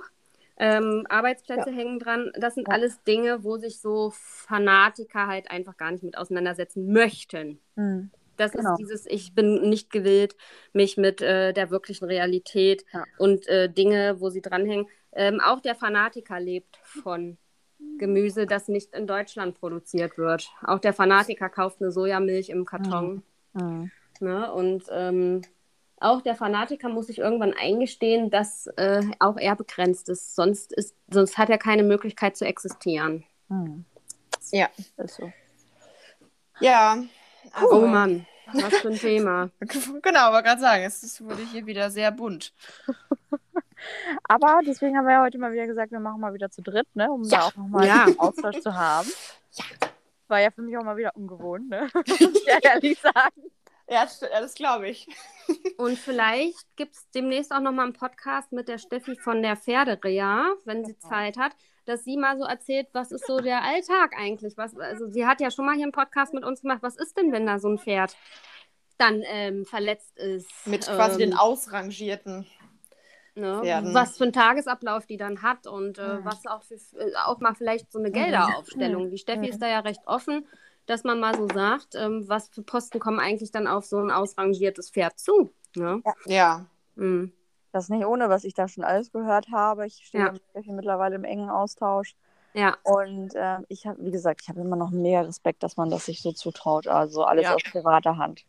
Ähm, 0.58 1.06
Arbeitsplätze 1.08 1.70
hängen 1.70 1.98
dran. 1.98 2.30
Das 2.38 2.54
sind 2.56 2.68
Ja. 2.68 2.74
alles 2.74 3.02
Dinge, 3.04 3.42
wo 3.42 3.56
sich 3.56 3.80
so 3.80 4.12
Fanatiker 4.14 5.26
halt 5.28 5.50
einfach 5.50 5.78
gar 5.78 5.92
nicht 5.92 6.02
mit 6.04 6.18
auseinandersetzen 6.18 6.92
möchten. 6.92 7.58
Hm. 7.76 8.10
Das 8.36 8.52
Genau. 8.52 8.72
ist 8.72 8.78
dieses, 8.80 9.06
ich 9.06 9.34
bin 9.34 9.68
nicht 9.70 9.90
gewillt, 9.90 10.36
mich 10.74 10.98
mit 10.98 11.22
äh, 11.22 11.54
der 11.54 11.70
wirklichen 11.70 12.04
Realität 12.04 12.84
Ja. 12.92 13.04
und 13.18 13.46
äh, 13.48 13.70
Dinge, 13.70 14.20
wo 14.20 14.28
sie 14.28 14.42
dranhängen. 14.42 14.86
Ähm, 15.12 15.40
auch 15.40 15.60
der 15.60 15.74
Fanatiker 15.74 16.38
lebt 16.38 16.76
von 16.82 17.38
Gemüse, 17.98 18.46
das 18.46 18.68
nicht 18.68 18.94
in 18.94 19.06
Deutschland 19.06 19.58
produziert 19.58 20.18
wird. 20.18 20.50
Auch 20.62 20.78
der 20.78 20.92
Fanatiker 20.92 21.48
kauft 21.48 21.80
eine 21.80 21.90
Sojamilch 21.92 22.48
im 22.50 22.64
Karton. 22.64 23.22
Hm. 23.56 23.90
Ne? 24.20 24.52
Und 24.52 24.84
ähm, 24.90 25.42
auch 25.98 26.20
der 26.20 26.34
Fanatiker 26.34 26.88
muss 26.88 27.06
sich 27.06 27.18
irgendwann 27.18 27.54
eingestehen, 27.54 28.30
dass 28.30 28.66
äh, 28.76 29.02
auch 29.18 29.36
er 29.38 29.56
begrenzt 29.56 30.08
ist. 30.08 30.34
Sonst, 30.34 30.72
ist. 30.72 30.94
sonst 31.10 31.38
hat 31.38 31.50
er 31.50 31.58
keine 31.58 31.82
Möglichkeit 31.82 32.36
zu 32.36 32.44
existieren. 32.44 33.24
Hm. 33.48 33.84
Ja. 34.52 34.68
Ist 34.96 35.16
so. 35.16 35.32
Ja. 36.60 36.98
oh 37.60 37.66
Also, 37.66 37.86
Mann, 37.86 38.26
was 38.52 38.74
für 38.78 38.88
ein 38.88 38.94
Thema. 38.98 39.50
Genau, 40.02 40.20
aber 40.20 40.42
gerade 40.42 40.60
sagen, 40.60 40.84
es 40.84 41.02
ist- 41.02 41.24
wurde 41.24 41.42
hier 41.50 41.66
wieder 41.66 41.90
sehr 41.90 42.10
bunt. 42.12 42.52
Aber 44.28 44.60
deswegen 44.66 44.96
haben 44.96 45.06
wir 45.06 45.12
ja 45.14 45.22
heute 45.22 45.38
mal 45.38 45.52
wieder 45.52 45.66
gesagt, 45.66 45.92
wir 45.92 46.00
machen 46.00 46.20
mal 46.20 46.34
wieder 46.34 46.50
zu 46.50 46.62
dritt, 46.62 46.86
ne? 46.94 47.10
um 47.10 47.22
Ja. 47.24 47.38
da 47.38 47.44
auch 47.46 47.56
nochmal 47.56 47.86
Ja. 47.86 48.04
einen 48.04 48.18
Austausch 48.18 48.60
zu 48.60 48.74
haben. 48.74 49.08
War 50.28 50.40
ja 50.40 50.50
für 50.50 50.62
mich 50.62 50.76
auch 50.76 50.82
mal 50.82 50.96
wieder 50.96 51.12
ungewohnt, 51.14 51.68
ne? 51.68 51.88
Muss 52.08 52.20
ich 52.20 52.46
ja 52.46 52.58
ehrlich 52.62 52.98
sagen. 53.00 53.42
Ja, 53.88 54.02
das, 54.02 54.20
ja, 54.20 54.40
das 54.40 54.54
glaube 54.54 54.88
ich. 54.88 55.06
Und 55.78 55.96
vielleicht 55.96 56.66
gibt 56.74 56.96
es 56.96 57.08
demnächst 57.12 57.52
auch 57.52 57.60
nochmal 57.60 57.84
einen 57.84 57.94
Podcast 57.94 58.50
mit 58.50 58.66
der 58.66 58.78
Steffi 58.78 59.14
von 59.14 59.42
der 59.42 59.56
Pferderea, 59.56 60.54
wenn 60.64 60.84
sie 60.84 60.98
Zeit 60.98 61.36
hat, 61.38 61.52
dass 61.84 62.02
sie 62.02 62.16
mal 62.16 62.36
so 62.36 62.44
erzählt, 62.44 62.88
was 62.92 63.12
ist 63.12 63.26
so 63.28 63.38
der 63.38 63.62
Alltag 63.62 64.14
eigentlich? 64.18 64.56
Was, 64.56 64.76
also 64.76 65.06
sie 65.08 65.24
hat 65.24 65.40
ja 65.40 65.52
schon 65.52 65.66
mal 65.66 65.74
hier 65.76 65.84
einen 65.84 65.92
Podcast 65.92 66.34
mit 66.34 66.44
uns 66.44 66.62
gemacht. 66.62 66.78
Was 66.82 66.96
ist 66.96 67.16
denn, 67.16 67.30
wenn 67.30 67.46
da 67.46 67.60
so 67.60 67.68
ein 67.68 67.78
Pferd 67.78 68.16
dann 68.98 69.22
ähm, 69.24 69.64
verletzt 69.66 70.16
ist? 70.18 70.50
Mit 70.66 70.84
quasi 70.86 71.22
ähm, 71.22 71.30
den 71.30 71.38
ausrangierten. 71.38 72.44
Ne, 73.36 73.60
was 73.94 74.16
für 74.18 74.24
einen 74.24 74.32
Tagesablauf 74.32 75.06
die 75.06 75.16
dann 75.16 75.42
hat 75.42 75.66
und 75.66 75.98
äh, 75.98 76.18
Mhm. 76.18 76.24
was 76.24 76.46
auch, 76.46 76.62
für, 76.62 76.74
äh, 76.74 77.12
auch 77.24 77.38
mal 77.40 77.54
vielleicht 77.54 77.92
so 77.92 77.98
eine 77.98 78.10
Gelderaufstellung. 78.10 79.10
Die 79.10 79.18
Steffi 79.18 79.40
Mhm. 79.46 79.50
ist 79.52 79.62
da 79.62 79.68
ja 79.68 79.80
recht 79.80 80.00
offen, 80.06 80.46
dass 80.86 81.04
man 81.04 81.20
mal 81.20 81.34
so 81.36 81.46
sagt, 81.48 81.94
ähm, 81.94 82.28
was 82.28 82.48
für 82.48 82.62
Posten 82.62 82.98
kommen 82.98 83.20
eigentlich 83.20 83.50
dann 83.50 83.66
auf 83.66 83.84
so 83.84 83.98
ein 83.98 84.10
ausrangiertes 84.10 84.90
Pferd 84.90 85.18
zu. 85.18 85.52
Ne? 85.76 86.02
Ja. 86.26 86.66
Mhm. 86.94 87.32
Das 87.72 87.84
ist 87.84 87.90
nicht 87.90 88.06
ohne, 88.06 88.28
was 88.30 88.44
ich 88.44 88.54
da 88.54 88.68
schon 88.68 88.84
alles 88.84 89.12
gehört 89.12 89.48
habe. 89.52 89.86
Ich 89.86 90.02
stehe 90.06 90.24
Ja. 90.24 90.32
mit 90.32 90.42
Steffi 90.50 90.72
mittlerweile 90.72 91.16
im 91.16 91.24
engen 91.24 91.50
Austausch. 91.50 92.14
Ja, 92.54 92.74
Und 92.84 93.32
ähm, 93.34 93.66
ich 93.68 93.86
habe, 93.86 94.02
wie 94.02 94.10
gesagt, 94.10 94.40
ich 94.42 94.48
habe 94.48 94.60
immer 94.62 94.76
noch 94.76 94.90
mehr 94.90 95.26
Respekt, 95.26 95.62
dass 95.62 95.76
man 95.76 95.90
das 95.90 96.06
sich 96.06 96.22
so 96.22 96.32
zutraut. 96.32 96.86
Also 96.86 97.24
alles 97.24 97.44
Ja. 97.44 97.54
aus 97.54 97.62
privater 97.64 98.16
Hand. 98.16 98.46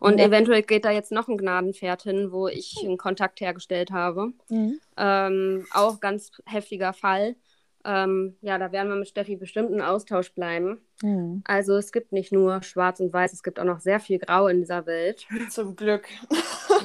Und 0.00 0.18
Ja. 0.18 0.26
eventuell 0.26 0.62
geht 0.62 0.84
da 0.84 0.90
jetzt 0.90 1.12
noch 1.12 1.28
ein 1.28 1.36
Gnadenpferd 1.38 2.02
hin, 2.02 2.32
wo 2.32 2.48
ich 2.48 2.76
einen 2.84 2.96
Kontakt 2.98 3.40
hergestellt 3.40 3.90
habe. 3.90 4.32
Mhm. 4.48 4.80
Ähm, 4.96 5.66
auch 5.72 6.00
ganz 6.00 6.30
heftiger 6.46 6.92
Fall. 6.92 7.36
ähm, 7.86 8.38
ja, 8.40 8.56
da 8.56 8.72
werden 8.72 8.88
wir 8.88 8.96
mit 8.96 9.08
Steffi 9.08 9.36
bestimmt 9.36 9.70
in 9.70 9.82
Austausch 9.82 10.32
bleiben. 10.32 10.80
Hm. 11.02 11.42
Also 11.46 11.76
es 11.76 11.92
gibt 11.92 12.12
nicht 12.12 12.32
nur 12.32 12.62
Schwarz 12.62 12.98
und 12.98 13.12
Weiß, 13.12 13.34
es 13.34 13.42
gibt 13.42 13.60
auch 13.60 13.64
noch 13.66 13.80
sehr 13.80 14.00
viel 14.00 14.18
Grau 14.18 14.46
in 14.48 14.60
dieser 14.60 14.86
Welt. 14.86 15.26
Zum 15.50 15.76
Glück. 15.76 16.06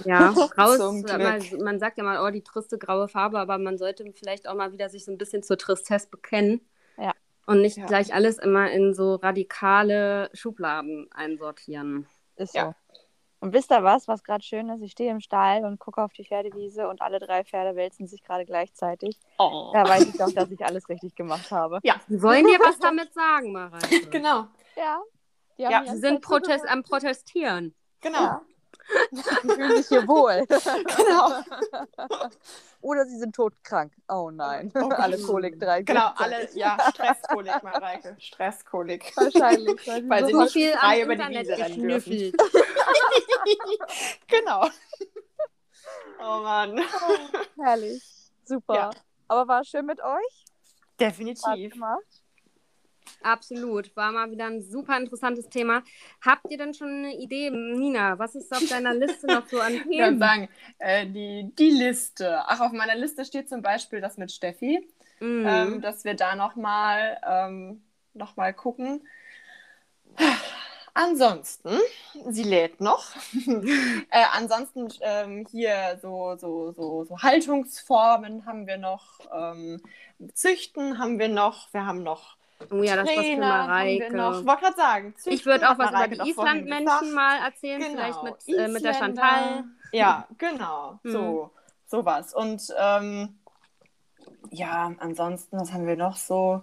Ja, 0.03 0.33
Grau 0.55 0.75
Zum 0.75 1.05
ist, 1.05 1.17
man, 1.17 1.41
man 1.63 1.79
sagt 1.79 1.97
ja 1.99 2.03
mal, 2.03 2.21
oh, 2.27 2.31
die 2.31 2.43
triste 2.43 2.77
graue 2.77 3.07
Farbe, 3.07 3.39
aber 3.39 3.57
man 3.57 3.77
sollte 3.77 4.03
vielleicht 4.13 4.45
auch 4.45 4.55
mal 4.55 4.73
wieder 4.73 4.89
sich 4.89 5.05
so 5.05 5.11
ein 5.13 5.17
bisschen 5.17 5.41
zur 5.41 5.57
Tristesse 5.57 6.09
bekennen. 6.11 6.59
Ja. 6.97 7.13
Und 7.45 7.61
nicht 7.61 7.77
Ja. 7.77 7.85
gleich 7.85 8.13
alles 8.13 8.37
immer 8.37 8.69
in 8.69 8.93
so 8.93 9.15
radikale 9.15 10.29
Schubladen 10.33 11.07
einsortieren. 11.11 12.07
Ist 12.39 12.55
Ja. 12.55 12.65
so. 12.67 12.73
Und 13.41 13.53
wisst 13.53 13.71
ihr 13.71 13.83
was, 13.83 14.07
was 14.09 14.23
gerade 14.23 14.43
schön 14.43 14.67
ist? 14.69 14.81
Ich 14.81 14.91
stehe 14.91 15.11
im 15.11 15.21
Stall 15.21 15.63
und 15.63 15.79
gucke 15.79 16.03
auf 16.03 16.11
die 16.11 16.25
Pferdewiese 16.25 16.89
und 16.89 17.01
alle 17.01 17.19
drei 17.19 17.45
Pferde 17.45 17.73
wälzen 17.77 18.05
sich 18.05 18.21
gerade 18.21 18.45
gleichzeitig. 18.45 19.17
Oh. 19.37 19.69
Da 19.73 19.87
weiß 19.87 20.07
ich 20.09 20.17
doch, 20.17 20.29
dass 20.33 20.51
ich 20.51 20.65
alles 20.65 20.89
richtig 20.89 21.15
gemacht 21.15 21.49
habe. 21.49 21.79
Ja, 21.83 21.95
Die 22.09 22.21
wollen 22.21 22.45
dir 22.45 22.59
was 22.59 22.77
damit 22.79 23.13
sagen, 23.13 23.53
Mareike. 23.53 24.07
genau. 24.09 24.47
Ja. 24.75 25.01
Die 25.57 25.61
Ja, 25.63 25.83
Sie 25.85 25.97
sind 25.99 26.19
Protest 26.21 26.67
am 26.67 26.83
Protestieren. 26.83 27.73
Genau. 28.01 28.19
Ja. 28.23 28.41
Die 29.11 29.49
fühlen 29.49 29.77
sich 29.77 29.87
hier 29.87 30.07
wohl. 30.07 30.45
Genau. 30.97 31.41
Oder 32.81 33.05
sie 33.05 33.17
sind 33.17 33.35
todkrank. 33.35 33.93
Oh 34.07 34.31
nein. 34.31 34.71
Oh 34.75 34.87
Gott. 34.87 34.93
alle 34.93 35.17
Kolik 35.19 35.59
drei. 35.59 35.81
Genau, 35.81 36.11
alle, 36.15 36.47
ja, 36.53 36.77
Stresskolik, 36.89 37.61
Mareike. 37.61 38.15
Stresskolik. 38.19 39.11
Wahrscheinlich. 39.15 39.85
Weil 39.85 40.01
sie 40.01 40.09
Weil 40.09 40.21
so 40.21 40.27
sie 40.27 40.33
So 40.33 40.39
nicht 40.41 40.53
viel 40.53 40.71
frei 40.71 41.01
über 41.01 41.15
die 41.15 41.21
Internet 41.21 41.47
Wiese 41.47 41.61
rennen 41.61 41.87
dürfen. 41.87 42.31
Genau. 44.27 44.69
Oh 46.21 46.41
Mann. 46.41 46.81
herrlich. 47.61 48.03
Super. 48.45 48.73
Ja. 48.73 48.89
Aber 49.27 49.47
war 49.47 49.63
schön 49.63 49.85
mit 49.85 50.01
euch. 50.01 50.45
Definitiv. 50.99 51.73
gemacht. 51.73 52.03
Absolut. 53.21 53.95
War 53.95 54.11
mal 54.11 54.31
wieder 54.31 54.45
ein 54.47 54.61
super 54.63 54.97
interessantes 54.97 55.49
Thema. 55.49 55.83
Habt 56.21 56.49
ihr 56.51 56.57
denn 56.57 56.73
schon 56.73 56.87
eine 56.89 57.15
Idee, 57.17 57.49
Nina? 57.51 58.17
Was 58.19 58.35
ist 58.35 58.51
auf 58.53 58.65
deiner 58.67 58.93
Liste 58.93 59.27
noch 59.27 59.47
so 59.47 59.59
an 59.59 59.81
Ich 59.91 59.97
kann 59.97 60.17
Themen? 60.17 60.19
sagen, 60.19 60.49
äh, 60.79 61.05
die, 61.07 61.51
die 61.57 61.69
Liste. 61.71 62.41
Ach, 62.47 62.59
auf 62.61 62.71
meiner 62.71 62.95
Liste 62.95 63.25
steht 63.25 63.49
zum 63.49 63.61
Beispiel 63.61 64.01
das 64.01 64.17
mit 64.17 64.31
Steffi, 64.31 64.87
Mhm. 65.21 65.43
ähm, 65.43 65.81
dass 65.81 66.05
wir 66.05 66.13
da 66.15 66.35
nochmal 66.35 67.19
ähm, 67.27 67.83
noch 68.13 68.37
mal 68.37 68.53
gucken. 68.53 69.05
Ansonsten, 70.93 71.77
sie 72.29 72.43
lädt 72.43 72.81
noch. 72.81 73.05
äh, 74.09 74.25
ansonsten 74.33 74.87
ähm, 75.01 75.45
hier 75.49 75.99
so, 76.01 76.35
so, 76.35 76.71
so, 76.71 77.05
so 77.05 77.17
Haltungsformen 77.19 78.45
haben 78.45 78.67
wir 78.67 78.77
noch, 78.77 79.19
ähm, 79.33 79.81
Züchten 80.33 80.97
haben 80.97 81.19
wir 81.19 81.29
noch, 81.29 81.71
wir 81.73 81.85
haben 81.85 82.03
noch 82.03 82.35
oh 82.71 82.83
ja, 82.83 82.95
das 82.95 83.09
ist 83.09 83.17
was 83.17 83.25
für 83.25 83.31
Trainer 83.31 83.47
Mareike. 83.67 84.15
noch. 84.17 84.45
Wollte 84.45 84.61
gerade 84.61 84.75
sagen, 84.75 85.15
Ich 85.25 85.45
würde 85.45 85.69
auch 85.69 85.77
was 85.77 85.91
Mareike 85.91 86.15
über 86.15 86.23
die 86.23 86.29
Islandmenschen 86.31 87.13
mal 87.13 87.37
erzählen, 87.39 87.81
Genau, 87.81 87.91
vielleicht 87.93 88.23
mit, 88.23 88.57
äh, 88.59 88.67
mit 88.67 88.83
der. 88.83 88.93
Chantal. 88.93 89.63
Ja, 89.91 90.27
genau. 90.37 90.99
Mhm. 91.03 91.11
So, 91.11 91.51
sowas. 91.87 92.33
Und 92.33 92.61
ähm, 92.77 93.39
ja, 94.51 94.91
ansonsten, 94.99 95.59
was 95.59 95.71
haben 95.73 95.87
wir 95.87 95.97
noch 95.97 96.17
so? 96.17 96.61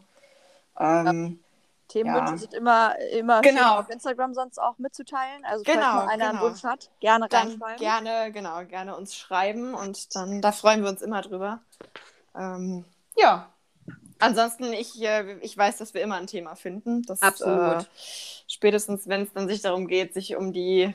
Ähm, 0.79 1.41
Themenwünsche 1.89 2.33
Ja. 2.33 2.37
sind 2.39 2.55
immer, 2.55 2.99
immer 3.13 3.41
Genau. 3.43 3.59
schön 3.61 3.67
auf 3.79 3.91
Instagram 3.91 4.35
sonst 4.35 4.59
auch 4.61 4.77
mitzuteilen. 4.79 5.45
Also 5.45 5.65
falls 5.65 5.77
Genau, 5.79 5.95
mal 5.95 6.09
einer 6.09 6.25
einen 6.25 6.33
genau. 6.39 6.43
Wunsch 6.51 6.65
hat, 6.65 6.91
gerne 7.01 7.29
dann 7.29 7.49
reinschreiben. 7.49 7.77
gerne, 7.79 8.33
genau, 8.33 8.65
gerne 8.65 8.97
uns 8.97 9.15
schreiben 9.17 9.73
und 9.75 10.15
dann, 10.17 10.43
da 10.43 10.51
freuen 10.53 10.83
wir 10.83 10.91
uns 10.91 11.01
immer 11.01 11.23
drüber. 11.23 11.61
Ähm, 12.37 12.85
ja. 13.17 13.49
Ansonsten, 14.19 14.73
ich, 14.73 15.01
äh, 15.03 15.39
ich 15.41 15.57
weiß, 15.57 15.79
dass 15.79 15.95
wir 15.95 16.03
immer 16.03 16.17
ein 16.17 16.27
Thema 16.27 16.55
finden. 16.55 17.03
Das, 17.03 17.23
Absolut. 17.23 17.83
Äh, 17.83 17.85
spätestens, 18.47 19.09
wenn 19.09 19.23
es 19.23 19.33
dann 19.33 19.49
sich 19.49 19.63
darum 19.63 19.87
geht, 19.87 20.15
sich 20.15 20.37
um 20.37 20.53
die, 20.53 20.95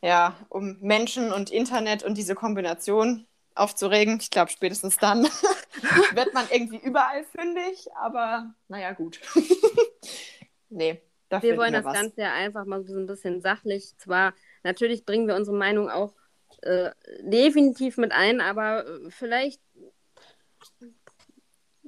ja, 0.00 0.36
um 0.48 0.78
Menschen 0.80 1.32
und 1.32 1.50
Internet 1.50 2.02
und 2.02 2.16
diese 2.16 2.34
Kombination 2.34 3.26
aufzuregen. 3.54 4.18
Ich 4.20 4.30
glaube, 4.30 4.50
spätestens 4.50 4.96
dann 4.96 5.24
wird 6.14 6.32
man 6.34 6.46
irgendwie 6.50 6.78
überall 6.78 7.24
fündig, 7.24 7.86
aber 7.94 8.54
naja, 8.68 8.92
gut. 8.92 9.20
nee, 10.70 11.02
da 11.28 11.42
Wir 11.42 11.56
wollen 11.56 11.72
wir 11.72 11.82
das 11.82 11.84
was. 11.86 11.94
Ganze 11.94 12.20
ja 12.22 12.32
einfach 12.32 12.64
mal 12.64 12.84
so 12.84 12.96
ein 12.96 13.06
bisschen 13.06 13.40
sachlich. 13.42 13.96
Zwar, 13.98 14.34
natürlich 14.62 15.04
bringen 15.04 15.28
wir 15.28 15.36
unsere 15.36 15.56
Meinung 15.56 15.90
auch 15.90 16.14
äh, 16.62 16.90
definitiv 17.22 17.96
mit 17.96 18.12
ein, 18.12 18.40
aber 18.40 18.86
äh, 18.86 19.10
vielleicht, 19.10 19.60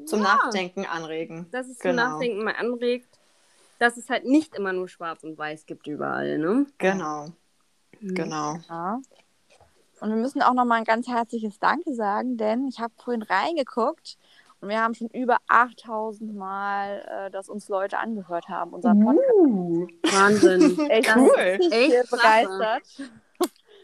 Zum 0.07 0.23
Ja. 0.23 0.37
Nachdenken 0.37 0.87
anregen. 0.87 1.47
dass 1.51 1.69
es 1.69 1.79
Genau. 1.79 2.03
zum 2.03 2.11
Nachdenken 2.13 2.45
mal 2.45 2.55
anregt, 2.57 3.19
dass 3.79 3.97
es 3.97 4.09
halt 4.09 4.25
nicht 4.25 4.55
immer 4.55 4.73
nur 4.73 4.89
schwarz 4.89 5.25
und 5.25 5.37
weiß 5.37 5.67
gibt 5.67 5.87
überall, 5.87 6.39
ne? 6.39 6.67
Genau, 6.79 7.29
Mhm. 8.01 8.15
genau. 8.15 8.57
Ja. 8.69 9.01
Und 10.01 10.09
wir 10.11 10.17
müssen 10.17 10.43
auch 10.43 10.55
nochmal 10.55 10.79
ein 10.79 10.85
ganz 10.85 11.09
herzliches 11.09 11.59
Danke 11.59 11.95
sagen, 11.95 12.37
denn 12.37 12.67
ich 12.69 12.79
habe 12.81 12.93
vorhin 13.03 13.23
reingeguckt 13.23 14.17
und 14.61 14.69
wir 14.69 14.81
haben 14.81 14.95
schon 14.95 15.09
über 15.09 15.39
8000 15.49 16.35
Mal, 16.35 17.05
äh, 17.27 17.31
dass 17.31 17.49
uns 17.49 17.69
Leute 17.69 17.99
angehört 17.99 18.49
haben, 18.49 18.73
unseren 18.73 19.01
Podcast. 19.01 19.31
Uh, 19.37 19.87
Wahnsinn. 20.03 20.79
Echt 20.91 21.09
Das 21.09 21.17
cool. 21.17 21.29
ist 21.39 21.61
Ich 21.65 21.71
bin 21.71 21.81
echt 21.91 22.11
begeistert. 22.11 22.83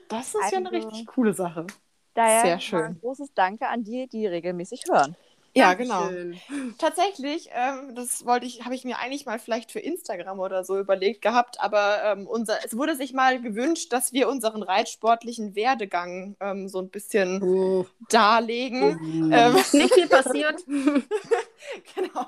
das 0.08 0.34
ist 0.34 0.50
ja 0.52 0.58
eine 0.58 0.70
Also- 0.72 0.88
richtig 0.88 1.06
coole 1.06 1.32
Sache. 1.32 1.66
Daher 2.14 2.42
Sehr 2.42 2.60
schön. 2.60 2.84
ein 2.84 2.98
großes 3.00 3.32
Danke 3.34 3.68
an 3.68 3.84
die, 3.84 4.08
die 4.08 4.26
regelmäßig 4.26 4.84
hören. 4.90 5.16
Ja, 5.54 5.74
genau. 5.74 6.04
Dankeschön. 6.04 6.40
Tatsächlich, 6.78 7.50
ähm, 7.52 7.94
das 7.96 8.24
wollte 8.24 8.46
ich, 8.46 8.64
habe 8.64 8.74
ich 8.74 8.84
mir 8.84 8.98
eigentlich 8.98 9.26
mal 9.26 9.38
vielleicht 9.38 9.72
für 9.72 9.80
Instagram 9.80 10.38
oder 10.38 10.62
so 10.64 10.78
überlegt 10.78 11.22
gehabt, 11.22 11.60
aber 11.60 12.02
ähm, 12.04 12.26
unser, 12.28 12.64
es 12.64 12.76
wurde 12.76 12.94
sich 12.94 13.12
mal 13.12 13.40
gewünscht, 13.40 13.92
dass 13.92 14.12
wir 14.12 14.28
unseren 14.28 14.62
reitsportlichen 14.62 15.54
Werdegang 15.56 16.36
ähm, 16.40 16.68
so 16.68 16.78
ein 16.80 16.88
bisschen 16.90 17.42
Oh. 17.42 17.86
darlegen. 18.08 19.30
Ähm, 19.32 19.56
Ist 19.56 19.74
nicht 19.74 19.94
viel 19.94 20.08
passiert. 20.08 20.64
genau. 20.66 22.26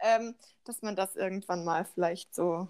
Ähm, 0.00 0.34
dass 0.64 0.82
man 0.82 0.96
das 0.96 1.16
irgendwann 1.16 1.64
mal 1.64 1.86
vielleicht 1.94 2.34
so, 2.34 2.68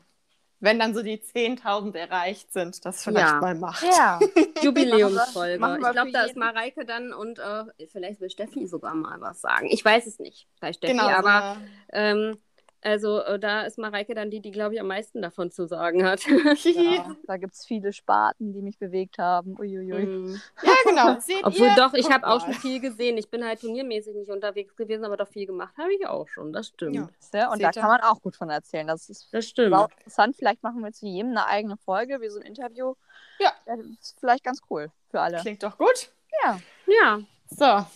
wenn 0.61 0.79
dann 0.79 0.95
so 0.95 1.03
die 1.03 1.19
10.000 1.19 1.95
erreicht 1.97 2.53
sind, 2.53 2.85
das 2.85 3.05
vielleicht 3.05 3.27
Ja. 3.29 3.41
mal 3.41 3.55
macht. 3.55 3.83
Ja. 3.85 4.19
Jubiläumsfolge. 4.63 5.59
Machen 5.59 5.81
wir 5.81 5.89
Ich 5.89 5.93
glaube, 5.95 6.13
da 6.13 6.23
ist. 6.23 6.37
Mareike 6.37 6.85
dann 6.85 7.13
und 7.13 7.39
äh, 7.39 7.65
vielleicht 7.93 8.21
will 8.21 8.31
Steffi 8.31 8.67
sogar 8.67 8.95
mal 8.95 9.21
was 9.21 9.41
sagen. 9.41 9.67
Ich 9.71 9.85
weiß 9.85 10.07
es 10.07 10.19
nicht 10.19 10.49
bei 10.61 10.73
Steffi, 10.73 10.93
Genau, 10.95 11.05
so 11.09 11.15
aber 11.15 11.57
eine- 11.91 12.31
ähm, 12.31 12.39
also 12.83 13.21
äh, 13.21 13.39
da 13.39 13.63
ist 13.63 13.79
Mareike 13.79 14.15
dann 14.15 14.31
die, 14.31 14.41
die, 14.41 14.51
glaube 14.51 14.75
ich, 14.75 14.81
am 14.81 14.87
meisten 14.87 15.21
davon 15.23 15.51
zu 15.51 15.67
sagen 15.67 16.05
hat. 16.05 16.25
ja. 16.65 17.17
Da 17.27 17.37
gibt 17.37 17.55
es 17.55 17.67
viele 17.67 17.93
Sparten, 17.93 18.53
die 18.53 18.63
mich 18.63 18.79
bewegt 18.79 19.19
haben. 19.19 19.59
Uiuiui. 19.59 20.07
Mhm. 20.07 20.41
ja, 20.63 20.73
genau. 20.85 21.21
Seht 21.21 21.45
Obwohl 21.45 21.67
ihr? 21.67 21.75
doch, 21.77 21.93
ich 21.95 22.11
habe 22.11 22.27
auch 22.27 22.41
schon 22.41 22.55
viel 22.55 22.81
gesehen. 22.81 23.19
Ich 23.19 23.29
bin 23.29 23.45
halt 23.45 23.61
turniermäßig 23.61 24.15
nicht 24.15 24.31
unterwegs 24.31 24.75
gewesen, 24.77 25.05
aber 25.05 25.17
doch 25.17 25.29
viel 25.29 25.47
gemacht 25.47 25.77
habe 25.77 25.93
ich 25.93 26.07
auch 26.07 26.29
schon. 26.29 26.53
Das 26.53 26.69
stimmt. 26.69 26.97
Ja. 26.97 27.09
Ja, 27.35 27.49
und 27.51 27.59
Seht 27.59 27.65
da 27.67 27.71
ihr? 27.71 27.81
kann 27.83 27.91
man 27.91 28.01
auch 28.01 28.23
gut 28.23 28.37
von 28.37 28.49
erzählen. 28.51 28.87
Das 28.87 29.09
ist 29.11 29.33
Das 29.33 29.47
stimmt. 29.47 29.75
interessant. 29.75 30.37
Vielleicht 30.37 30.63
machen 30.63 30.83
wir 30.83 30.93
zu 30.93 31.07
jedem 31.07 31.31
eine 31.33 31.47
eigene 31.47 31.77
Folge, 31.77 32.21
wie 32.21 32.29
so 32.29 32.39
ein 32.39 32.47
Interview. 32.47 32.95
Ja. 33.39 33.53
Das 33.67 33.79
ist 33.81 34.17
vielleicht 34.21 34.45
ganz 34.45 34.61
cool 34.71 34.91
für 35.11 35.21
alle. 35.21 35.39
Klingt 35.39 35.63
doch 35.63 35.77
gut. 35.77 36.11
Ja. 36.45 36.59
Ja. 36.87 37.21
So, 37.51 37.87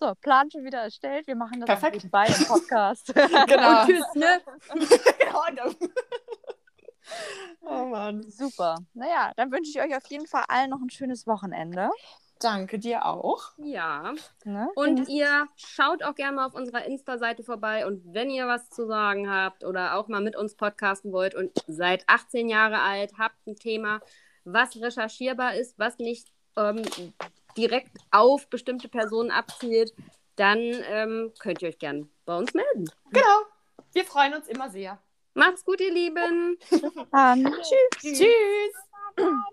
So, 0.00 0.14
Plan 0.20 0.48
schon 0.50 0.64
wieder 0.64 0.82
erstellt. 0.82 1.26
Wir 1.26 1.34
machen 1.34 1.60
das 1.60 1.66
Perfekt. 1.66 1.96
nebenbei 1.96 2.26
im 2.26 2.44
Podcast. 2.46 3.12
genau. 3.14 3.80
Und 3.80 3.86
tschüss, 3.86 4.14
ne? 4.14 4.40
oh 7.62 7.84
Mann. 7.86 8.22
Super. 8.30 8.78
Naja, 8.94 9.32
dann 9.36 9.50
wünsche 9.50 9.70
ich 9.70 9.80
euch 9.80 9.96
auf 9.96 10.06
jeden 10.06 10.26
Fall 10.26 10.44
allen 10.46 10.70
noch 10.70 10.80
ein 10.80 10.90
schönes 10.90 11.26
Wochenende. 11.26 11.90
Danke 12.38 12.78
dir 12.78 13.06
auch. 13.06 13.50
Ja. 13.56 14.14
Ne? 14.44 14.68
Und 14.76 15.08
ihr 15.08 15.48
schaut 15.56 16.04
auch 16.04 16.14
gerne 16.14 16.36
mal 16.36 16.46
auf 16.46 16.54
unserer 16.54 16.84
Insta-Seite 16.84 17.42
vorbei 17.42 17.84
und 17.84 18.14
wenn 18.14 18.30
ihr 18.30 18.46
was 18.46 18.70
zu 18.70 18.86
sagen 18.86 19.28
habt 19.28 19.64
oder 19.64 19.96
auch 19.96 20.06
mal 20.06 20.20
mit 20.20 20.36
uns 20.36 20.54
podcasten 20.54 21.10
wollt 21.10 21.34
und 21.34 21.50
seid 21.66 22.04
18 22.06 22.48
Jahre 22.48 22.80
alt, 22.80 23.14
habt 23.18 23.44
ein 23.48 23.56
Thema, 23.56 24.00
was 24.44 24.76
recherchierbar 24.76 25.54
ist, 25.54 25.76
was 25.80 25.98
nicht 25.98 26.28
ähm, 26.56 26.82
direkt 27.58 27.98
auf 28.10 28.48
bestimmte 28.48 28.88
Personen 28.88 29.30
abzielt, 29.30 29.92
dann 30.36 30.58
ähm, 30.58 31.32
könnt 31.40 31.60
ihr 31.62 31.68
euch 31.68 31.78
gerne 31.78 32.08
bei 32.24 32.38
uns 32.38 32.54
melden. 32.54 32.88
Genau. 33.10 33.42
Wir 33.92 34.04
freuen 34.04 34.34
uns 34.34 34.46
immer 34.48 34.70
sehr. 34.70 34.98
Macht's 35.34 35.64
gut, 35.64 35.80
ihr 35.80 35.92
Lieben. 35.92 36.58
Dann 37.12 37.54
Tschüss. 38.00 39.48